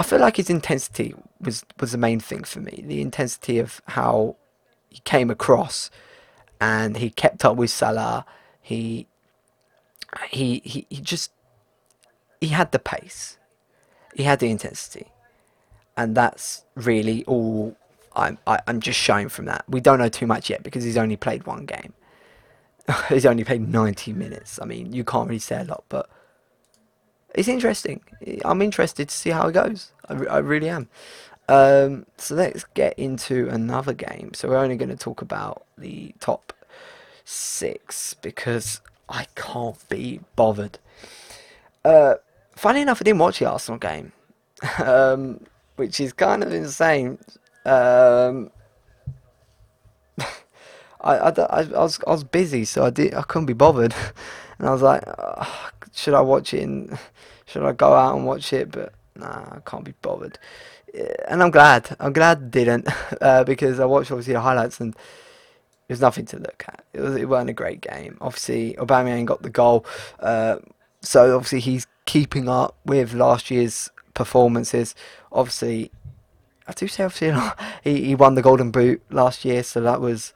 I 0.00 0.02
feel 0.02 0.18
like 0.18 0.38
his 0.38 0.48
intensity 0.48 1.14
was 1.42 1.62
was 1.78 1.92
the 1.92 1.98
main 1.98 2.20
thing 2.20 2.42
for 2.44 2.60
me. 2.60 2.82
The 2.86 3.02
intensity 3.02 3.58
of 3.58 3.82
how 3.88 4.36
he 4.88 5.00
came 5.00 5.28
across, 5.28 5.90
and 6.58 6.96
he 6.96 7.10
kept 7.10 7.44
up 7.44 7.58
with 7.58 7.68
Salah. 7.68 8.24
He 8.62 9.06
he 10.30 10.62
he, 10.64 10.86
he 10.88 11.02
just 11.02 11.32
he 12.40 12.46
had 12.46 12.72
the 12.72 12.78
pace, 12.78 13.36
he 14.14 14.22
had 14.22 14.38
the 14.38 14.50
intensity, 14.50 15.08
and 15.98 16.14
that's 16.14 16.64
really 16.74 17.22
all 17.26 17.76
I'm 18.16 18.38
I, 18.46 18.54
am 18.54 18.60
i 18.66 18.70
am 18.70 18.80
just 18.80 18.98
showing 18.98 19.28
from 19.28 19.44
that. 19.44 19.66
We 19.68 19.82
don't 19.82 19.98
know 19.98 20.08
too 20.08 20.26
much 20.26 20.48
yet 20.48 20.62
because 20.62 20.82
he's 20.82 20.96
only 20.96 21.18
played 21.18 21.44
one 21.44 21.66
game. 21.66 21.92
he's 23.10 23.26
only 23.26 23.44
played 23.44 23.68
90 23.68 24.14
minutes. 24.14 24.58
I 24.62 24.64
mean, 24.64 24.94
you 24.94 25.04
can't 25.04 25.28
really 25.28 25.40
say 25.40 25.60
a 25.60 25.64
lot, 25.64 25.84
but 25.90 26.08
it's 27.34 27.48
interesting. 27.48 28.00
I'm 28.44 28.62
interested 28.62 29.08
to 29.08 29.14
see 29.14 29.30
how 29.30 29.48
it 29.48 29.52
goes. 29.52 29.92
I, 30.08 30.14
I 30.14 30.38
really 30.38 30.68
am. 30.68 30.88
Um, 31.48 32.06
so 32.16 32.36
let's 32.36 32.64
get 32.74 32.96
into 32.98 33.48
another 33.48 33.92
game. 33.92 34.34
So 34.34 34.48
we're 34.48 34.56
only 34.56 34.76
going 34.76 34.90
to 34.90 34.96
talk 34.96 35.20
about 35.20 35.64
the 35.76 36.14
top 36.20 36.52
six 37.24 38.14
because 38.14 38.80
I 39.08 39.26
can't 39.34 39.88
be 39.88 40.20
bothered. 40.36 40.78
Uh, 41.84 42.14
funny 42.54 42.82
enough, 42.82 43.00
I 43.00 43.04
didn't 43.04 43.18
watch 43.18 43.40
the 43.40 43.50
Arsenal 43.50 43.78
game, 43.78 44.12
um, 44.78 45.40
which 45.76 46.00
is 46.00 46.12
kind 46.12 46.44
of 46.44 46.52
insane. 46.52 47.18
Um, 47.64 48.50
I, 51.00 51.16
I, 51.16 51.30
I, 51.30 51.62
was 51.62 51.98
I 52.06 52.10
was 52.10 52.24
busy, 52.24 52.64
so 52.64 52.84
I 52.84 52.90
did 52.90 53.14
I 53.14 53.22
couldn't 53.22 53.46
be 53.46 53.54
bothered, 53.54 53.94
and 54.60 54.68
I 54.68 54.72
was 54.72 54.82
like, 54.82 55.02
should 55.94 56.12
I 56.12 56.20
watch 56.20 56.52
it? 56.52 56.68
Should 57.46 57.64
I 57.64 57.72
go 57.72 57.94
out 57.94 58.14
and 58.14 58.26
watch 58.26 58.52
it? 58.52 58.70
But 58.70 58.92
nah, 59.16 59.56
I 59.56 59.58
can't 59.64 59.84
be 59.84 59.94
bothered. 60.02 60.38
And 61.28 61.42
I'm 61.42 61.50
glad. 61.50 61.96
I'm 61.98 62.12
glad 62.12 62.38
I 62.38 62.40
didn't 62.42 62.86
uh, 63.22 63.44
because 63.44 63.80
I 63.80 63.86
watched 63.86 64.10
obviously 64.10 64.34
the 64.34 64.40
highlights 64.40 64.78
and 64.78 64.94
there's 65.88 66.02
nothing 66.02 66.26
to 66.26 66.36
look 66.36 66.62
at. 66.68 66.84
It 66.92 67.00
was 67.00 67.16
it 67.16 67.24
wasn't 67.24 67.50
a 67.50 67.54
great 67.54 67.80
game. 67.80 68.18
Obviously, 68.20 68.74
Aubameyang 68.74 69.24
got 69.24 69.40
the 69.40 69.48
goal, 69.48 69.86
uh, 70.20 70.58
so 71.00 71.34
obviously 71.34 71.60
he's 71.60 71.86
keeping 72.04 72.46
up 72.46 72.76
with 72.84 73.14
last 73.14 73.50
year's 73.50 73.88
performances. 74.12 74.94
Obviously, 75.32 75.90
I 76.68 76.72
do 76.72 76.86
say 76.86 77.04
obviously 77.04 77.32
he 77.82 78.04
he 78.04 78.14
won 78.14 78.34
the 78.34 78.42
Golden 78.42 78.70
Boot 78.70 79.02
last 79.10 79.42
year, 79.46 79.62
so 79.62 79.80
that 79.80 80.02
was 80.02 80.34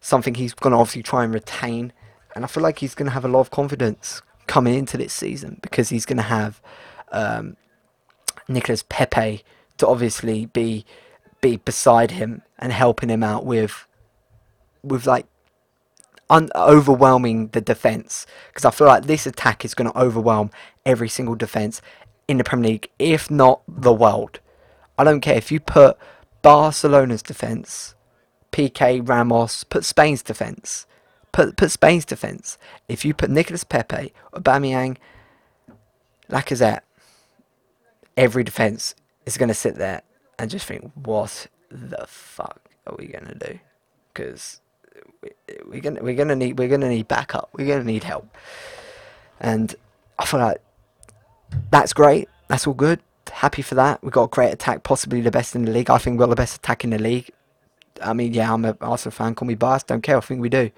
something 0.00 0.34
he's 0.34 0.54
going 0.54 0.72
to 0.72 0.78
obviously 0.78 1.02
try 1.02 1.24
and 1.24 1.34
retain. 1.34 1.92
And 2.36 2.44
I 2.44 2.48
feel 2.48 2.62
like 2.62 2.78
he's 2.78 2.94
going 2.94 3.06
to 3.06 3.12
have 3.12 3.24
a 3.24 3.28
lot 3.28 3.40
of 3.40 3.50
confidence 3.50 4.20
coming 4.46 4.74
into 4.74 4.96
this 4.96 5.12
season 5.12 5.58
because 5.62 5.88
he's 5.88 6.04
going 6.06 6.18
to 6.18 6.22
have 6.22 6.60
um, 7.10 7.56
Nicolas 8.46 8.84
Pepe 8.88 9.42
to 9.78 9.86
obviously 9.88 10.46
be 10.46 10.84
be 11.40 11.56
beside 11.56 12.12
him 12.12 12.42
and 12.58 12.72
helping 12.72 13.08
him 13.08 13.22
out 13.22 13.44
with 13.44 13.86
with 14.82 15.06
like 15.06 15.26
un- 16.30 16.50
overwhelming 16.54 17.48
the 17.48 17.60
defense 17.60 18.26
because 18.48 18.64
I 18.64 18.70
feel 18.70 18.86
like 18.86 19.06
this 19.06 19.26
attack 19.26 19.64
is 19.64 19.74
going 19.74 19.90
to 19.90 19.98
overwhelm 19.98 20.50
every 20.84 21.08
single 21.08 21.34
defense 21.34 21.82
in 22.28 22.36
the 22.36 22.44
Premier 22.44 22.72
League, 22.72 22.90
if 22.98 23.30
not 23.30 23.62
the 23.66 23.92
world. 23.92 24.40
I 24.98 25.04
don't 25.04 25.20
care 25.20 25.36
if 25.36 25.50
you 25.50 25.58
put 25.58 25.96
Barcelona's 26.42 27.22
defense 27.22 27.94
Piqué 28.52 29.06
Ramos, 29.06 29.64
put 29.64 29.84
Spain's 29.84 30.22
defence. 30.22 30.86
Put 31.32 31.56
put 31.56 31.70
Spain's 31.70 32.04
defence. 32.04 32.58
If 32.88 33.04
you 33.04 33.14
put 33.14 33.30
Nicolas 33.30 33.64
Pepe, 33.64 34.12
Aubameyang, 34.32 34.96
Lacazette, 36.30 36.80
every 38.16 38.44
defence 38.44 38.94
is 39.26 39.36
going 39.36 39.48
to 39.48 39.54
sit 39.54 39.76
there 39.76 40.02
and 40.38 40.50
just 40.50 40.66
think, 40.66 40.90
what 40.94 41.48
the 41.70 42.06
fuck 42.06 42.60
are 42.86 42.96
we 42.98 43.06
going 43.06 43.26
to 43.26 43.34
do? 43.34 43.58
Because 44.12 44.60
we, 45.22 45.30
we're 45.66 45.80
gonna 45.80 46.02
we're 46.02 46.14
gonna 46.14 46.36
need 46.36 46.58
we're 46.58 46.68
gonna 46.68 46.88
need 46.88 47.08
backup. 47.08 47.50
We're 47.52 47.66
gonna 47.66 47.84
need 47.84 48.04
help. 48.04 48.28
And 49.40 49.74
I 50.18 50.24
feel 50.24 50.40
like 50.40 50.60
that's 51.70 51.92
great. 51.92 52.28
That's 52.48 52.66
all 52.66 52.74
good. 52.74 53.00
Happy 53.30 53.62
for 53.62 53.74
that. 53.74 54.02
We've 54.02 54.12
got 54.12 54.24
a 54.24 54.28
great 54.28 54.52
attack, 54.52 54.82
possibly 54.82 55.20
the 55.20 55.30
best 55.30 55.54
in 55.54 55.64
the 55.64 55.72
league. 55.72 55.90
I 55.90 55.98
think 55.98 56.18
we're 56.18 56.26
the 56.26 56.36
best 56.36 56.56
attack 56.56 56.84
in 56.84 56.90
the 56.90 56.98
league. 56.98 57.30
I 58.02 58.12
mean, 58.12 58.32
yeah, 58.32 58.52
I'm 58.52 58.64
a 58.64 58.76
Arsenal 58.80 59.12
fan. 59.12 59.34
Call 59.34 59.48
me 59.48 59.54
biased. 59.54 59.88
Don't 59.88 60.02
care. 60.02 60.16
I 60.16 60.20
think 60.20 60.40
we 60.40 60.48
do. 60.48 60.70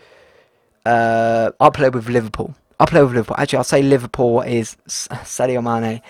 Uh, 0.88 1.52
I'll 1.60 1.70
play 1.70 1.90
with 1.90 2.08
Liverpool. 2.08 2.54
I'll 2.80 2.86
play 2.86 3.02
with 3.02 3.12
Liverpool. 3.12 3.36
Actually, 3.38 3.58
I'll 3.58 3.64
say 3.64 3.82
Liverpool 3.82 4.40
is 4.40 4.78
Sadio 4.88 5.62
Mane, 5.62 6.00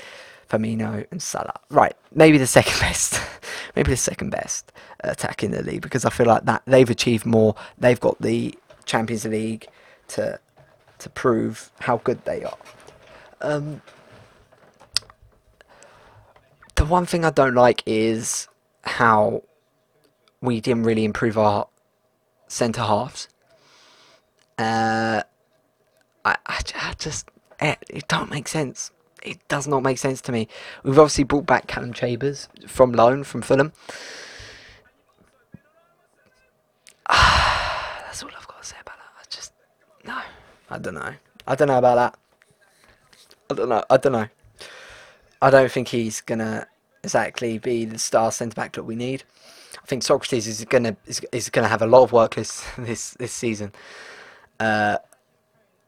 Firmino, 0.48 1.04
and 1.10 1.20
Salah. 1.20 1.58
Right, 1.68 1.94
maybe 2.14 2.38
the 2.38 2.46
second 2.46 2.78
best. 2.80 3.20
maybe 3.74 3.90
the 3.90 3.96
second 3.96 4.30
best 4.30 4.70
attack 5.00 5.42
in 5.42 5.50
the 5.50 5.64
league 5.64 5.82
because 5.82 6.04
I 6.04 6.10
feel 6.10 6.26
like 6.26 6.44
that 6.44 6.62
they've 6.66 6.88
achieved 6.88 7.26
more. 7.26 7.56
They've 7.76 7.98
got 7.98 8.20
the 8.22 8.56
Champions 8.84 9.24
League 9.24 9.66
to 10.08 10.38
to 10.98 11.10
prove 11.10 11.72
how 11.80 11.96
good 11.98 12.24
they 12.24 12.44
are. 12.44 12.58
Um, 13.40 13.82
the 16.76 16.84
one 16.84 17.04
thing 17.04 17.24
I 17.24 17.30
don't 17.30 17.54
like 17.56 17.82
is 17.84 18.46
how 18.84 19.42
we 20.40 20.60
didn't 20.60 20.84
really 20.84 21.04
improve 21.04 21.36
our 21.36 21.66
centre 22.46 22.82
halves. 22.82 23.28
Uh, 24.58 25.22
I, 26.24 26.36
I, 26.46 26.60
I 26.74 26.94
just 26.98 27.30
it, 27.60 27.78
it 27.88 28.08
don't 28.08 28.30
make 28.30 28.48
sense. 28.48 28.90
It 29.22 29.38
does 29.48 29.66
not 29.66 29.82
make 29.82 29.98
sense 29.98 30.20
to 30.22 30.32
me. 30.32 30.48
We've 30.84 30.98
obviously 30.98 31.24
brought 31.24 31.46
back 31.46 31.66
Callum 31.66 31.92
Chambers 31.92 32.48
from 32.66 32.92
loan 32.92 33.24
from 33.24 33.42
Fulham. 33.42 33.72
That's 37.08 38.22
all 38.22 38.30
I've 38.36 38.46
got 38.48 38.62
to 38.62 38.68
say 38.68 38.76
about 38.80 38.96
that. 38.96 39.12
I 39.18 39.24
just 39.30 39.52
no, 40.04 40.18
I 40.70 40.78
don't 40.78 40.94
know. 40.94 41.14
I 41.46 41.54
don't 41.54 41.68
know 41.68 41.78
about 41.78 41.94
that. 41.96 42.18
I 43.50 43.54
don't 43.54 43.68
know. 43.68 43.84
I 43.88 43.96
don't 43.96 44.12
know. 44.12 44.28
I 45.40 45.50
don't 45.50 45.70
think 45.70 45.88
he's 45.88 46.20
gonna 46.20 46.66
exactly 47.02 47.58
be 47.58 47.84
the 47.84 47.98
star 47.98 48.32
centre 48.32 48.54
back 48.54 48.72
that 48.72 48.82
we 48.82 48.96
need. 48.96 49.22
I 49.82 49.86
think 49.86 50.02
Sokratis 50.02 50.46
is 50.46 50.64
gonna 50.64 50.96
is, 51.06 51.20
is 51.32 51.48
gonna 51.48 51.68
have 51.68 51.82
a 51.82 51.86
lot 51.86 52.02
of 52.02 52.12
work 52.12 52.34
this 52.34 52.64
this, 52.78 53.12
this 53.12 53.32
season. 53.32 53.72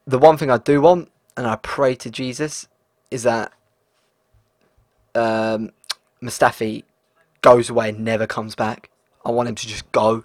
The 0.06 0.18
one 0.18 0.36
thing 0.36 0.50
I 0.50 0.58
do 0.58 0.80
want, 0.80 1.10
and 1.36 1.46
I 1.46 1.56
pray 1.56 1.94
to 1.96 2.10
Jesus, 2.10 2.68
is 3.10 3.24
that 3.24 3.52
um, 5.14 5.70
Mustafi 6.22 6.84
goes 7.42 7.70
away 7.70 7.90
and 7.90 8.00
never 8.04 8.26
comes 8.26 8.54
back. 8.54 8.90
I 9.24 9.30
want 9.30 9.48
him 9.48 9.54
to 9.54 9.66
just 9.66 9.90
go. 9.92 10.24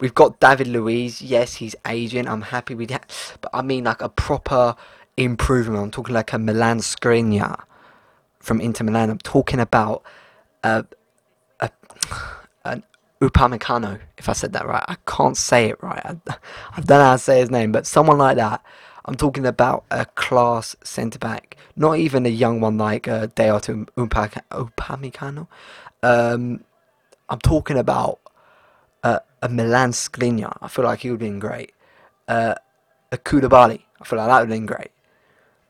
We've 0.00 0.14
got 0.14 0.40
David 0.40 0.68
Luiz. 0.68 1.22
Yes, 1.22 1.54
he's 1.56 1.74
aging. 1.86 2.28
I'm 2.28 2.42
happy 2.42 2.74
with 2.74 2.90
that. 2.90 3.10
But 3.40 3.50
I 3.54 3.62
mean, 3.62 3.84
like 3.84 4.02
a 4.02 4.08
proper 4.08 4.76
improvement. 5.16 5.82
I'm 5.82 5.90
talking 5.90 6.14
like 6.14 6.32
a 6.32 6.38
Milan 6.38 6.78
Skriniar 6.80 7.62
from 8.38 8.60
Inter 8.60 8.84
Milan. 8.84 9.10
I'm 9.10 9.18
talking 9.18 9.60
about 9.60 10.02
a, 10.62 10.84
a, 11.60 11.70
Upamecano, 13.20 14.00
if 14.18 14.28
I 14.28 14.32
said 14.32 14.52
that 14.52 14.66
right. 14.66 14.84
I 14.86 14.96
can't 15.06 15.36
say 15.36 15.70
it 15.70 15.82
right. 15.82 16.04
I, 16.04 16.16
I 16.72 16.80
don't 16.80 16.98
know 16.98 17.04
how 17.04 17.12
to 17.12 17.18
say 17.18 17.40
his 17.40 17.50
name, 17.50 17.72
but 17.72 17.86
someone 17.86 18.18
like 18.18 18.36
that. 18.36 18.62
I'm 19.08 19.14
talking 19.14 19.46
about 19.46 19.84
a 19.90 20.04
class 20.04 20.74
centre 20.82 21.20
back, 21.20 21.56
not 21.76 21.98
even 21.98 22.26
a 22.26 22.28
young 22.28 22.60
one 22.60 22.76
like 22.76 23.06
uh, 23.06 23.28
Dayot 23.28 23.86
Upamecano. 23.96 25.46
Um, 26.02 26.64
I'm 27.28 27.38
talking 27.38 27.78
about 27.78 28.18
uh, 29.04 29.20
a 29.42 29.48
Milan 29.48 29.92
Skriniar. 29.92 30.58
I 30.60 30.66
feel 30.66 30.84
like 30.84 31.00
he 31.00 31.10
would 31.10 31.20
have 31.20 31.30
been 31.30 31.38
great. 31.38 31.72
Uh, 32.26 32.56
a 33.12 33.16
Koulibaly. 33.16 33.82
I 34.00 34.04
feel 34.04 34.18
like 34.18 34.28
that 34.28 34.40
would 34.40 34.50
have 34.50 34.56
been 34.56 34.66
great. 34.66 34.90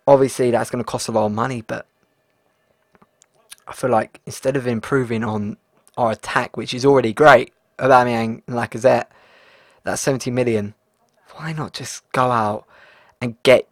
Obviously, 0.06 0.50
that's 0.50 0.70
going 0.70 0.82
to 0.82 0.90
cost 0.90 1.09
a 1.09 1.12
lot 1.12 1.26
of 1.26 1.32
money, 1.32 1.61
but 1.61 1.87
I 3.68 3.74
feel 3.74 3.90
like 3.90 4.20
instead 4.24 4.56
of 4.56 4.66
improving 4.66 5.22
on 5.24 5.59
our 5.96 6.12
attack, 6.12 6.56
which 6.56 6.74
is 6.74 6.85
already 6.85 7.12
great, 7.12 7.52
Aubameyang 7.78 8.42
and 8.46 8.56
Lacazette, 8.56 9.06
that's 9.85 10.02
70 10.02 10.30
million. 10.30 10.74
Why 11.35 11.52
not 11.52 11.72
just 11.72 12.11
go 12.12 12.30
out 12.30 12.66
and 13.20 13.40
get 13.42 13.68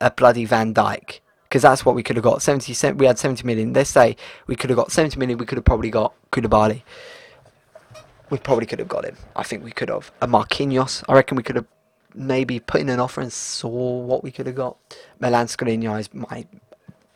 a 0.00 0.10
bloody 0.10 0.44
Van 0.44 0.74
Dijk? 0.74 1.20
Because 1.44 1.62
that's 1.62 1.84
what 1.84 1.94
we 1.94 2.02
could 2.02 2.16
have 2.16 2.24
got. 2.24 2.42
70 2.42 2.72
cent, 2.74 2.98
we 2.98 3.06
had 3.06 3.18
70 3.18 3.44
million. 3.44 3.72
Let's 3.72 3.90
say 3.90 4.16
we 4.46 4.56
could 4.56 4.70
have 4.70 4.76
got 4.76 4.90
70 4.90 5.18
million. 5.18 5.38
We 5.38 5.46
could 5.46 5.58
have 5.58 5.64
probably 5.64 5.90
got 5.90 6.14
Koulibaly. 6.30 6.82
We 8.30 8.38
probably 8.38 8.66
could 8.66 8.78
have 8.78 8.88
got 8.88 9.04
him. 9.04 9.16
I 9.36 9.42
think 9.42 9.62
we 9.62 9.70
could 9.70 9.90
have. 9.90 10.10
A 10.22 10.26
Marquinhos. 10.26 11.04
I 11.08 11.14
reckon 11.14 11.36
we 11.36 11.42
could 11.42 11.56
have 11.56 11.66
maybe 12.14 12.58
put 12.60 12.80
in 12.80 12.88
an 12.88 13.00
offer 13.00 13.20
and 13.20 13.32
saw 13.32 13.98
what 14.00 14.22
we 14.22 14.30
could 14.30 14.46
have 14.46 14.56
got. 14.56 14.76
Milan 15.20 15.46
Skriniar 15.46 16.00
is 16.00 16.12
my 16.12 16.46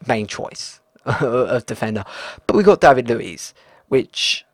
main 0.06 0.26
choice 0.26 0.80
of 1.04 1.66
defender. 1.66 2.04
But 2.46 2.56
we 2.56 2.62
got 2.62 2.80
David 2.80 3.08
Luiz, 3.08 3.54
which 3.88 4.44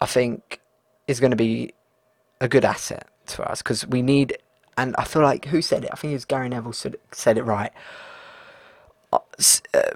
I 0.00 0.06
think 0.06 0.60
is 1.06 1.20
going 1.20 1.30
to 1.30 1.36
be 1.36 1.72
a 2.40 2.48
good 2.48 2.64
asset 2.64 3.08
for 3.26 3.46
us 3.48 3.62
because 3.62 3.86
we 3.86 4.02
need. 4.02 4.38
And 4.76 4.94
I 4.98 5.04
feel 5.04 5.22
like 5.22 5.46
who 5.46 5.62
said 5.62 5.84
it? 5.84 5.90
I 5.92 5.96
think 5.96 6.10
it 6.10 6.16
was 6.16 6.24
Gary 6.24 6.48
Neville 6.48 6.72
said, 6.72 6.96
said 7.12 7.38
it 7.38 7.44
right. 7.44 7.72
Uh, 9.12 9.18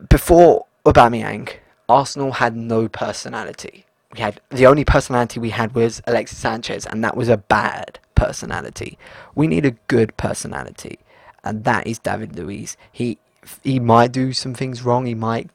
before 0.08 0.66
Aubameyang, 0.86 1.52
Arsenal 1.88 2.32
had 2.32 2.56
no 2.56 2.88
personality. 2.88 3.84
We 4.14 4.20
had 4.20 4.40
the 4.48 4.66
only 4.66 4.84
personality 4.84 5.38
we 5.38 5.50
had 5.50 5.74
was 5.74 6.00
Alexis 6.06 6.38
Sanchez, 6.38 6.86
and 6.86 7.04
that 7.04 7.16
was 7.16 7.28
a 7.28 7.36
bad 7.36 7.98
personality. 8.14 8.98
We 9.34 9.46
need 9.46 9.66
a 9.66 9.72
good 9.88 10.16
personality, 10.16 10.98
and 11.44 11.64
that 11.64 11.86
is 11.86 11.98
David 11.98 12.36
Luiz. 12.36 12.76
He 12.90 13.18
he 13.62 13.78
might 13.78 14.12
do 14.12 14.32
some 14.32 14.54
things 14.54 14.82
wrong. 14.82 15.06
He 15.06 15.14
might 15.14 15.50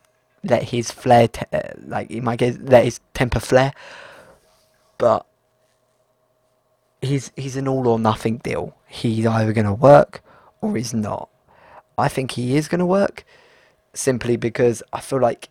let 0.45 0.63
his 0.63 0.91
flair, 0.91 1.27
te- 1.27 1.45
uh, 1.51 1.73
like 1.85 2.09
he 2.09 2.21
might 2.21 2.39
get 2.39 2.63
let 2.63 2.85
his 2.85 2.99
temper 3.13 3.39
flare, 3.39 3.73
but 4.97 5.25
he's 7.01 7.31
he's 7.35 7.55
an 7.55 7.67
all 7.67 7.87
or 7.87 7.99
nothing 7.99 8.37
deal. 8.37 8.75
He's 8.87 9.25
either 9.25 9.53
going 9.53 9.65
to 9.65 9.73
work 9.73 10.23
or 10.61 10.75
he's 10.75 10.93
not. 10.93 11.29
I 11.97 12.07
think 12.07 12.31
he 12.31 12.57
is 12.57 12.67
going 12.67 12.79
to 12.79 12.85
work 12.85 13.25
simply 13.93 14.35
because 14.35 14.83
I 14.91 14.99
feel 14.99 15.19
like 15.19 15.49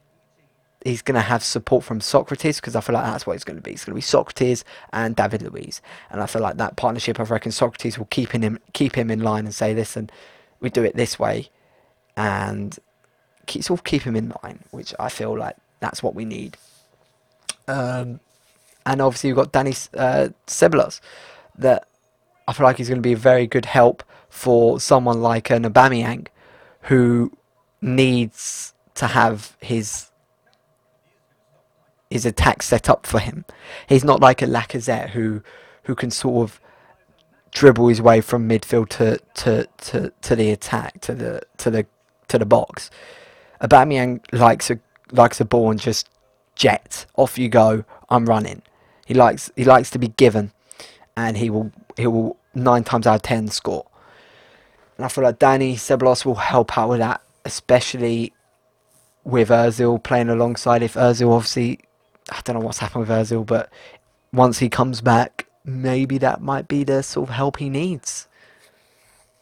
he's 0.85 1.03
going 1.03 1.15
to 1.15 1.23
have 1.23 1.43
support 1.43 1.83
from 1.83 2.01
Sokratis 2.01 2.57
because 2.57 2.77
I 2.77 2.81
feel 2.81 2.95
like 2.95 3.05
that's 3.05 3.27
what 3.27 3.35
it's 3.35 3.45
going 3.45 3.57
to 3.57 3.63
be. 3.63 3.73
It's 3.73 3.85
going 3.85 3.93
to 3.93 3.97
be 3.97 4.03
Sokratis 4.03 4.63
and 4.93 5.17
David 5.17 5.43
Luiz, 5.43 5.81
and 6.11 6.21
I 6.21 6.27
feel 6.27 6.43
like 6.43 6.59
that 6.59 6.77
partnership. 6.77 7.19
I 7.19 7.25
reckon 7.25 7.53
Sokratis 7.53 7.99
will 7.99 8.07
keep 8.07 8.33
him 8.33 8.59
keep 8.73 8.97
him 8.97 9.11
in 9.11 9.21
line 9.21 9.47
and 9.47 9.55
say, 9.55 9.75
"Listen, 9.75 10.11
we 10.61 10.71
do 10.71 10.85
it 10.85 10.95
this 10.95 11.19
way," 11.19 11.49
and 12.17 12.79
sort 13.49 13.81
of 13.81 13.85
keep 13.85 14.03
him 14.03 14.17
in 14.17 14.33
line, 14.43 14.61
which 14.71 14.95
I 14.99 15.09
feel 15.09 15.37
like 15.37 15.57
that's 15.81 16.03
what 16.03 16.15
we 16.15 16.25
need. 16.25 16.57
Um, 17.69 18.21
and 18.87 19.01
obviously 19.01 19.29
you've 19.29 19.37
got 19.37 19.53
Dani 19.53 19.89
uh, 19.97 20.29
that 21.57 21.89
I 22.47 22.53
feel 22.53 22.65
like 22.65 22.77
he's 22.77 22.89
going 22.89 22.99
to 22.99 23.03
be 23.03 23.13
a 23.13 23.17
very 23.17 23.47
good 23.47 23.65
help 23.65 24.03
for 24.29 24.81
someone 24.81 25.23
like 25.23 25.51
an 25.51 25.65
Aubameyang, 25.65 26.27
who 26.83 27.33
needs 27.81 28.75
to 28.95 29.07
have 29.07 29.57
his 29.61 30.11
his 32.11 32.27
attack 32.27 32.63
set 32.63 32.89
up 32.89 33.07
for 33.07 33.19
him. 33.19 33.45
He's 33.89 34.05
not 34.05 34.21
like 34.21 34.43
a 34.43 34.47
Lacazette 34.47 35.11
who 35.11 35.43
who 35.85 35.95
can 35.95 36.11
sort 36.11 36.49
of 36.49 36.61
dribble 37.51 37.89
his 37.89 38.03
way 38.03 38.21
from 38.21 38.49
midfield 38.49 38.89
to, 38.89 39.19
to, 39.35 39.67
to, 39.79 40.13
to 40.23 40.37
the 40.37 40.51
attack 40.51 41.01
to 41.01 41.15
the 41.15 41.41
to 41.59 41.71
the 41.71 41.87
to 42.29 42.39
the 42.39 42.47
box. 42.47 42.91
Aubameyang 43.65 44.21
likes 44.33 44.71
a 44.71 44.79
likes 45.11 45.41
a 45.41 45.45
ball 45.45 45.71
and 45.71 45.81
just 45.81 46.09
jet 46.55 47.07
off 47.17 47.39
you 47.39 47.49
go. 47.49 47.85
I'm 48.11 48.27
running. 48.27 48.63
He 49.07 49.15
likes 49.15 49.51
he 49.57 49.65
likes 49.65 49.91
to 49.91 49.99
be 49.99 50.09
given, 50.09 50.53
and 51.17 51.39
he 51.39 51.49
will 51.49 51.73
he 51.97 52.07
will 52.07 52.37
nine 52.55 52.85
times 52.85 53.07
out 53.07 53.17
of 53.17 53.23
ten 53.23 53.49
score. 53.49 53.87
And 54.97 55.07
I 55.07 55.09
feel 55.09 55.25
like 55.25 55.39
Dani 55.39 55.75
Ceballos 55.75 56.25
will 56.25 56.37
help 56.37 56.77
out 56.77 56.91
with 56.91 57.01
that, 57.01 57.23
especially 57.45 58.33
with 59.25 59.49
Özil 59.49 60.03
playing 60.03 60.29
alongside. 60.29 60.83
If 60.83 60.95
Özil 60.95 61.33
obviously, 61.33 61.81
I 62.31 62.41
don't 62.45 62.59
know 62.59 62.65
what's 62.67 62.79
happened 62.79 63.09
with 63.09 63.17
Özil, 63.17 63.47
but 63.47 63.71
once 64.33 64.59
he 64.59 64.69
comes 64.69 65.01
back, 65.01 65.47
maybe 65.65 66.19
that 66.19 66.43
might 66.43 66.69
be 66.69 66.85
the 66.85 67.03
sort 67.03 67.31
of 67.31 67.35
help 67.35 67.57
he 67.57 67.71
needs 67.71 68.29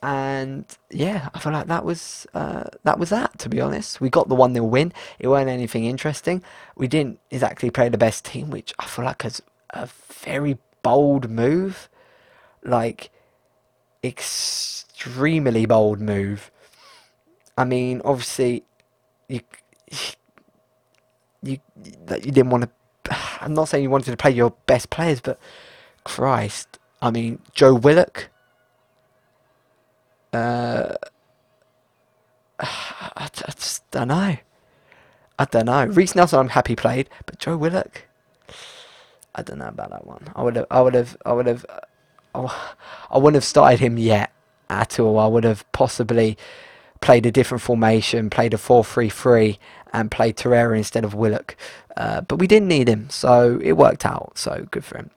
and 0.02 0.64
yeah, 0.90 1.28
I 1.32 1.38
feel 1.38 1.52
like 1.52 1.68
that 1.68 1.84
was 1.84 2.26
uh, 2.34 2.64
that 2.82 2.98
was 2.98 3.10
that. 3.10 3.38
To 3.38 3.48
be 3.48 3.60
honest, 3.60 4.00
we 4.00 4.10
got 4.10 4.28
the 4.28 4.34
one 4.34 4.52
0 4.52 4.66
win. 4.66 4.92
It 5.20 5.28
weren't 5.28 5.48
anything 5.48 5.84
interesting. 5.84 6.42
We 6.76 6.88
didn't 6.88 7.20
exactly 7.30 7.70
play 7.70 7.88
the 7.88 7.98
best 7.98 8.24
team, 8.24 8.50
which 8.50 8.74
I 8.80 8.86
feel 8.86 9.04
like 9.04 9.24
is 9.24 9.40
a 9.70 9.88
very 10.08 10.58
bold 10.82 11.30
move, 11.30 11.88
like 12.64 13.10
extremely 14.02 15.66
bold 15.66 16.00
move. 16.00 16.50
I 17.56 17.64
mean, 17.64 18.02
obviously, 18.04 18.64
you 19.28 19.40
you 21.42 21.58
that 22.06 22.26
you 22.26 22.32
didn't 22.32 22.50
want 22.50 22.64
to. 22.64 23.16
I'm 23.40 23.54
not 23.54 23.68
saying 23.68 23.84
you 23.84 23.90
wanted 23.90 24.10
to 24.10 24.16
play 24.16 24.32
your 24.32 24.50
best 24.66 24.90
players, 24.90 25.20
but 25.20 25.38
Christ, 26.02 26.80
I 27.00 27.12
mean, 27.12 27.38
Joe 27.54 27.74
Willock 27.74 28.30
uh, 30.33 30.95
I, 32.61 33.29
I 33.47 33.53
just 33.57 33.90
don't 33.90 34.09
know. 34.09 34.37
I 35.38 35.45
don't 35.47 35.66
know. 35.66 35.87
Reiss 35.87 36.14
Nelson, 36.14 36.38
I'm 36.38 36.49
happy 36.51 36.77
played, 36.77 37.09
but 37.27 37.38
Joe 37.38 37.57
Willock, 37.57 38.05
I 39.35 39.42
don't 39.42 39.59
know 39.59 39.68
about 39.68 39.90
that 39.90 40.07
one. 40.07 40.29
I 40.37 40.42
would 40.42 40.57
have, 40.57 40.66
I 40.71 40.81
would 40.83 40.95
have, 40.95 41.16
I 41.25 41.33
would 41.33 41.47
have, 41.47 41.66
I 42.35 43.18
wouldn't 43.18 43.35
have 43.35 43.45
started 43.45 43.81
him 43.81 43.99
yet 43.99 44.33
at 44.71 45.01
all. 45.01 45.18
I 45.18 45.27
would 45.27 45.45
have 45.45 45.71
possibly 45.73 46.37
played 47.01 47.27
a 47.27 47.33
different 47.33 47.62
formation, 47.62 48.31
played 48.31 48.55
a 48.55 48.57
4-3-3, 48.57 49.59
and 49.92 50.11
played 50.11 50.37
Torreira 50.37 50.77
instead 50.77 51.05
of 51.05 51.14
Willock. 51.14 51.57
Uh, 51.97 52.23
but 52.23 52.37
we 52.37 52.47
didn't 52.47 52.68
need 52.68 52.88
him, 52.88 53.11
so 53.11 53.59
it 53.62 53.73
worked 53.73 54.07
out. 54.07 54.38
So 54.38 54.66
good 54.71 54.85
for 54.85 54.99
him. 54.99 55.11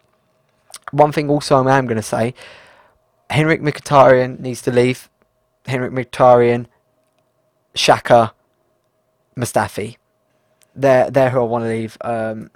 One 0.91 1.11
thing 1.11 1.29
also 1.29 1.55
I 1.65 1.77
am 1.77 1.85
going 1.85 1.97
to 1.97 2.01
say, 2.03 2.33
Henrikh 3.29 3.61
Mkhitaryan 3.61 4.39
needs 4.39 4.61
to 4.63 4.71
leave. 4.71 5.09
Henrikh 5.65 5.91
Mkhitaryan, 5.91 6.67
Xhaka, 7.75 8.31
Mustafi. 9.37 9.97
They're, 10.75 11.09
they're 11.09 11.29
who 11.29 11.39
I 11.39 11.43
want 11.43 11.63
to 11.63 11.69
leave. 11.69 11.97
Um, 12.01 12.51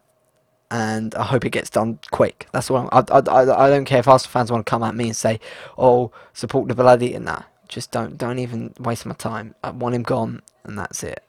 and 0.71 1.15
I 1.15 1.23
hope 1.23 1.45
it 1.45 1.49
gets 1.49 1.69
done 1.69 1.99
quick. 2.11 2.47
That's 2.51 2.69
what 2.69 2.91
I'm, 2.93 3.05
I, 3.11 3.19
I, 3.19 3.65
I 3.65 3.69
don't 3.69 3.85
care 3.85 3.99
if 3.99 4.07
Arsenal 4.07 4.31
fans 4.31 4.51
want 4.51 4.65
to 4.65 4.69
come 4.69 4.83
at 4.83 4.95
me 4.95 5.05
and 5.07 5.15
say, 5.15 5.39
"Oh, 5.77 6.11
support 6.33 6.67
the 6.67 6.75
bloody," 6.75 7.15
and 7.15 7.27
that. 7.27 7.45
Just 7.67 7.91
don't 7.91 8.17
don't 8.17 8.39
even 8.39 8.73
waste 8.79 9.05
my 9.05 9.15
time. 9.15 9.55
I 9.63 9.71
want 9.71 9.95
him 9.95 10.03
gone, 10.03 10.41
and 10.63 10.77
that's 10.77 11.03
it. 11.03 11.23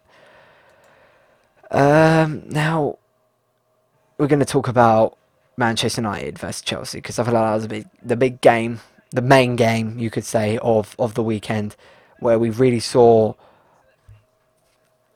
Um, 1.70 2.42
now 2.48 2.98
we're 4.18 4.26
going 4.26 4.40
to 4.40 4.44
talk 4.44 4.68
about 4.68 5.16
Manchester 5.56 6.02
United 6.02 6.38
versus 6.38 6.62
Chelsea 6.62 6.98
because 6.98 7.18
I 7.18 7.24
feel 7.24 7.34
like 7.34 7.44
that 7.44 7.54
was 7.54 7.64
a 7.64 7.68
big, 7.68 7.86
the 8.02 8.16
big 8.16 8.40
game, 8.40 8.80
the 9.10 9.22
main 9.22 9.56
game 9.56 9.98
you 9.98 10.10
could 10.10 10.24
say 10.24 10.58
of 10.58 10.94
of 10.98 11.14
the 11.14 11.22
weekend, 11.22 11.76
where 12.20 12.38
we 12.38 12.50
really 12.50 12.80
saw 12.80 13.34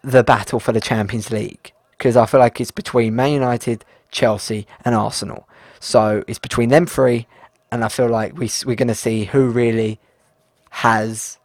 the 0.03 0.23
battle 0.23 0.61
for 0.61 0.73
the 0.73 0.81
Champions 0.81 1.31
League. 1.31 1.73
Because 1.97 2.17
I 2.17 2.27
feel 2.27 2.41
like 2.41 2.61
it's 2.61 2.71
between 2.71 3.17
Man 3.17 3.33
United, 3.33 3.85
Chelsea, 4.11 4.67
and 4.85 4.95
Arsenal. 4.95 5.49
So 5.81 6.25
it's 6.27 6.39
between 6.39 6.71
them 6.71 6.87
three, 6.87 7.27
and 7.71 7.85
I 7.85 7.89
feel 7.89 8.09
like 8.09 8.37
we 8.37 8.51
we're 8.67 8.77
going 8.77 8.89
to 8.89 8.95
see 8.95 9.25
who 9.25 9.49
really 9.49 10.01
has 10.71 11.39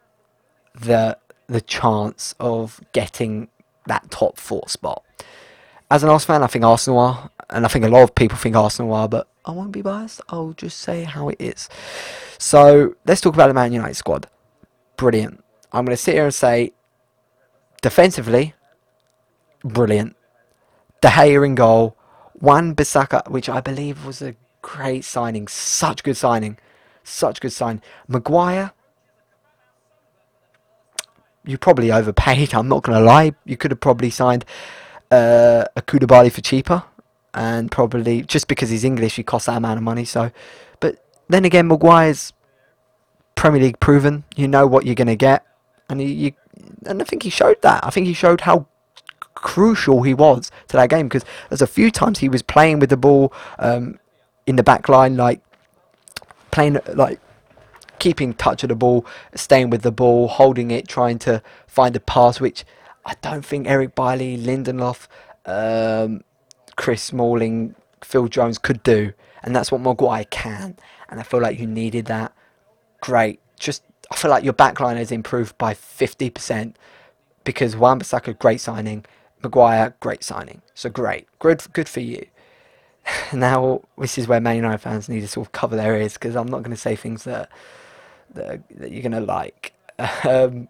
the 0.73 1.17
the 1.47 1.61
chance 1.61 2.35
of 2.39 2.79
getting 2.93 3.47
that 3.87 4.09
top 4.11 4.37
four 4.37 4.67
spot. 4.67 5.03
As 5.91 6.03
an 6.03 6.09
Arsenal 6.09 6.35
fan, 6.35 6.43
I 6.43 6.47
think 6.47 6.63
Arsenal 6.63 6.99
are, 6.99 7.29
and 7.49 7.65
I 7.65 7.67
think 7.67 7.85
a 7.85 7.89
lot 7.89 8.03
of 8.03 8.13
people 8.13 8.37
think 8.37 8.55
Arsenal 8.55 8.93
are, 8.93 9.09
but 9.09 9.27
I 9.49 9.51
won't 9.51 9.71
be 9.71 9.81
biased. 9.81 10.21
I'll 10.29 10.53
just 10.53 10.79
say 10.79 11.05
how 11.05 11.29
it 11.29 11.37
is. 11.39 11.69
So 12.37 12.93
let's 13.05 13.19
talk 13.19 13.33
about 13.33 13.47
the 13.47 13.55
Man 13.55 13.73
United 13.73 13.95
squad. 13.95 14.27
Brilliant. 14.95 15.43
I'm 15.71 15.85
going 15.85 15.95
to 15.95 16.01
sit 16.01 16.13
here 16.13 16.25
and 16.25 16.33
say, 16.33 16.71
defensively, 17.81 18.53
brilliant. 19.63 20.15
De 21.01 21.07
Gea 21.07 21.43
in 21.43 21.55
goal. 21.55 21.97
Wan 22.39 22.75
Bissaka, 22.75 23.27
which 23.27 23.49
I 23.49 23.59
believe 23.59 24.05
was 24.05 24.21
a 24.21 24.35
great 24.61 25.03
signing. 25.03 25.47
Such 25.47 26.03
good 26.03 26.15
signing. 26.15 26.59
Such 27.03 27.41
good 27.41 27.51
sign. 27.51 27.81
Maguire, 28.07 28.71
you 31.43 31.57
probably 31.57 31.91
overpaid. 31.91 32.53
I'm 32.53 32.67
not 32.67 32.83
going 32.83 32.99
to 32.99 33.03
lie. 33.03 33.33
You 33.45 33.57
could 33.57 33.71
have 33.71 33.81
probably 33.81 34.11
signed 34.11 34.45
uh, 35.09 35.65
a 35.75 35.81
Koulibaly 35.81 36.31
for 36.31 36.41
cheaper, 36.41 36.83
and 37.33 37.71
probably 37.71 38.21
just 38.21 38.47
because 38.47 38.69
he's 38.69 38.83
English, 38.83 39.15
he 39.15 39.23
costs 39.23 39.45
that 39.47 39.57
amount 39.57 39.77
of 39.77 39.83
money. 39.83 40.05
So, 40.05 40.31
but 40.79 41.03
then 41.27 41.45
again, 41.45 41.67
Maguire's 41.67 42.33
Premier 43.35 43.61
League 43.61 43.79
proven. 43.79 44.23
You 44.35 44.47
know 44.47 44.67
what 44.67 44.85
you're 44.85 44.95
going 44.95 45.07
to 45.07 45.15
get, 45.15 45.45
and 45.89 46.01
he, 46.01 46.11
you, 46.11 46.31
and 46.85 47.01
I 47.01 47.05
think 47.05 47.23
he 47.23 47.29
showed 47.29 47.61
that. 47.61 47.85
I 47.85 47.89
think 47.89 48.07
he 48.07 48.13
showed 48.13 48.41
how 48.41 48.67
crucial 49.35 50.03
he 50.03 50.13
was 50.13 50.51
to 50.67 50.75
that 50.77 50.89
game 50.89 51.07
because 51.07 51.23
there's 51.47 51.61
a 51.61 51.67
few 51.67 51.89
times 51.91 52.19
he 52.19 52.27
was 52.27 52.41
playing 52.41 52.79
with 52.79 52.89
the 52.89 52.97
ball 52.97 53.31
um, 53.57 53.99
in 54.45 54.55
the 54.55 54.63
back 54.63 54.89
line, 54.89 55.15
like 55.15 55.41
playing 56.51 56.79
like 56.93 57.19
keeping 57.99 58.33
touch 58.33 58.63
of 58.63 58.69
the 58.69 58.75
ball, 58.75 59.05
staying 59.35 59.69
with 59.69 59.81
the 59.81 59.91
ball, 59.91 60.27
holding 60.27 60.71
it, 60.71 60.87
trying 60.87 61.19
to 61.19 61.41
find 61.67 61.95
a 61.95 61.99
pass, 61.99 62.39
which 62.39 62.65
I 63.05 63.15
don't 63.21 63.45
think 63.45 63.67
Eric 63.67 63.95
Bailly, 63.95 64.37
Lindelof, 64.37 65.07
um, 65.45 66.23
Chris 66.79 67.03
Smalling, 67.03 67.75
Phil 68.01 68.29
Jones 68.29 68.57
could 68.57 68.81
do. 68.83 69.11
And 69.43 69.53
that's 69.53 69.69
what 69.69 69.81
Maguire 69.81 70.23
can. 70.23 70.77
And 71.09 71.19
I 71.19 71.23
feel 71.23 71.41
like 71.41 71.59
you 71.59 71.67
needed 71.67 72.05
that. 72.05 72.33
Great. 73.01 73.41
Just, 73.59 73.83
I 74.09 74.15
feel 74.15 74.31
like 74.31 74.45
your 74.45 74.53
backline 74.53 74.95
has 74.95 75.11
improved 75.11 75.57
by 75.57 75.73
50% 75.73 76.75
because 77.43 77.75
Wan-Bissaka, 77.75 78.39
great 78.39 78.61
signing. 78.61 79.05
Maguire, 79.43 79.93
great 79.99 80.23
signing. 80.23 80.61
So 80.73 80.89
great. 80.89 81.27
Good, 81.39 81.61
good 81.73 81.89
for 81.89 81.99
you. 81.99 82.25
now, 83.33 83.81
this 83.97 84.17
is 84.17 84.29
where 84.29 84.39
Man 84.39 84.55
United 84.55 84.77
fans 84.77 85.09
need 85.09 85.21
to 85.21 85.27
sort 85.27 85.47
of 85.47 85.51
cover 85.51 85.75
their 85.75 85.97
ears 85.97 86.13
because 86.13 86.37
I'm 86.37 86.47
not 86.47 86.59
going 86.59 86.71
to 86.71 86.81
say 86.81 86.95
things 86.95 87.25
that 87.25 87.49
that, 88.35 88.61
that 88.77 88.91
you're 88.91 89.03
gonna 89.03 89.21
like. 89.21 89.73
Um, 90.23 90.69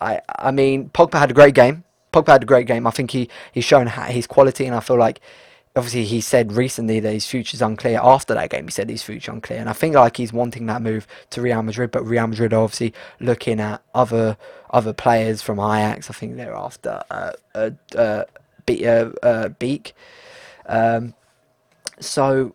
I 0.00 0.20
I 0.28 0.52
mean, 0.52 0.88
Pogba 0.90 1.18
had 1.18 1.32
a 1.32 1.34
great 1.34 1.54
game. 1.54 1.82
Pogba 2.12 2.28
had 2.28 2.42
a 2.42 2.46
great 2.46 2.66
game. 2.66 2.86
I 2.86 2.90
think 2.90 3.10
he 3.10 3.28
he's 3.52 3.64
shown 3.64 3.86
his 3.86 4.26
quality, 4.26 4.66
and 4.66 4.74
I 4.74 4.80
feel 4.80 4.98
like 4.98 5.20
obviously 5.76 6.04
he 6.04 6.20
said 6.20 6.52
recently 6.52 7.00
that 7.00 7.12
his 7.12 7.26
future's 7.26 7.62
unclear. 7.62 8.00
After 8.02 8.34
that 8.34 8.50
game, 8.50 8.64
he 8.64 8.70
said 8.70 8.90
his 8.90 9.02
future 9.02 9.32
unclear, 9.32 9.60
and 9.60 9.68
I 9.68 9.72
think 9.72 9.94
like 9.94 10.16
he's 10.16 10.32
wanting 10.32 10.66
that 10.66 10.82
move 10.82 11.06
to 11.30 11.40
Real 11.40 11.62
Madrid. 11.62 11.90
But 11.90 12.04
Real 12.06 12.26
Madrid 12.26 12.52
are 12.52 12.62
obviously 12.62 12.94
looking 13.20 13.60
at 13.60 13.82
other 13.94 14.36
other 14.70 14.92
players 14.92 15.42
from 15.42 15.58
Ajax. 15.58 16.10
I 16.10 16.14
think 16.14 16.36
they're 16.36 16.54
after 16.54 17.02
uh, 17.10 17.32
uh, 17.54 17.70
uh, 17.96 18.24
uh, 18.68 19.10
uh 19.22 19.48
Beek. 19.50 19.94
Um, 20.66 21.14
so 21.98 22.54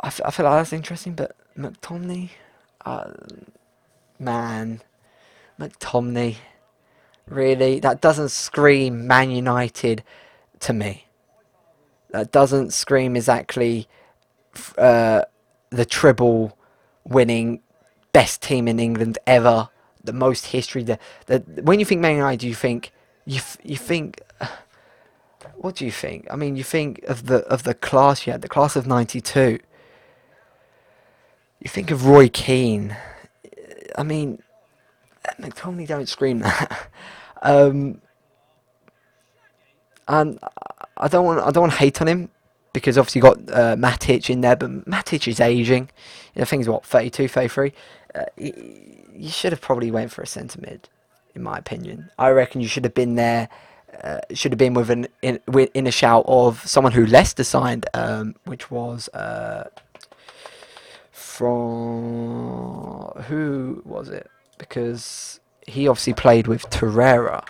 I, 0.00 0.06
f- 0.08 0.20
I 0.24 0.30
feel 0.30 0.46
like 0.46 0.60
that's 0.60 0.72
interesting, 0.72 1.14
but 1.14 1.34
McTominay, 1.58 2.30
uh, 2.84 3.12
man, 4.18 4.82
McTominay, 5.58 6.36
really, 7.28 7.80
that 7.80 8.00
doesn't 8.00 8.30
scream 8.30 9.06
Man 9.06 9.30
United 9.30 10.02
to 10.60 10.72
me. 10.72 11.06
That 12.10 12.32
doesn't 12.32 12.72
scream 12.72 13.16
exactly 13.16 13.88
uh, 14.78 15.22
the 15.70 15.84
treble 15.84 16.56
winning 17.04 17.60
best 18.12 18.42
team 18.42 18.68
in 18.68 18.78
England 18.78 19.18
ever, 19.26 19.68
the 20.02 20.12
most 20.12 20.46
history. 20.46 20.82
The, 20.82 20.98
the 21.26 21.40
when 21.62 21.78
you 21.78 21.84
think 21.84 22.00
Man 22.00 22.16
United, 22.16 22.46
you 22.46 22.54
think 22.54 22.92
you 23.24 23.40
you 23.62 23.76
think. 23.76 24.20
what 25.56 25.76
do 25.76 25.84
you 25.84 25.90
think? 25.92 26.26
I 26.30 26.36
mean, 26.36 26.56
you 26.56 26.64
think 26.64 27.02
of 27.04 27.26
the 27.26 27.38
of 27.46 27.64
the 27.64 27.74
class 27.74 28.26
you 28.26 28.32
had, 28.32 28.42
the 28.42 28.48
class 28.48 28.76
of 28.76 28.86
'92 28.86 29.58
you 31.60 31.68
think 31.68 31.90
of 31.90 32.06
Roy 32.06 32.28
Keane. 32.28 32.96
I 33.96 34.02
mean, 34.02 34.42
McTominay 35.40 35.86
don't 35.86 36.08
scream 36.08 36.40
that. 36.40 36.90
um, 37.42 38.00
and 40.08 40.38
I 40.96 41.08
don't 41.08 41.24
want 41.24 41.40
I 41.40 41.50
don't 41.50 41.62
want 41.62 41.72
to 41.72 41.78
hate 41.78 42.00
on 42.00 42.08
him 42.08 42.30
because 42.72 42.98
obviously 42.98 43.20
you 43.20 43.22
got 43.22 43.38
uh, 43.50 43.76
Matic 43.76 44.28
in 44.28 44.42
there, 44.42 44.56
but 44.56 44.84
Matic 44.84 45.26
is 45.26 45.40
aging. 45.40 45.88
I 46.36 46.44
think 46.44 46.60
he's 46.60 46.68
what 46.68 46.84
32, 46.84 47.26
33. 47.26 47.72
Uh, 48.14 48.24
you 48.36 49.30
should 49.30 49.52
have 49.52 49.62
probably 49.62 49.90
went 49.90 50.12
for 50.12 50.20
a 50.20 50.26
centre 50.26 50.60
mid, 50.60 50.88
in 51.34 51.42
my 51.42 51.56
opinion. 51.56 52.10
I 52.18 52.28
reckon 52.30 52.60
you 52.60 52.68
should 52.68 52.84
have 52.84 52.92
been 52.94 53.14
there. 53.14 53.48
Uh, 54.02 54.20
should 54.34 54.52
have 54.52 54.58
been 54.58 54.74
with 54.74 54.90
an 54.90 55.06
in, 55.22 55.40
in 55.72 55.86
a 55.86 55.90
shout 55.90 56.26
of 56.28 56.62
someone 56.66 56.92
who 56.92 57.06
Leicester 57.06 57.44
signed, 57.44 57.86
um, 57.94 58.34
which 58.44 58.70
was 58.70 59.08
uh, 59.08 59.70
from 61.12 63.08
who 63.28 63.80
was 63.86 64.10
it? 64.10 64.30
Because 64.58 65.40
he 65.66 65.88
obviously 65.88 66.14
played 66.14 66.46
with 66.46 66.68
Torreira. 66.70 67.44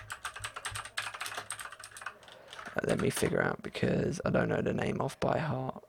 Uh, 2.77 2.81
let 2.85 3.01
me 3.01 3.11
figure 3.11 3.43
out 3.43 3.63
because 3.63 4.21
I 4.25 4.31
don't 4.31 4.49
know 4.49 4.61
the 4.61 4.73
name 4.73 5.01
off 5.01 5.19
by 5.21 5.39
heart. 5.39 5.83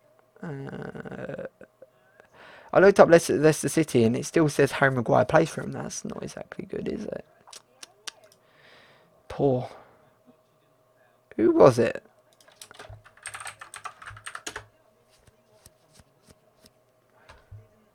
Uh, 0.44 1.48
I 2.74 2.80
looked 2.80 3.00
up 3.00 3.10
Leicester, 3.10 3.38
Leicester 3.38 3.70
City 3.70 4.04
and 4.04 4.16
it 4.16 4.26
still 4.26 4.50
says 4.50 4.74
Harry 4.74 4.92
Maguire 4.92 5.26
plays 5.26 5.50
for 5.50 5.62
him. 5.62 5.72
That's 5.72 6.06
not 6.06 6.22
exactly 6.22 6.66
good, 6.66 6.88
is 6.88 7.06
it? 7.06 7.26
Poor. 9.28 9.70
Who 11.38 11.52
was 11.52 11.80
it? 11.80 12.04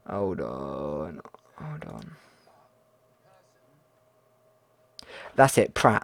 Hold 0.08 0.40
on. 0.40 1.20
Hold 1.56 1.85
on. 1.85 2.16
That's 5.37 5.59
it, 5.59 5.75
Praet. 5.75 6.03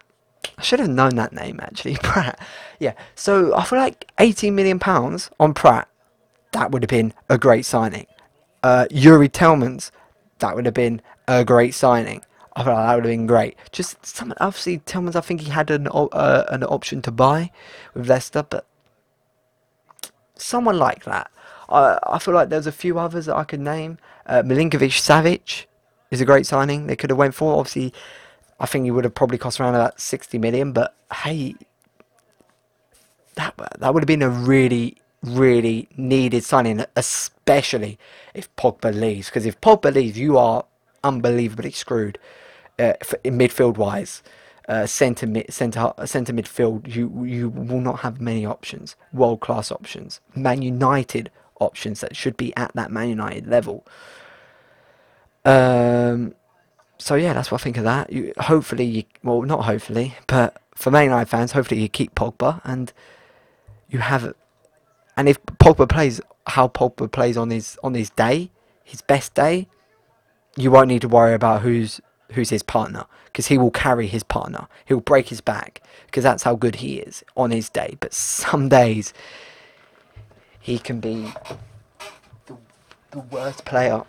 I 0.57 0.63
should 0.63 0.81
have 0.81 0.89
known 0.89 1.17
that 1.17 1.33
name 1.33 1.61
actually, 1.63 1.95
Praet. 2.03 2.35
Yeah. 2.79 2.95
So 3.15 3.55
I 3.55 3.65
feel 3.65 3.79
like 3.79 4.11
18 4.19 4.55
million 4.55 4.79
pounds 4.79 5.31
on 5.39 5.55
Praet, 5.55 5.87
that 6.53 6.71
would 6.71 6.83
have 6.83 6.91
been 6.91 7.13
a 7.29 7.39
great 7.39 7.65
signing. 7.65 8.07
Uh, 8.63 8.87
Youri 8.91 9.29
Tielemans, 9.29 9.91
that 10.39 10.55
would 10.57 10.65
have 10.65 10.75
been 10.75 11.01
a 11.27 11.45
great 11.45 11.75
signing. 11.75 12.23
I 12.57 12.65
feel 12.65 12.73
like 12.75 12.87
that 12.87 12.95
would 12.97 13.05
have 13.05 13.13
been 13.13 13.27
great. 13.27 13.57
Just 13.71 14.05
some 14.05 14.35
obviously 14.41 14.79
Tielemans, 14.81 15.15
I 15.15 15.21
think 15.21 15.43
he 15.43 15.51
had 15.51 15.71
an 15.71 15.89
uh, 15.93 16.45
an 16.49 16.65
option 16.65 17.03
to 17.03 17.13
buy 17.13 17.53
with 17.95 18.09
Leicester, 18.09 18.43
but 18.43 18.67
someone 20.37 20.79
like 20.79 21.05
that. 21.05 21.31
I 21.69 21.99
I 22.05 22.19
feel 22.19 22.35
like 22.35 22.49
there's 22.49 22.67
a 22.67 22.73
few 22.73 22.99
others 22.99 23.27
that 23.27 23.37
I 23.37 23.45
could 23.45 23.61
name. 23.61 23.99
Uh, 24.27 24.43
Milinkovic 24.43 24.91
Savic, 24.91 25.67
is 26.11 26.21
a 26.21 26.25
great 26.25 26.47
signing. 26.47 26.87
They 26.87 26.97
could 26.97 27.11
have 27.11 27.19
went 27.19 27.35
for. 27.35 27.59
Obviously, 27.59 27.93
I 28.61 28.67
think 28.67 28.85
he 28.85 28.91
would 28.91 29.05
have 29.05 29.15
probably 29.15 29.39
cost 29.39 29.61
around 29.61 29.75
about 29.75 30.01
60 30.01 30.39
million. 30.39 30.73
But 30.73 30.95
hey, 31.23 31.55
that 33.35 33.55
that 33.79 33.95
would 33.95 34.03
have 34.03 34.09
been 34.09 34.23
a 34.23 34.29
really 34.29 34.97
really 35.23 35.89
needed 35.97 36.45
signing, 36.45 36.85
especially 36.97 37.99
if 38.35 38.55
Pogba 38.57 38.95
leaves. 38.95 39.29
Because 39.29 39.47
if 39.47 39.61
Pogba 39.61 39.93
leaves, 39.93 40.19
you 40.19 40.39
are 40.39 40.65
unbelievably 41.03 41.73
screwed 41.73 42.19
uh, 42.79 42.95
in 43.25 43.39
midfield 43.39 43.77
wise. 43.77 44.23
Uh, 44.69 44.87
centre 44.87 45.27
mid, 45.27 45.51
centre 45.51 45.95
centre 46.05 46.33
midfield, 46.33 46.95
you 46.95 47.25
you 47.25 47.49
will 47.49 47.81
not 47.81 48.01
have 48.01 48.21
many 48.21 48.45
options, 48.45 48.97
world 49.15 49.41
class 49.41 49.73
options, 49.73 50.21
Man 50.35 50.61
United 50.61 51.31
options 51.59 52.01
that 52.01 52.15
should 52.15 52.37
be 52.37 52.55
at 52.55 52.73
that 52.75 52.91
Man 52.91 53.09
United 53.09 53.47
level. 53.47 53.87
Um, 55.47 56.35
so 56.99 57.15
yeah, 57.15 57.33
that's 57.33 57.51
what 57.51 57.61
I 57.61 57.65
think 57.65 57.77
of 57.77 57.85
that. 57.85 58.13
You, 58.13 58.33
hopefully, 58.39 58.85
you, 58.85 59.05
well, 59.23 59.43
not 59.43 59.65
hopefully, 59.65 60.15
but 60.27 60.61
for 60.75 60.91
Man 60.91 61.05
United 61.05 61.29
fans, 61.29 61.53
hopefully 61.53 61.81
you 61.81 61.89
keep 61.89 62.15
Pogba 62.15 62.61
and 62.65 62.93
you 63.89 64.01
have, 64.01 64.35
and 65.17 65.29
if 65.29 65.41
Pogba 65.45 65.89
plays 65.89 66.21
how 66.49 66.69
Pogba 66.69 67.11
plays 67.11 67.37
on 67.37 67.51
his 67.51 67.79
on 67.83 67.95
his 67.95 68.11
day, 68.11 68.51
his 68.83 69.01
best 69.01 69.35
day, 69.35 69.69
you 70.57 70.71
won't 70.71 70.89
need 70.89 71.03
to 71.03 71.09
worry 71.09 71.35
about 71.35 71.63
who's 71.63 72.01
who's 72.33 72.51
his 72.51 72.63
partner 72.63 73.05
because 73.27 73.47
he 73.47 73.59
will 73.59 73.71
carry 73.71 74.07
his 74.07 74.23
partner. 74.23 74.67
He'll 74.85 75.01
break 75.01 75.29
his 75.29 75.41
back 75.41 75.83
because 76.07 76.25
that's 76.25 76.43
how 76.43 76.57
good 76.57 76.77
he 76.77 76.99
is 76.99 77.25
on 77.37 77.51
his 77.51 77.69
day. 77.69 77.97
But 78.01 78.13
some 78.13 78.69
days 78.69 79.15
he 80.59 80.79
can 80.79 81.01
be 81.01 81.33
the, 82.47 82.57
the 83.13 83.21
worst 83.21 83.65
player 83.65 84.05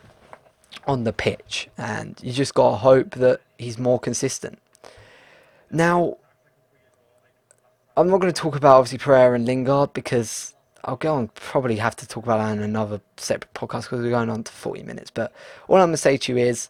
on 0.88 1.04
the 1.04 1.14
pitch, 1.14 1.70
and 1.78 2.20
you 2.22 2.32
just 2.32 2.54
got 2.54 2.72
to 2.72 2.76
hope 2.78 3.12
that 3.12 3.42
he's 3.58 3.78
more 3.78 4.00
consistent. 4.00 4.60
Now, 5.72 6.18
I'm 7.96 8.10
not 8.10 8.20
going 8.20 8.32
to 8.32 8.42
talk 8.42 8.56
about 8.56 8.78
obviously 8.78 8.98
Pereira 8.98 9.36
and 9.36 9.46
Lingard 9.46 9.94
because 9.94 10.56
I'll 10.86 10.96
go 10.96 11.16
on 11.16 11.28
probably 11.30 11.76
have 11.78 11.96
to 11.98 12.08
talk 12.08 12.24
about 12.24 12.38
that 12.38 12.54
in 12.54 12.64
another 12.64 13.02
separate 13.18 13.54
podcast 13.54 13.84
because 13.84 14.02
we're 14.02 14.10
going 14.10 14.30
on 14.30 14.44
to 14.44 14.52
40 14.52 14.84
minutes. 14.84 15.12
But 15.12 15.34
all 15.68 15.78
I'm 15.78 15.90
going 15.90 15.92
to 15.92 15.98
say 15.98 16.18
to 16.18 16.32
you 16.32 16.38
is 16.38 16.70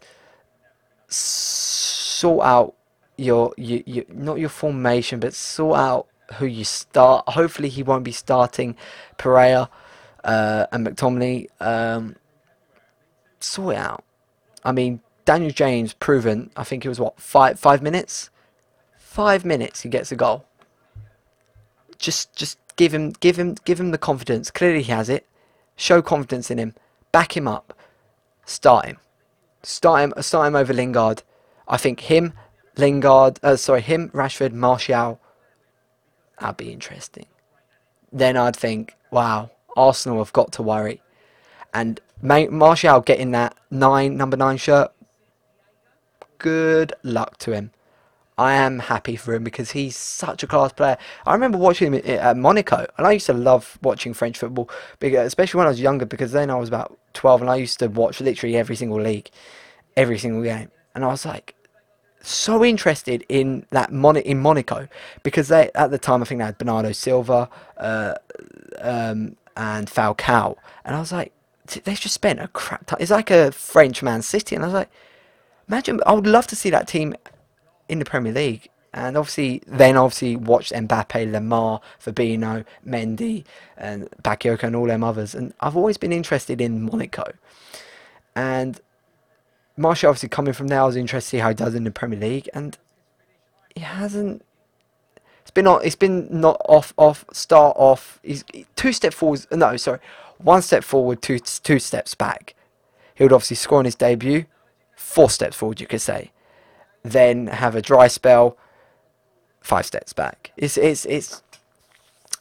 sort 1.08 2.46
out 2.46 2.76
your, 3.18 3.54
your, 3.58 3.82
your 3.86 4.06
not 4.10 4.40
your 4.40 4.50
formation, 4.50 5.20
but 5.20 5.34
sort 5.34 5.78
out 5.78 6.08
who 6.36 6.46
you 6.46 6.64
start. 6.64 7.28
Hopefully, 7.30 7.70
he 7.70 7.84
won't 7.84 8.04
be 8.04 8.12
starting 8.12 8.76
Pereira 9.18 9.70
uh, 10.24 10.66
and 10.72 10.88
McTominay. 10.88 11.48
Um, 11.60 12.16
sort 13.44 13.76
it 13.76 13.80
out. 13.80 14.04
I 14.64 14.72
mean, 14.72 15.02
Daniel 15.26 15.52
James 15.52 15.94
proven. 15.94 16.50
I 16.56 16.64
think 16.64 16.86
it 16.86 16.90
was 16.90 17.00
what 17.00 17.20
five 17.20 17.60
five 17.60 17.82
minutes. 17.82 18.30
Five 18.98 19.44
minutes, 19.46 19.82
he 19.82 19.90
gets 19.90 20.12
a 20.12 20.16
goal. 20.16 20.46
Just 21.98 22.34
just 22.36 22.58
give 22.76 22.94
him 22.94 23.12
give 23.20 23.38
him 23.38 23.56
give 23.66 23.80
him 23.80 23.92
the 23.92 23.98
confidence. 23.98 24.52
Clearly, 24.52 24.84
he 24.84 24.92
has 24.92 25.10
it. 25.10 25.26
Show 25.76 26.02
confidence 26.02 26.52
in 26.52 26.58
him. 26.58 26.74
Back 27.12 27.36
him 27.36 27.48
up. 27.48 27.74
Start 28.46 28.86
him. 28.86 28.98
Start 29.64 30.02
him. 30.02 30.14
Start 30.22 30.48
him 30.48 30.56
over 30.56 30.74
Lingard. 30.74 31.24
I 31.68 31.78
think 31.78 32.02
him, 32.02 32.34
Lingard. 32.78 33.40
Uh, 33.44 33.56
sorry, 33.56 33.82
him, 33.82 34.10
Rashford, 34.10 34.54
Martial. 34.54 35.20
That'd 36.40 36.58
be 36.58 36.72
interesting. 36.72 37.28
Then 38.12 38.38
I'd 38.38 38.56
think, 38.56 38.96
wow, 39.12 39.52
Arsenal 39.78 40.18
have 40.18 40.34
got 40.34 40.52
to 40.54 40.64
worry. 40.64 41.02
And 41.74 42.00
Martial 42.22 43.02
getting 43.02 43.32
that 43.32 43.56
nine 43.72 44.18
number 44.18 44.38
nine 44.38 44.58
shirt. 44.58 44.92
Good 46.38 46.94
luck 47.04 47.38
to 47.40 47.52
him. 47.52 47.72
I 48.38 48.54
am 48.54 48.80
happy 48.80 49.18
for 49.18 49.34
him 49.34 49.44
because 49.44 49.72
he's 49.72 49.98
such 49.98 50.44
a 50.44 50.48
class 50.48 50.72
player. 50.72 50.98
I 51.26 51.34
remember 51.34 51.58
watching 51.58 51.94
him 51.94 52.02
at 52.06 52.38
Monaco, 52.38 52.88
and 52.98 53.06
I 53.06 53.12
used 53.12 53.26
to 53.26 53.34
love 53.34 53.78
watching 53.82 54.14
French 54.14 54.38
football, 54.38 54.70
especially 55.02 55.58
when 55.58 55.68
I 55.68 55.72
was 55.72 55.82
younger, 55.82 56.06
because 56.06 56.32
then 56.32 56.50
I 56.50 56.56
was 56.56 56.70
about 56.70 56.98
12 57.16 57.42
and 57.42 57.50
I 57.50 57.58
used 57.58 57.80
to 57.80 57.88
watch 57.88 58.22
literally 58.22 58.56
every 58.56 58.78
single 58.78 59.02
league, 59.02 59.30
every 59.98 60.18
single 60.18 60.42
game. 60.42 60.72
And 60.96 61.04
I 61.04 61.08
was 61.08 61.26
like, 61.26 61.54
so 62.22 62.64
interested 62.64 63.26
in 63.28 63.66
that 63.72 63.92
Mon- 63.92 64.18
in 64.18 64.40
Monaco 64.40 64.88
because 65.24 65.48
they 65.48 65.72
at 65.76 65.92
the 65.92 65.98
time 65.98 66.22
I 66.22 66.26
think 66.26 66.40
they 66.40 66.46
had 66.46 66.58
Bernardo 66.58 66.92
Silva 66.92 67.50
uh, 67.78 68.14
um, 68.80 69.36
and 69.58 69.88
Falcao, 69.88 70.56
and 70.86 70.96
I 70.96 71.00
was 71.00 71.12
like, 71.12 71.34
they've 71.70 72.00
just 72.00 72.16
spent 72.16 72.40
a 72.40 72.48
crap 72.48 72.86
time. 72.86 72.98
It's 73.00 73.12
like 73.12 73.32
a 73.32 73.52
French 73.52 74.04
Man 74.04 74.22
City, 74.22 74.56
and 74.56 74.64
I 74.64 74.68
was 74.68 74.74
like, 74.74 74.92
imagine. 75.68 76.02
I 76.06 76.14
would 76.14 76.28
love 76.28 76.48
to 76.48 76.56
see 76.56 76.70
that 76.70 76.88
team 76.88 77.16
in 77.88 78.00
the 78.00 78.06
Premier 78.06 78.34
League. 78.34 78.70
And 78.92 79.16
obviously, 79.16 79.62
then 79.68 79.98
obviously 79.98 80.36
watched 80.36 80.72
Mbappe, 80.72 81.32
Lemar, 81.32 81.80
Fabinho, 82.04 82.66
Mendy, 82.88 83.46
and 83.78 84.10
Bakayoko, 84.24 84.64
and 84.64 84.76
all 84.76 84.88
them 84.88 85.04
others. 85.04 85.36
And 85.36 85.54
I've 85.60 85.78
always 85.78 85.98
been 85.98 86.12
interested 86.12 86.60
in 86.60 86.82
Monaco. 86.84 87.34
And 88.36 88.80
Martial 89.78 90.10
obviously 90.10 90.30
coming 90.30 90.54
from 90.54 90.70
there, 90.70 90.82
I 90.82 90.86
was 90.86 90.96
interested 90.96 91.30
to 91.30 91.38
see 91.38 91.40
how 91.40 91.50
he 91.50 91.56
does 91.56 91.76
in 91.76 91.84
the 91.84 91.92
Premier 91.92 92.20
League, 92.20 92.50
and 92.54 92.78
he 93.76 93.82
hasn't. 93.82 94.44
It's 95.42 95.52
been 95.52 95.68
on. 95.68 95.82
It's 95.84 95.96
been 95.96 96.28
not 96.32 96.60
off. 96.68 96.94
Off. 96.98 97.26
Start 97.32 97.76
off. 97.78 98.20
He's 98.24 98.44
two 98.76 98.92
step 98.92 99.14
forwards. 99.14 99.48
No, 99.52 99.78
sorry, 99.78 100.00
one 100.40 100.62
step 100.62 100.84
forward, 100.84 101.22
two 101.22 101.40
two 101.40 101.80
steps 101.80 102.16
back. 102.16 102.56
He 103.14 103.24
would 103.24 103.34
obviously 103.34 103.58
score 103.58 103.80
on 103.80 103.86
his 103.86 103.96
debut, 103.96 104.46
four 104.96 105.30
steps 105.30 105.56
forward, 105.56 105.80
you 105.80 105.88
could 105.88 106.02
say 106.02 106.32
then 107.04 107.48
have 107.48 107.76
a 107.76 107.82
dry 107.82 108.08
spell, 108.08 108.58
five 109.62 109.86
steps 109.86 110.14
back. 110.14 110.52
It's 110.58 110.78
it's 110.78 111.06
it's, 111.06 111.44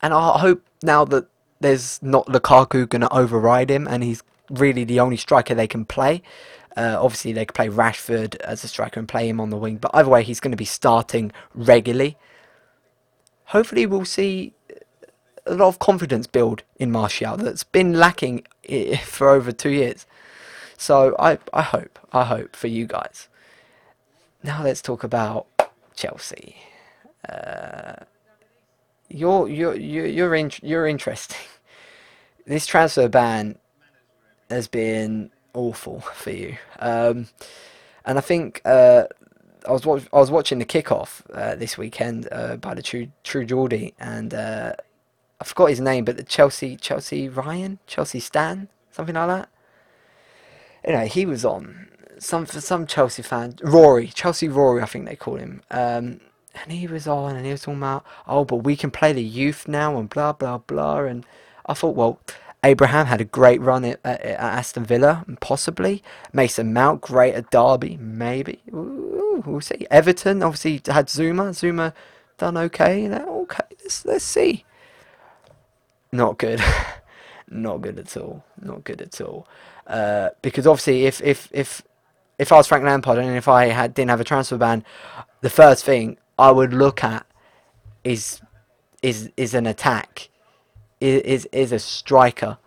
and 0.02 0.12
I 0.12 0.38
hope 0.38 0.62
now 0.82 1.04
that 1.06 1.26
there's 1.60 2.00
not 2.02 2.26
Lukaku 2.26 2.88
going 2.88 3.02
to 3.02 3.12
override 3.12 3.70
him, 3.70 3.86
and 3.88 4.02
he's 4.02 4.22
really 4.50 4.84
the 4.84 5.00
only 5.00 5.16
striker 5.16 5.54
they 5.54 5.66
can 5.66 5.84
play. 5.84 6.22
Uh, 6.76 6.96
obviously, 7.00 7.32
they 7.32 7.44
could 7.44 7.54
play 7.54 7.68
Rashford 7.68 8.36
as 8.36 8.62
a 8.62 8.68
striker 8.68 9.00
and 9.00 9.08
play 9.08 9.28
him 9.28 9.40
on 9.40 9.50
the 9.50 9.56
wing, 9.56 9.78
but 9.78 9.90
either 9.94 10.08
way, 10.08 10.22
he's 10.22 10.40
going 10.40 10.52
to 10.52 10.56
be 10.56 10.64
starting 10.64 11.32
regularly. 11.54 12.16
Hopefully, 13.46 13.86
we'll 13.86 14.04
see 14.04 14.54
a 15.48 15.54
lot 15.54 15.68
of 15.68 15.78
confidence 15.78 16.26
build 16.26 16.62
in 16.76 16.90
Martial 16.90 17.36
that's 17.36 17.64
been 17.64 17.94
lacking 17.94 18.46
for 19.04 19.30
over 19.30 19.52
two 19.52 19.70
years. 19.70 20.06
So 20.76 21.16
I, 21.18 21.38
I 21.52 21.62
hope, 21.62 21.98
I 22.12 22.24
hope 22.24 22.54
for 22.54 22.68
you 22.68 22.86
guys. 22.86 23.28
Now 24.42 24.62
let's 24.62 24.80
talk 24.80 25.02
about 25.02 25.46
Chelsea. 25.96 26.56
Uh, 27.28 28.04
you're 29.08 29.48
you're 29.48 29.74
you're 29.74 30.06
you're, 30.06 30.34
in, 30.34 30.50
you're 30.62 30.86
interesting. 30.86 31.38
This 32.46 32.64
transfer 32.64 33.08
ban 33.08 33.58
has 34.48 34.68
been 34.68 35.30
awful 35.52 36.00
for 36.00 36.30
you, 36.30 36.56
um, 36.78 37.28
and 38.06 38.16
I 38.16 38.22
think 38.22 38.62
uh, 38.64 39.04
I 39.68 39.72
was 39.72 39.84
watch- 39.84 40.08
I 40.14 40.16
was 40.16 40.30
watching 40.30 40.58
the 40.58 40.64
kickoff 40.64 41.20
uh, 41.34 41.56
this 41.56 41.76
weekend 41.76 42.26
uh, 42.32 42.56
by 42.56 42.72
the 42.72 42.80
True 42.80 43.08
True 43.22 43.44
Geordie, 43.44 43.92
and 44.00 44.32
uh, 44.32 44.72
I 45.40 45.44
forgot 45.44 45.66
his 45.66 45.80
name, 45.80 46.04
but 46.04 46.16
the 46.16 46.22
Chelsea 46.22 46.76
Chelsea 46.76 47.28
Ryan 47.28 47.78
Chelsea 47.86 48.20
Stan 48.20 48.68
something 48.90 49.14
like 49.14 49.28
that. 49.28 49.48
Anyway, 50.84 51.08
he 51.08 51.24
was 51.26 51.44
on, 51.44 51.88
some 52.18 52.46
for 52.46 52.60
some 52.60 52.86
Chelsea 52.86 53.22
fan, 53.22 53.56
Rory, 53.62 54.08
Chelsea 54.08 54.48
Rory, 54.48 54.82
I 54.82 54.86
think 54.86 55.06
they 55.06 55.16
call 55.16 55.36
him. 55.36 55.62
Um, 55.70 56.20
and 56.54 56.72
he 56.72 56.86
was 56.86 57.06
on, 57.06 57.36
and 57.36 57.44
he 57.46 57.52
was 57.52 57.62
talking 57.62 57.78
about, 57.78 58.04
oh, 58.26 58.44
but 58.44 58.56
we 58.56 58.74
can 58.74 58.90
play 58.90 59.12
the 59.12 59.22
youth 59.22 59.68
now, 59.68 59.96
and 59.98 60.08
blah 60.08 60.32
blah 60.32 60.58
blah. 60.58 61.00
And 61.00 61.24
I 61.66 61.74
thought, 61.74 61.94
well, 61.94 62.18
Abraham 62.64 63.06
had 63.06 63.20
a 63.20 63.24
great 63.24 63.60
run 63.60 63.84
at, 63.84 64.00
at, 64.02 64.20
at 64.20 64.40
Aston 64.40 64.84
Villa, 64.84 65.24
possibly. 65.40 66.02
Mason 66.32 66.72
Mount, 66.72 67.00
great 67.00 67.34
at 67.34 67.50
Derby, 67.50 67.96
maybe. 68.00 68.60
Ooh, 68.72 69.42
we'll 69.46 69.60
see. 69.60 69.86
Everton 69.90 70.42
obviously 70.42 70.80
had 70.92 71.06
Zouma. 71.06 71.50
Zouma 71.50 71.92
done 72.38 72.56
okay. 72.56 73.08
Okay, 73.08 73.64
let's 73.82 74.04
let's 74.04 74.24
see. 74.24 74.64
Not 76.12 76.38
good. 76.38 76.62
Not 77.50 77.80
good 77.80 77.98
at 77.98 78.16
all. 78.16 78.44
Not 78.60 78.84
good 78.84 79.00
at 79.00 79.20
all. 79.20 79.46
Uh, 79.86 80.30
because 80.42 80.66
obviously, 80.66 81.06
if 81.06 81.20
if 81.22 81.48
if 81.52 81.82
if 82.38 82.52
I 82.52 82.56
was 82.56 82.66
Frank 82.66 82.84
Lampard 82.84 83.18
and 83.18 83.36
if 83.36 83.48
I 83.48 83.66
had 83.66 83.94
didn't 83.94 84.10
have 84.10 84.20
a 84.20 84.24
transfer 84.24 84.56
ban, 84.58 84.84
the 85.40 85.50
first 85.50 85.84
thing 85.84 86.18
I 86.38 86.50
would 86.50 86.74
look 86.74 87.02
at 87.02 87.26
is 88.04 88.40
is 89.02 89.30
is 89.36 89.54
an 89.54 89.66
attack, 89.66 90.28
is 91.00 91.46
is 91.46 91.72
a 91.72 91.78
striker, 91.78 92.58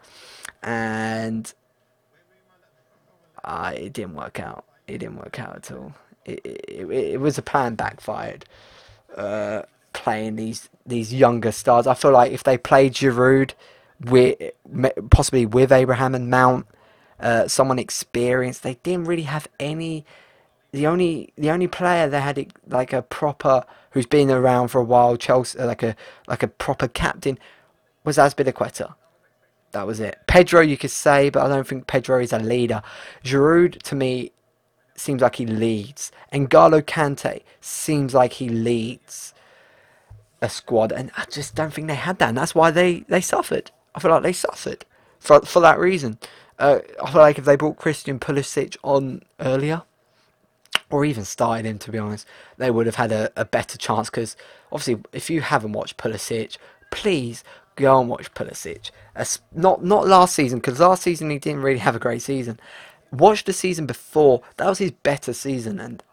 and 0.64 1.54
uh, 3.44 3.74
it 3.76 3.94
didn't 3.94 4.16
work 4.16 4.39
out. 4.39 4.66
It 4.88 5.00
didn't 5.00 5.18
work 5.18 5.39
out 5.39 5.56
at 5.58 5.72
all. 5.72 5.94
It 6.26 6.42
it, 6.44 6.89
it 6.89 7.20
was 7.20 7.38
a 7.38 7.44
plan 7.44 7.76
backfired. 7.76 8.46
Uh, 9.16 9.64
playing 9.94 10.36
these 10.36 10.70
these 10.86 11.14
younger 11.14 11.52
stars, 11.52 11.88
I 11.88 11.94
feel 11.94 12.12
like 12.12 12.32
if 12.32 12.44
they 12.44 12.58
played 12.58 12.94
Giroud 12.94 13.54
with 14.00 14.38
possibly 15.10 15.46
with 15.46 15.72
Abraham 15.72 16.16
and 16.16 16.30
Mount 16.30 16.66
uh, 17.22 17.48
someone 17.48 17.80
experienced. 17.80 18.64
They 18.64 18.76
didn't 18.84 19.06
really 19.06 19.24
have 19.24 19.48
any. 19.60 20.06
The 20.72 20.88
only 20.88 21.34
the 21.38 21.52
only 21.52 21.68
player 21.68 22.10
they 22.10 22.22
had 22.22 22.54
like 22.68 22.94
a 22.94 23.02
proper 23.02 23.64
who's 23.92 24.06
been 24.06 24.32
around 24.32 24.70
for 24.70 24.80
a 24.80 24.84
while, 24.84 25.18
Chelsea 25.18 25.60
like 25.60 25.84
a 25.84 25.96
like 26.28 26.44
a 26.44 26.48
proper 26.48 26.88
captain, 26.88 27.38
was 28.04 28.18
Azpilicueta. 28.18 28.96
That 29.72 29.88
was 29.88 30.00
it. 30.00 30.20
Pedro, 30.28 30.62
you 30.62 30.78
could 30.78 30.92
say, 30.92 31.30
but 31.30 31.44
I 31.44 31.48
don't 31.48 31.68
think 31.68 31.88
Pedro 31.88 32.20
is 32.20 32.34
a 32.34 32.39
leader. 32.39 32.82
Giroud, 33.24 33.82
to 33.84 33.96
me, 33.96 34.32
seems 34.96 35.22
like 35.22 35.36
he 35.36 35.46
leads. 35.46 36.12
And 36.30 36.50
N'Golo 36.50 36.82
Kante 36.82 37.44
seems 37.62 38.14
like 38.14 38.34
he 38.34 38.50
leads 38.50 39.34
a 40.42 40.50
squad. 40.50 40.92
And 40.92 41.12
I 41.18 41.26
just 41.30 41.56
don't 41.56 41.74
think 41.74 41.88
they 41.88 41.96
had 41.96 42.20
that. 42.20 42.30
And 42.30 42.38
that's 42.38 42.56
why 42.56 42.72
they, 42.72 43.02
they 43.08 43.22
suffered. 43.22 43.72
I 43.94 44.00
feel 44.00 44.12
like 44.12 44.24
they 44.24 44.34
suffered 44.34 44.86
for, 45.20 45.42
for 45.42 45.60
that 45.62 45.80
reason. 45.80 46.18
Uh, 46.60 46.80
I 47.02 47.12
feel 47.12 47.22
like 47.22 47.39
if 47.39 47.46
they 47.46 47.56
brought 47.56 47.78
Christian 47.78 48.20
Pulisic 48.20 48.78
on 48.84 49.24
earlier, 49.39 49.84
or 50.89 51.06
even 51.06 51.26
started 51.26 51.66
him, 51.66 51.80
to 51.80 51.92
be 51.92 51.98
honest, 51.98 52.28
they 52.58 52.70
would 52.70 52.86
have 52.86 52.96
had 52.96 53.12
a, 53.12 53.32
a 53.36 53.46
better 53.46 53.78
chance. 53.78 54.10
Because 54.10 54.36
obviously, 54.72 55.04
if 55.14 55.30
you 55.30 55.42
haven't 55.42 55.74
watched 55.74 55.98
Pulisic, 55.98 56.58
please 56.92 57.44
go 57.76 58.00
and 58.00 58.10
watch 58.10 58.34
Pulisic. 58.34 58.92
Not 59.54 59.84
not 59.84 60.08
last 60.08 60.36
season 60.36 60.60
because 60.60 60.80
last 60.80 61.04
season 61.04 61.30
he 61.30 61.39
didn't 61.39 61.62
really 61.62 61.80
have 61.80 61.96
a 61.96 62.00
great 62.00 62.22
season. 62.22 62.60
Watch 63.12 63.44
the 63.44 63.54
season 63.54 63.86
before. 63.86 64.42
That 64.58 64.68
was 64.68 64.78
his 64.78 64.92
better 64.92 65.34
season, 65.34 65.80
and 65.80 66.04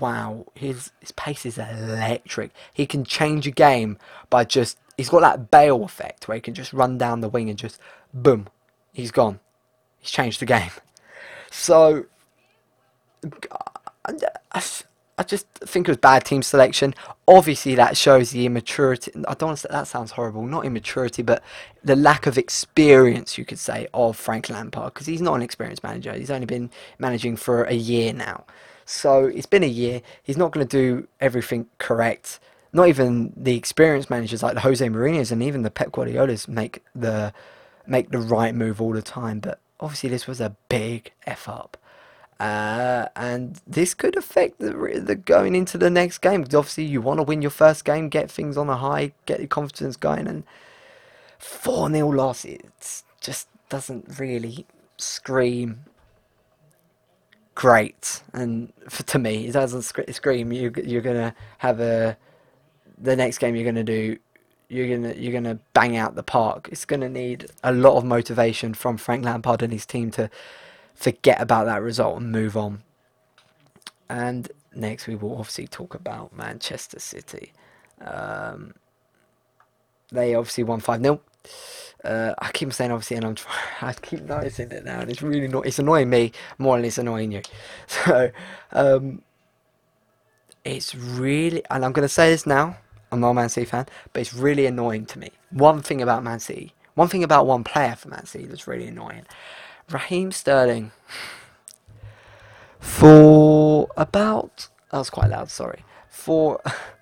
wow, 0.00 0.46
his 0.54 0.92
his 1.00 1.12
pace 1.12 1.46
is 1.46 1.58
electric. 1.58 2.52
He 2.72 2.86
can 2.86 3.04
change 3.04 3.46
a 3.46 3.50
game 3.50 3.98
by 4.30 4.44
just. 4.44 4.78
He's 4.96 5.08
got 5.08 5.20
that 5.20 5.50
Bale 5.50 5.82
effect 5.82 6.28
where 6.28 6.36
he 6.36 6.40
can 6.40 6.54
just 6.54 6.72
run 6.72 6.98
down 6.98 7.20
the 7.20 7.28
wing 7.28 7.50
and 7.50 7.58
just 7.58 7.80
boom, 8.12 8.48
he's 8.92 9.10
gone. 9.10 9.40
He's 9.98 10.10
changed 10.10 10.40
the 10.40 10.46
game. 10.46 10.70
So. 11.56 12.06
I, 14.52 14.60
I 15.16 15.22
just 15.22 15.46
think 15.60 15.86
it 15.86 15.92
was 15.92 15.98
bad 15.98 16.24
team 16.24 16.42
selection. 16.42 16.94
Obviously, 17.28 17.76
that 17.76 17.96
shows 17.96 18.30
the 18.30 18.46
immaturity. 18.46 19.12
I 19.28 19.34
don't 19.34 19.48
want 19.48 19.58
to 19.58 19.62
say 19.62 19.68
that 19.70 19.86
sounds 19.86 20.10
horrible. 20.10 20.44
Not 20.44 20.64
immaturity, 20.64 21.22
but 21.22 21.42
the 21.84 21.94
lack 21.94 22.26
of 22.26 22.36
experience, 22.36 23.38
you 23.38 23.44
could 23.44 23.60
say, 23.60 23.86
of 23.94 24.16
Frank 24.16 24.50
Lampard 24.50 24.92
because 24.92 25.06
he's 25.06 25.22
not 25.22 25.34
an 25.34 25.42
experienced 25.42 25.84
manager. 25.84 26.12
He's 26.14 26.30
only 26.30 26.46
been 26.46 26.68
managing 26.98 27.36
for 27.36 27.62
a 27.64 27.74
year 27.74 28.12
now, 28.12 28.44
so 28.84 29.24
it's 29.24 29.46
been 29.46 29.62
a 29.62 29.68
year. 29.68 30.02
He's 30.22 30.36
not 30.36 30.52
going 30.52 30.66
to 30.66 30.76
do 30.76 31.08
everything 31.20 31.66
correct. 31.78 32.40
Not 32.72 32.88
even 32.88 33.32
the 33.36 33.56
experienced 33.56 34.10
managers 34.10 34.42
like 34.42 34.54
the 34.54 34.60
Jose 34.60 34.86
Mourinho's 34.86 35.30
and 35.30 35.42
even 35.42 35.62
the 35.62 35.70
Pep 35.70 35.92
Guardiola's 35.92 36.48
make 36.48 36.82
the 36.94 37.32
make 37.86 38.10
the 38.10 38.18
right 38.18 38.54
move 38.54 38.80
all 38.80 38.92
the 38.92 39.02
time. 39.02 39.40
But 39.40 39.60
obviously, 39.80 40.10
this 40.10 40.26
was 40.26 40.40
a 40.40 40.56
big 40.68 41.12
f 41.26 41.48
up. 41.48 41.76
Uh, 42.40 43.06
and 43.14 43.60
this 43.66 43.94
could 43.94 44.16
affect 44.16 44.58
the, 44.58 45.00
the 45.02 45.14
going 45.14 45.54
into 45.54 45.78
the 45.78 45.88
next 45.88 46.18
game 46.18 46.42
because 46.42 46.54
obviously 46.54 46.84
you 46.84 47.00
want 47.00 47.18
to 47.18 47.22
win 47.22 47.42
your 47.42 47.50
first 47.50 47.84
game, 47.84 48.08
get 48.08 48.28
things 48.28 48.56
on 48.56 48.68
a 48.68 48.76
high, 48.76 49.12
get 49.24 49.38
your 49.38 49.48
confidence 49.48 49.96
going, 49.96 50.26
and 50.26 50.42
four 51.38 51.88
0 51.90 52.08
loss 52.08 52.44
it 52.44 52.64
just 53.20 53.48
doesn't 53.68 54.18
really 54.18 54.66
scream 54.96 55.84
great. 57.54 58.22
And 58.32 58.72
for, 58.88 59.02
to 59.04 59.18
me, 59.18 59.46
it 59.46 59.52
doesn't 59.52 59.82
scream. 59.82 60.52
You 60.52 60.72
you're 60.84 61.02
gonna 61.02 61.34
have 61.58 61.80
a 61.80 62.16
the 62.98 63.16
next 63.16 63.38
game 63.38 63.54
you're 63.54 63.64
gonna 63.64 63.84
do. 63.84 64.18
You're 64.68 64.88
gonna 64.96 65.14
you're 65.14 65.32
gonna 65.32 65.58
bang 65.72 65.96
out 65.96 66.14
the 66.14 66.22
park. 66.22 66.68
It's 66.70 66.84
gonna 66.84 67.08
need 67.08 67.46
a 67.62 67.72
lot 67.72 67.96
of 67.96 68.04
motivation 68.04 68.74
from 68.74 68.96
Frank 68.96 69.24
Lampard 69.24 69.62
and 69.62 69.72
his 69.72 69.86
team 69.86 70.10
to 70.12 70.30
forget 70.94 71.40
about 71.40 71.66
that 71.66 71.82
result 71.82 72.20
and 72.20 72.32
move 72.32 72.56
on. 72.56 72.82
And 74.08 74.50
next, 74.74 75.06
we 75.06 75.14
will 75.14 75.36
obviously 75.38 75.66
talk 75.66 75.94
about 75.94 76.36
Manchester 76.36 76.98
City. 76.98 77.52
Um, 78.00 78.74
they 80.10 80.34
obviously 80.34 80.64
won 80.64 80.80
5 80.80 81.00
0. 81.00 81.20
Uh, 82.04 82.34
I 82.38 82.50
keep 82.52 82.72
saying 82.72 82.90
obviously, 82.90 83.16
and 83.16 83.26
I'm 83.26 83.34
trying, 83.34 83.58
I 83.80 83.92
keep 83.94 84.22
noticing 84.22 84.70
it 84.70 84.84
now, 84.84 85.00
and 85.00 85.10
it's 85.10 85.22
really 85.22 85.48
not. 85.48 85.66
It's 85.66 85.78
annoying 85.78 86.10
me 86.10 86.32
more 86.58 86.76
than 86.76 86.84
it's 86.84 86.98
annoying 86.98 87.32
you. 87.32 87.42
So, 87.86 88.30
um, 88.72 89.22
it's 90.64 90.94
really, 90.94 91.62
and 91.70 91.84
I'm 91.84 91.92
going 91.92 92.04
to 92.04 92.08
say 92.08 92.30
this 92.30 92.46
now. 92.46 92.76
I'm 93.12 93.20
not 93.20 93.30
a 93.30 93.34
Man 93.34 93.48
City 93.48 93.66
fan, 93.66 93.86
but 94.12 94.20
it's 94.20 94.34
really 94.34 94.66
annoying 94.66 95.06
to 95.06 95.18
me. 95.18 95.30
One 95.50 95.82
thing 95.82 96.02
about 96.02 96.22
Man 96.24 96.40
City, 96.40 96.74
one 96.94 97.08
thing 97.08 97.22
about 97.22 97.46
one 97.46 97.64
player 97.64 97.94
for 97.94 98.08
Man 98.08 98.26
City 98.26 98.46
that's 98.46 98.66
really 98.66 98.86
annoying, 98.86 99.26
Raheem 99.90 100.32
Sterling 100.32 100.92
for 102.80 103.88
about 103.96 104.68
that 104.90 104.98
was 104.98 105.10
quite 105.10 105.30
loud 105.30 105.50
sorry 105.50 105.84
for 106.08 106.60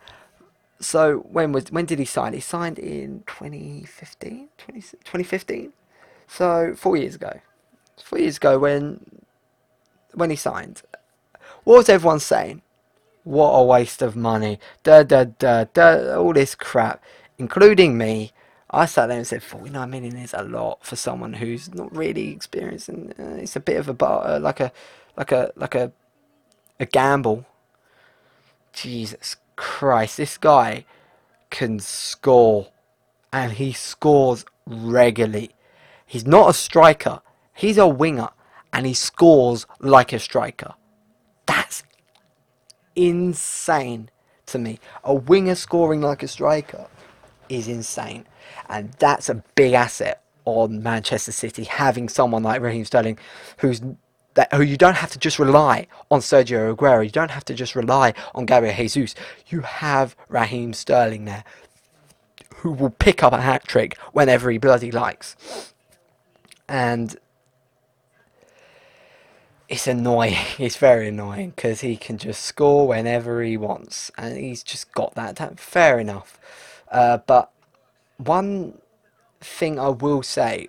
so 0.82 1.18
when 1.18 1.52
was 1.52 1.70
when 1.70 1.86
did 1.86 1.98
he 1.98 2.04
sign? 2.04 2.32
He 2.32 2.40
signed 2.40 2.78
in 2.78 3.22
2015 3.26 4.48
20, 4.58 4.80
2015 4.80 5.72
so 6.26 6.74
four 6.76 6.96
years 6.96 7.14
ago. 7.14 7.40
Four 8.02 8.18
years 8.18 8.36
ago 8.36 8.58
when 8.58 9.20
when 10.14 10.30
he 10.30 10.36
signed. 10.36 10.82
What 11.64 11.76
was 11.78 11.88
everyone 11.88 12.20
saying? 12.20 12.62
What 13.24 13.50
a 13.50 13.62
waste 13.62 14.02
of 14.02 14.16
money. 14.16 14.58
Da 14.82 15.02
da 15.02 15.24
da 15.24 15.64
da 15.64 16.16
all 16.16 16.32
this 16.32 16.54
crap 16.54 17.02
including 17.38 17.98
me. 17.98 18.32
I 18.70 18.86
sat 18.86 19.08
there 19.08 19.18
and 19.18 19.26
said, 19.26 19.42
49 19.42 19.90
million 19.90 20.16
is 20.16 20.32
a 20.32 20.42
lot 20.42 20.78
for 20.82 20.96
someone 20.96 21.34
who's 21.34 21.74
not 21.74 21.94
really 21.94 22.30
experienced, 22.30 22.88
and 22.88 23.10
uh, 23.18 23.42
it's 23.42 23.54
a 23.54 23.60
bit 23.60 23.76
of 23.76 23.86
a 23.86 23.92
bar, 23.92 24.24
uh, 24.26 24.40
like 24.40 24.60
a 24.60 24.72
like 25.14 25.30
a 25.30 25.52
like 25.56 25.74
a 25.74 25.92
a 26.80 26.86
gamble. 26.86 27.44
Jesus 28.72 29.36
Christ, 29.57 30.16
this 30.16 30.38
guy 30.38 30.84
can 31.50 31.78
score, 31.78 32.68
and 33.32 33.53
he 33.53 33.72
scores 33.72 34.44
regularly. 34.66 35.50
He's 36.07 36.26
not 36.26 36.50
a 36.50 36.55
striker; 36.55 37.20
he's 37.55 37.78
a 37.78 37.88
winger, 37.88 38.30
and 38.72 38.86
he 38.86 38.94
scores 38.94 39.66
like 39.80 40.12
a 40.12 40.18
striker. 40.18 40.74
That's 41.46 41.82
insane 42.96 44.11
to 44.46 44.59
me. 44.59 44.78
A 45.05 45.14
winger 45.14 45.55
scoring 45.55 46.00
like 46.00 46.22
a 46.22 46.28
striker 46.28 46.86
is 47.48 47.68
insane. 47.68 48.26
And 48.68 48.92
that's 48.94 49.28
a 49.28 49.42
big 49.55 49.74
asset 49.74 50.22
on 50.44 50.82
Manchester 50.82 51.32
City, 51.32 51.64
having 51.64 52.09
someone 52.09 52.42
like 52.42 52.61
Raheem 52.61 52.84
Sterling 52.84 53.18
who's 53.59 53.80
that 54.34 54.52
you 54.66 54.76
don't 54.76 54.96
have 54.96 55.10
to 55.12 55.18
just 55.18 55.38
rely 55.38 55.86
on 56.10 56.20
Sergio 56.20 56.74
Aguero, 56.74 57.04
you 57.04 57.10
don't 57.10 57.30
have 57.30 57.44
to 57.46 57.54
just 57.54 57.74
rely 57.74 58.14
on 58.34 58.46
Gabriel 58.46 58.74
Jesus. 58.74 59.14
You 59.48 59.60
have 59.60 60.16
Raheem 60.28 60.72
Sterling 60.72 61.24
there 61.26 61.44
who 62.56 62.72
will 62.72 62.90
pick 62.90 63.22
up 63.22 63.32
a 63.32 63.40
hat 63.40 63.64
trick 63.66 63.98
whenever 64.12 64.50
he 64.50 64.58
bloody 64.58 64.90
likes. 64.90 65.74
And 66.68 67.16
it's 69.68 69.86
annoying. 69.86 70.36
It's 70.58 70.76
very 70.76 71.08
annoying 71.08 71.50
because 71.50 71.80
he 71.80 71.96
can 71.96 72.18
just 72.18 72.42
score 72.44 72.86
whenever 72.86 73.42
he 73.42 73.56
wants, 73.56 74.10
and 74.16 74.36
he's 74.36 74.62
just 74.62 74.92
got 74.92 75.14
that. 75.14 75.58
Fair 75.58 75.98
enough. 75.98 76.38
Uh, 76.90 77.18
but 77.18 77.50
one 78.18 78.78
thing 79.40 79.78
I 79.78 79.88
will 79.88 80.22
say 80.22 80.68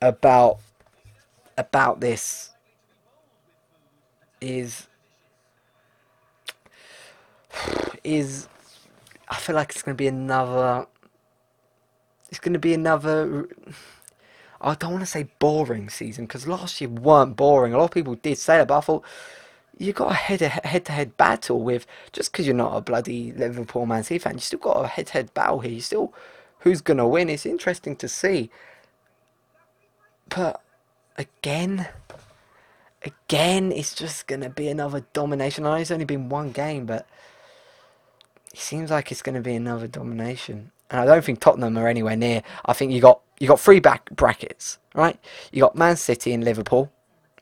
about 0.00 0.58
about 1.58 2.00
this 2.00 2.50
is 4.44 4.86
is 8.02 8.48
I 9.28 9.36
feel 9.36 9.56
like 9.56 9.70
it's 9.70 9.82
going 9.82 9.96
to 9.96 10.00
be 10.00 10.08
another 10.08 10.86
it's 12.28 12.38
going 12.38 12.52
to 12.52 12.58
be 12.58 12.74
another 12.74 13.48
I 14.60 14.74
don't 14.74 14.92
want 14.92 15.02
to 15.02 15.10
say 15.10 15.28
boring 15.38 15.88
season 15.88 16.26
because 16.26 16.46
last 16.46 16.80
year 16.80 16.88
weren't 16.88 17.36
boring. 17.36 17.74
A 17.74 17.78
lot 17.78 17.84
of 17.84 17.90
people 17.90 18.14
did 18.14 18.38
say 18.38 18.58
that, 18.58 18.68
but 18.68 18.78
I 18.78 18.80
thought 18.80 19.04
you 19.76 19.92
got 19.92 20.10
a 20.10 20.14
head 20.14 20.40
head 20.40 20.84
to 20.86 20.92
head 20.92 21.16
battle 21.16 21.60
with 21.60 21.86
just 22.12 22.32
because 22.32 22.46
you're 22.46 22.54
not 22.54 22.76
a 22.76 22.80
bloody 22.80 23.32
Liverpool 23.32 23.86
Man 23.86 24.04
City 24.04 24.18
fan. 24.18 24.34
You 24.34 24.40
still 24.40 24.58
got 24.58 24.84
a 24.84 24.88
head 24.88 25.08
to 25.08 25.12
head 25.14 25.34
battle 25.34 25.60
here. 25.60 25.72
You 25.72 25.80
still 25.80 26.14
who's 26.60 26.80
gonna 26.80 27.06
win? 27.06 27.28
It's 27.28 27.46
interesting 27.46 27.96
to 27.96 28.08
see. 28.08 28.50
But 30.28 30.60
again, 31.16 31.88
again, 33.04 33.72
it's 33.72 33.94
just 33.94 34.26
gonna 34.26 34.50
be 34.50 34.68
another 34.68 35.04
domination. 35.12 35.66
I 35.66 35.70
know 35.70 35.76
it's 35.76 35.90
only 35.90 36.04
been 36.04 36.28
one 36.28 36.52
game, 36.52 36.86
but 36.86 37.06
it 38.52 38.58
seems 38.58 38.90
like 38.90 39.12
it's 39.12 39.22
gonna 39.22 39.40
be 39.40 39.54
another 39.54 39.86
domination. 39.86 40.70
And 40.90 41.00
I 41.00 41.06
don't 41.06 41.24
think 41.24 41.40
Tottenham 41.40 41.78
are 41.78 41.88
anywhere 41.88 42.16
near. 42.16 42.42
I 42.64 42.72
think 42.72 42.92
you 42.92 43.00
got 43.00 43.20
you 43.38 43.48
got 43.48 43.60
three 43.60 43.80
back 43.80 44.10
brackets, 44.10 44.78
right? 44.94 45.18
You 45.52 45.62
got 45.62 45.76
Man 45.76 45.96
City 45.96 46.32
and 46.32 46.44
Liverpool 46.44 46.90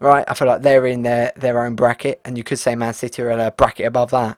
right? 0.02 0.24
I 0.26 0.34
feel 0.34 0.48
like 0.48 0.62
they're 0.62 0.84
in 0.86 1.02
their, 1.02 1.32
their 1.36 1.64
own 1.64 1.76
bracket, 1.76 2.20
and 2.24 2.36
you 2.36 2.44
could 2.44 2.58
say 2.58 2.74
Man 2.74 2.92
City 2.92 3.22
are 3.22 3.30
a 3.30 3.50
bracket 3.52 3.86
above 3.86 4.10
that. 4.10 4.36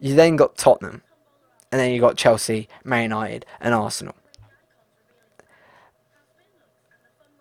You 0.00 0.14
then 0.14 0.36
got 0.36 0.56
Tottenham, 0.56 1.02
and 1.70 1.80
then 1.80 1.92
you 1.92 2.00
got 2.00 2.16
Chelsea, 2.16 2.68
Man 2.82 3.04
United, 3.04 3.46
and 3.60 3.74
Arsenal. 3.74 4.16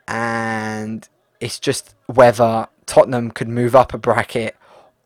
And 0.08 1.08
it's 1.40 1.58
just 1.58 1.96
whether 2.08 2.68
Tottenham 2.92 3.32
could 3.32 3.48
move 3.48 3.74
up 3.74 3.94
a 3.94 3.98
bracket, 3.98 4.54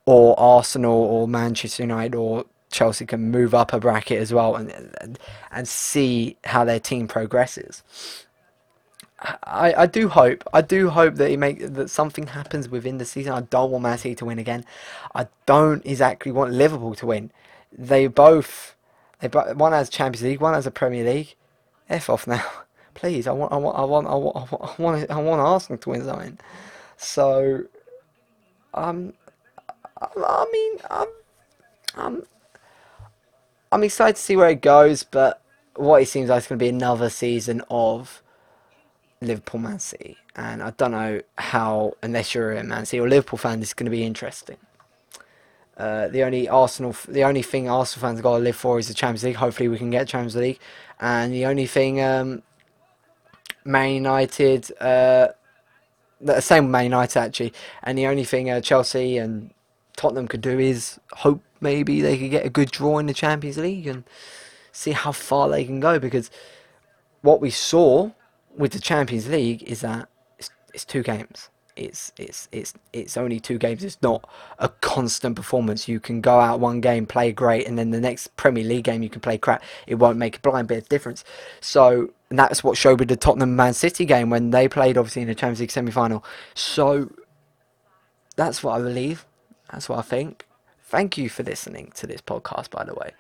or 0.08 0.34
Arsenal 0.40 0.92
or 0.92 1.28
Manchester 1.28 1.84
United 1.84 2.16
or 2.16 2.46
Chelsea 2.72 3.06
can 3.06 3.30
move 3.30 3.54
up 3.54 3.74
a 3.74 3.80
bracket 3.80 4.20
as 4.20 4.34
well, 4.34 4.56
and 4.56 4.72
and, 5.00 5.20
and 5.52 5.68
see 5.68 6.36
how 6.46 6.66
their 6.66 6.80
team 6.80 7.08
progresses. 7.08 7.84
I, 9.20 9.76
I 9.78 9.86
do 9.86 10.10
hope 10.10 10.44
I 10.52 10.62
do 10.62 10.90
hope 10.90 11.14
that 11.18 11.30
he 11.30 11.38
make 11.38 11.60
that 11.60 11.92
something 11.92 12.26
happens 12.26 12.68
within 12.68 12.98
the 12.98 13.06
season. 13.06 13.34
I 13.34 13.42
don't 13.42 13.70
want 13.70 13.84
Man 13.84 14.00
City 14.00 14.16
to 14.16 14.26
win 14.26 14.40
again. 14.40 14.66
I 15.14 15.28
don't 15.46 15.86
exactly 15.86 16.32
want 16.32 16.54
Liverpool 16.54 16.96
to 16.96 17.06
win. 17.06 17.30
They 17.72 18.08
both 18.08 18.76
they 19.20 19.28
one 19.28 19.74
has 19.74 19.90
Champions 19.90 20.24
League, 20.24 20.42
one 20.42 20.56
has 20.56 20.66
a 20.66 20.72
Premier 20.72 21.04
League. 21.04 21.36
F 21.88 22.10
off 22.10 22.26
now, 22.26 22.44
please. 22.96 23.28
I 23.28 23.32
want 23.32 23.54
I 23.54 23.58
want 23.58 23.78
I 23.78 23.84
want 23.84 24.08
I 24.08 24.16
want 24.16 24.36
I 24.36 24.82
want, 24.82 25.12
I 25.12 25.22
want 25.22 25.42
Arsenal 25.42 25.78
to 25.78 25.90
win 25.92 26.04
something. 26.04 26.40
So, 26.98 27.66
um, 28.76 29.14
I 30.02 30.46
mean, 30.52 30.78
I'm 30.90 31.08
I'm 31.96 32.24
I'm 33.72 33.84
excited 33.84 34.18
to 34.18 34.22
see 34.22 34.36
where 34.36 34.50
it 34.50 34.62
goes, 34.62 35.04
but 35.04 35.42
what 35.76 36.02
it 36.02 36.08
seems 36.08 36.30
like 36.30 36.40
it's 36.40 36.48
going 36.48 36.60
to 36.60 36.64
be 36.64 36.70
another 36.70 37.10
season 37.10 37.64
of 37.70 38.22
Liverpool 39.22 39.60
Man 39.60 39.80
City, 39.80 40.18
and 40.36 40.62
I 40.62 40.72
don't 40.72 40.92
know 40.92 41.22
how, 41.38 41.94
unless 42.04 42.36
you're 42.36 42.54
a 42.54 42.64
Man 42.64 42.86
City 42.86 43.00
or 43.00 43.10
Liverpool 43.10 43.38
fan, 43.38 43.60
this 43.60 43.70
is 43.70 43.74
going 43.74 43.86
to 43.86 43.92
be 43.92 44.04
interesting. 44.04 44.58
Uh, 45.78 46.08
the 46.08 46.24
only 46.24 46.48
Arsenal, 46.48 46.96
the 47.08 47.24
only 47.24 47.42
thing 47.42 47.70
Arsenal 47.70 48.08
fans 48.08 48.22
got 48.22 48.38
to 48.38 48.44
live 48.44 48.56
for 48.56 48.80
is 48.80 48.88
the 48.88 48.94
Champions 48.94 49.24
League. 49.24 49.36
Hopefully, 49.36 49.68
we 49.68 49.78
can 49.78 49.90
get 49.90 50.08
Champions 50.08 50.36
League, 50.36 50.60
and 51.00 51.34
the 51.34 51.46
only 51.46 51.66
thing 51.66 52.02
um, 52.02 52.44
Man 53.66 53.92
United, 53.92 54.72
uh, 54.82 55.30
the 56.26 56.42
same 56.42 56.72
Man 56.72 56.86
United 56.86 57.20
actually, 57.20 57.54
and 57.84 57.98
the 57.98 58.08
only 58.08 58.24
thing 58.24 58.50
uh, 58.50 58.62
Chelsea 58.62 59.18
and 59.18 59.52
Tottenham 59.96 60.28
could 60.28 60.42
do 60.42 60.60
is 60.60 61.00
hope 61.14 61.42
maybe 61.62 62.02
they 62.02 62.18
could 62.18 62.32
get 62.32 62.46
a 62.46 62.50
good 62.50 62.72
draw 62.72 62.98
in 62.98 63.06
the 63.06 63.14
Champions 63.14 63.58
League 63.58 63.88
and 63.88 64.04
see 64.72 64.92
how 64.92 65.12
far 65.12 65.50
they 65.50 65.64
can 65.64 65.80
go 65.80 66.00
because 66.00 66.30
what 67.22 67.42
we 67.42 67.50
saw 67.50 68.12
with 68.56 68.72
the 68.72 68.80
Champions 68.80 69.28
League 69.30 69.64
is 69.64 69.82
that 69.82 70.10
it's, 70.38 70.50
it's 70.74 70.86
two 70.86 71.04
games. 71.04 71.50
It's 71.76 72.14
it's 72.18 72.48
it's 72.54 72.74
it's 72.94 73.18
only 73.18 73.40
two 73.40 73.58
games. 73.58 73.84
It's 73.84 74.02
not 74.02 74.30
a 74.60 74.70
constant 74.70 75.36
performance. 75.36 75.90
You 75.90 76.00
can 76.00 76.22
go 76.22 76.40
out 76.40 76.62
one 76.62 76.80
game, 76.80 77.06
play 77.06 77.34
great, 77.34 77.68
and 77.68 77.78
then 77.78 77.92
the 77.92 78.00
next 78.00 78.36
Premier 78.38 78.64
League 78.64 78.86
game 78.86 79.04
you 79.04 79.10
can 79.10 79.20
play 79.20 79.38
crap. 79.38 79.62
It 79.86 79.96
won't 79.96 80.18
make 80.18 80.38
a 80.38 80.40
blind 80.40 80.70
bit 80.70 80.78
of 80.78 80.88
difference. 80.88 81.26
So 81.60 82.12
that's 82.30 82.64
what 82.64 82.78
showed 82.78 83.00
with 83.00 83.10
the 83.10 83.16
Tottenham 83.16 83.56
Man 83.56 83.74
City 83.74 84.06
game 84.06 84.30
when 84.30 84.50
they 84.52 84.68
played 84.68 84.98
obviously 84.98 85.22
in 85.22 85.28
the 85.28 85.36
Champions 85.36 85.60
League 85.60 85.72
semi 85.72 85.92
final. 85.92 86.24
So 86.54 87.12
that's 88.36 88.64
what 88.64 88.80
I 88.80 88.82
believe. 88.82 89.26
That's 89.72 89.90
what 89.90 90.00
I 90.00 90.02
think. 90.02 90.46
Thank 90.84 91.18
you 91.18 91.30
for 91.30 91.44
listening 91.44 91.92
to 91.96 92.08
this 92.08 92.22
podcast, 92.22 92.70
by 92.70 92.84
the 92.84 92.94
way. 92.94 93.12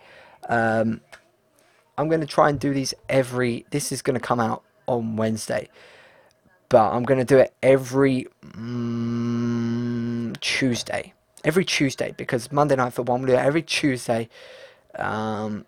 Um, 0.50 1.02
I'm 1.98 2.10
going 2.10 2.22
to 2.22 2.28
try 2.28 2.50
and 2.50 2.60
do 2.60 2.74
these 2.74 2.94
every. 3.10 3.66
This 3.72 3.92
is 3.92 4.02
going 4.02 4.16
to 4.16 4.26
come 4.26 4.40
out 4.40 4.64
on 4.88 5.16
Wednesday, 5.16 5.70
but 6.70 6.92
I'm 6.92 7.04
going 7.04 7.20
to 7.20 7.26
do 7.26 7.38
it 7.38 7.54
every 7.64 8.28
mm, 8.44 10.40
Tuesday. 10.40 11.14
Every 11.44 11.64
Tuesday 11.64 12.14
because 12.18 12.52
Monday 12.52 12.76
night 12.76 12.98
I'm 12.98 13.06
going 13.06 13.22
to 13.22 13.28
do 13.28 13.34
it 13.34 13.40
every 13.40 13.62
Tuesday. 13.62 14.30
Um, 14.96 15.66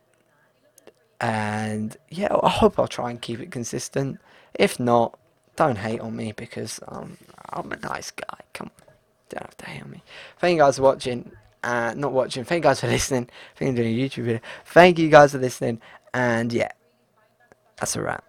and 1.20 1.97
yeah, 2.09 2.36
I 2.43 2.49
hope 2.49 2.80
I'll 2.80 2.88
try 2.88 3.09
and 3.09 3.22
keep 3.22 3.39
it 3.39 3.51
consistent. 3.51 4.20
If 4.53 4.80
not, 4.80 5.18
don't 5.55 5.78
hate 5.78 5.99
on 5.99 6.15
me 6.15 6.32
because 6.32 6.80
um, 6.88 7.18
I'm 7.49 7.72
a 7.72 7.78
nice 7.78 8.11
guy. 8.11 8.39
Come 8.53 8.72
on, 8.80 8.93
don't 9.30 9.43
have 9.43 9.57
to 9.57 9.65
hate 9.65 9.84
on 9.84 9.91
me. 9.91 10.03
Thank 10.39 10.57
you 10.57 10.63
guys 10.63 10.78
for 10.78 10.84
watching. 10.84 11.32
Uh, 11.63 11.93
not 11.95 12.11
watching. 12.11 12.43
Thank 12.43 12.63
you 12.63 12.70
guys 12.70 12.80
for 12.82 12.88
listening. 12.97 13.30
I 13.55 13.57
think 13.59 13.70
I'm 13.70 13.76
doing 13.76 13.99
a 13.99 13.99
YouTube 13.99 14.24
video. 14.24 14.41
Thank 14.65 14.99
you 14.99 15.09
guys 15.09 15.32
for 15.32 15.39
listening. 15.39 15.82
And 16.13 16.53
yeah, 16.53 16.72
that's 17.78 17.95
a 17.95 18.01
wrap. 18.01 18.26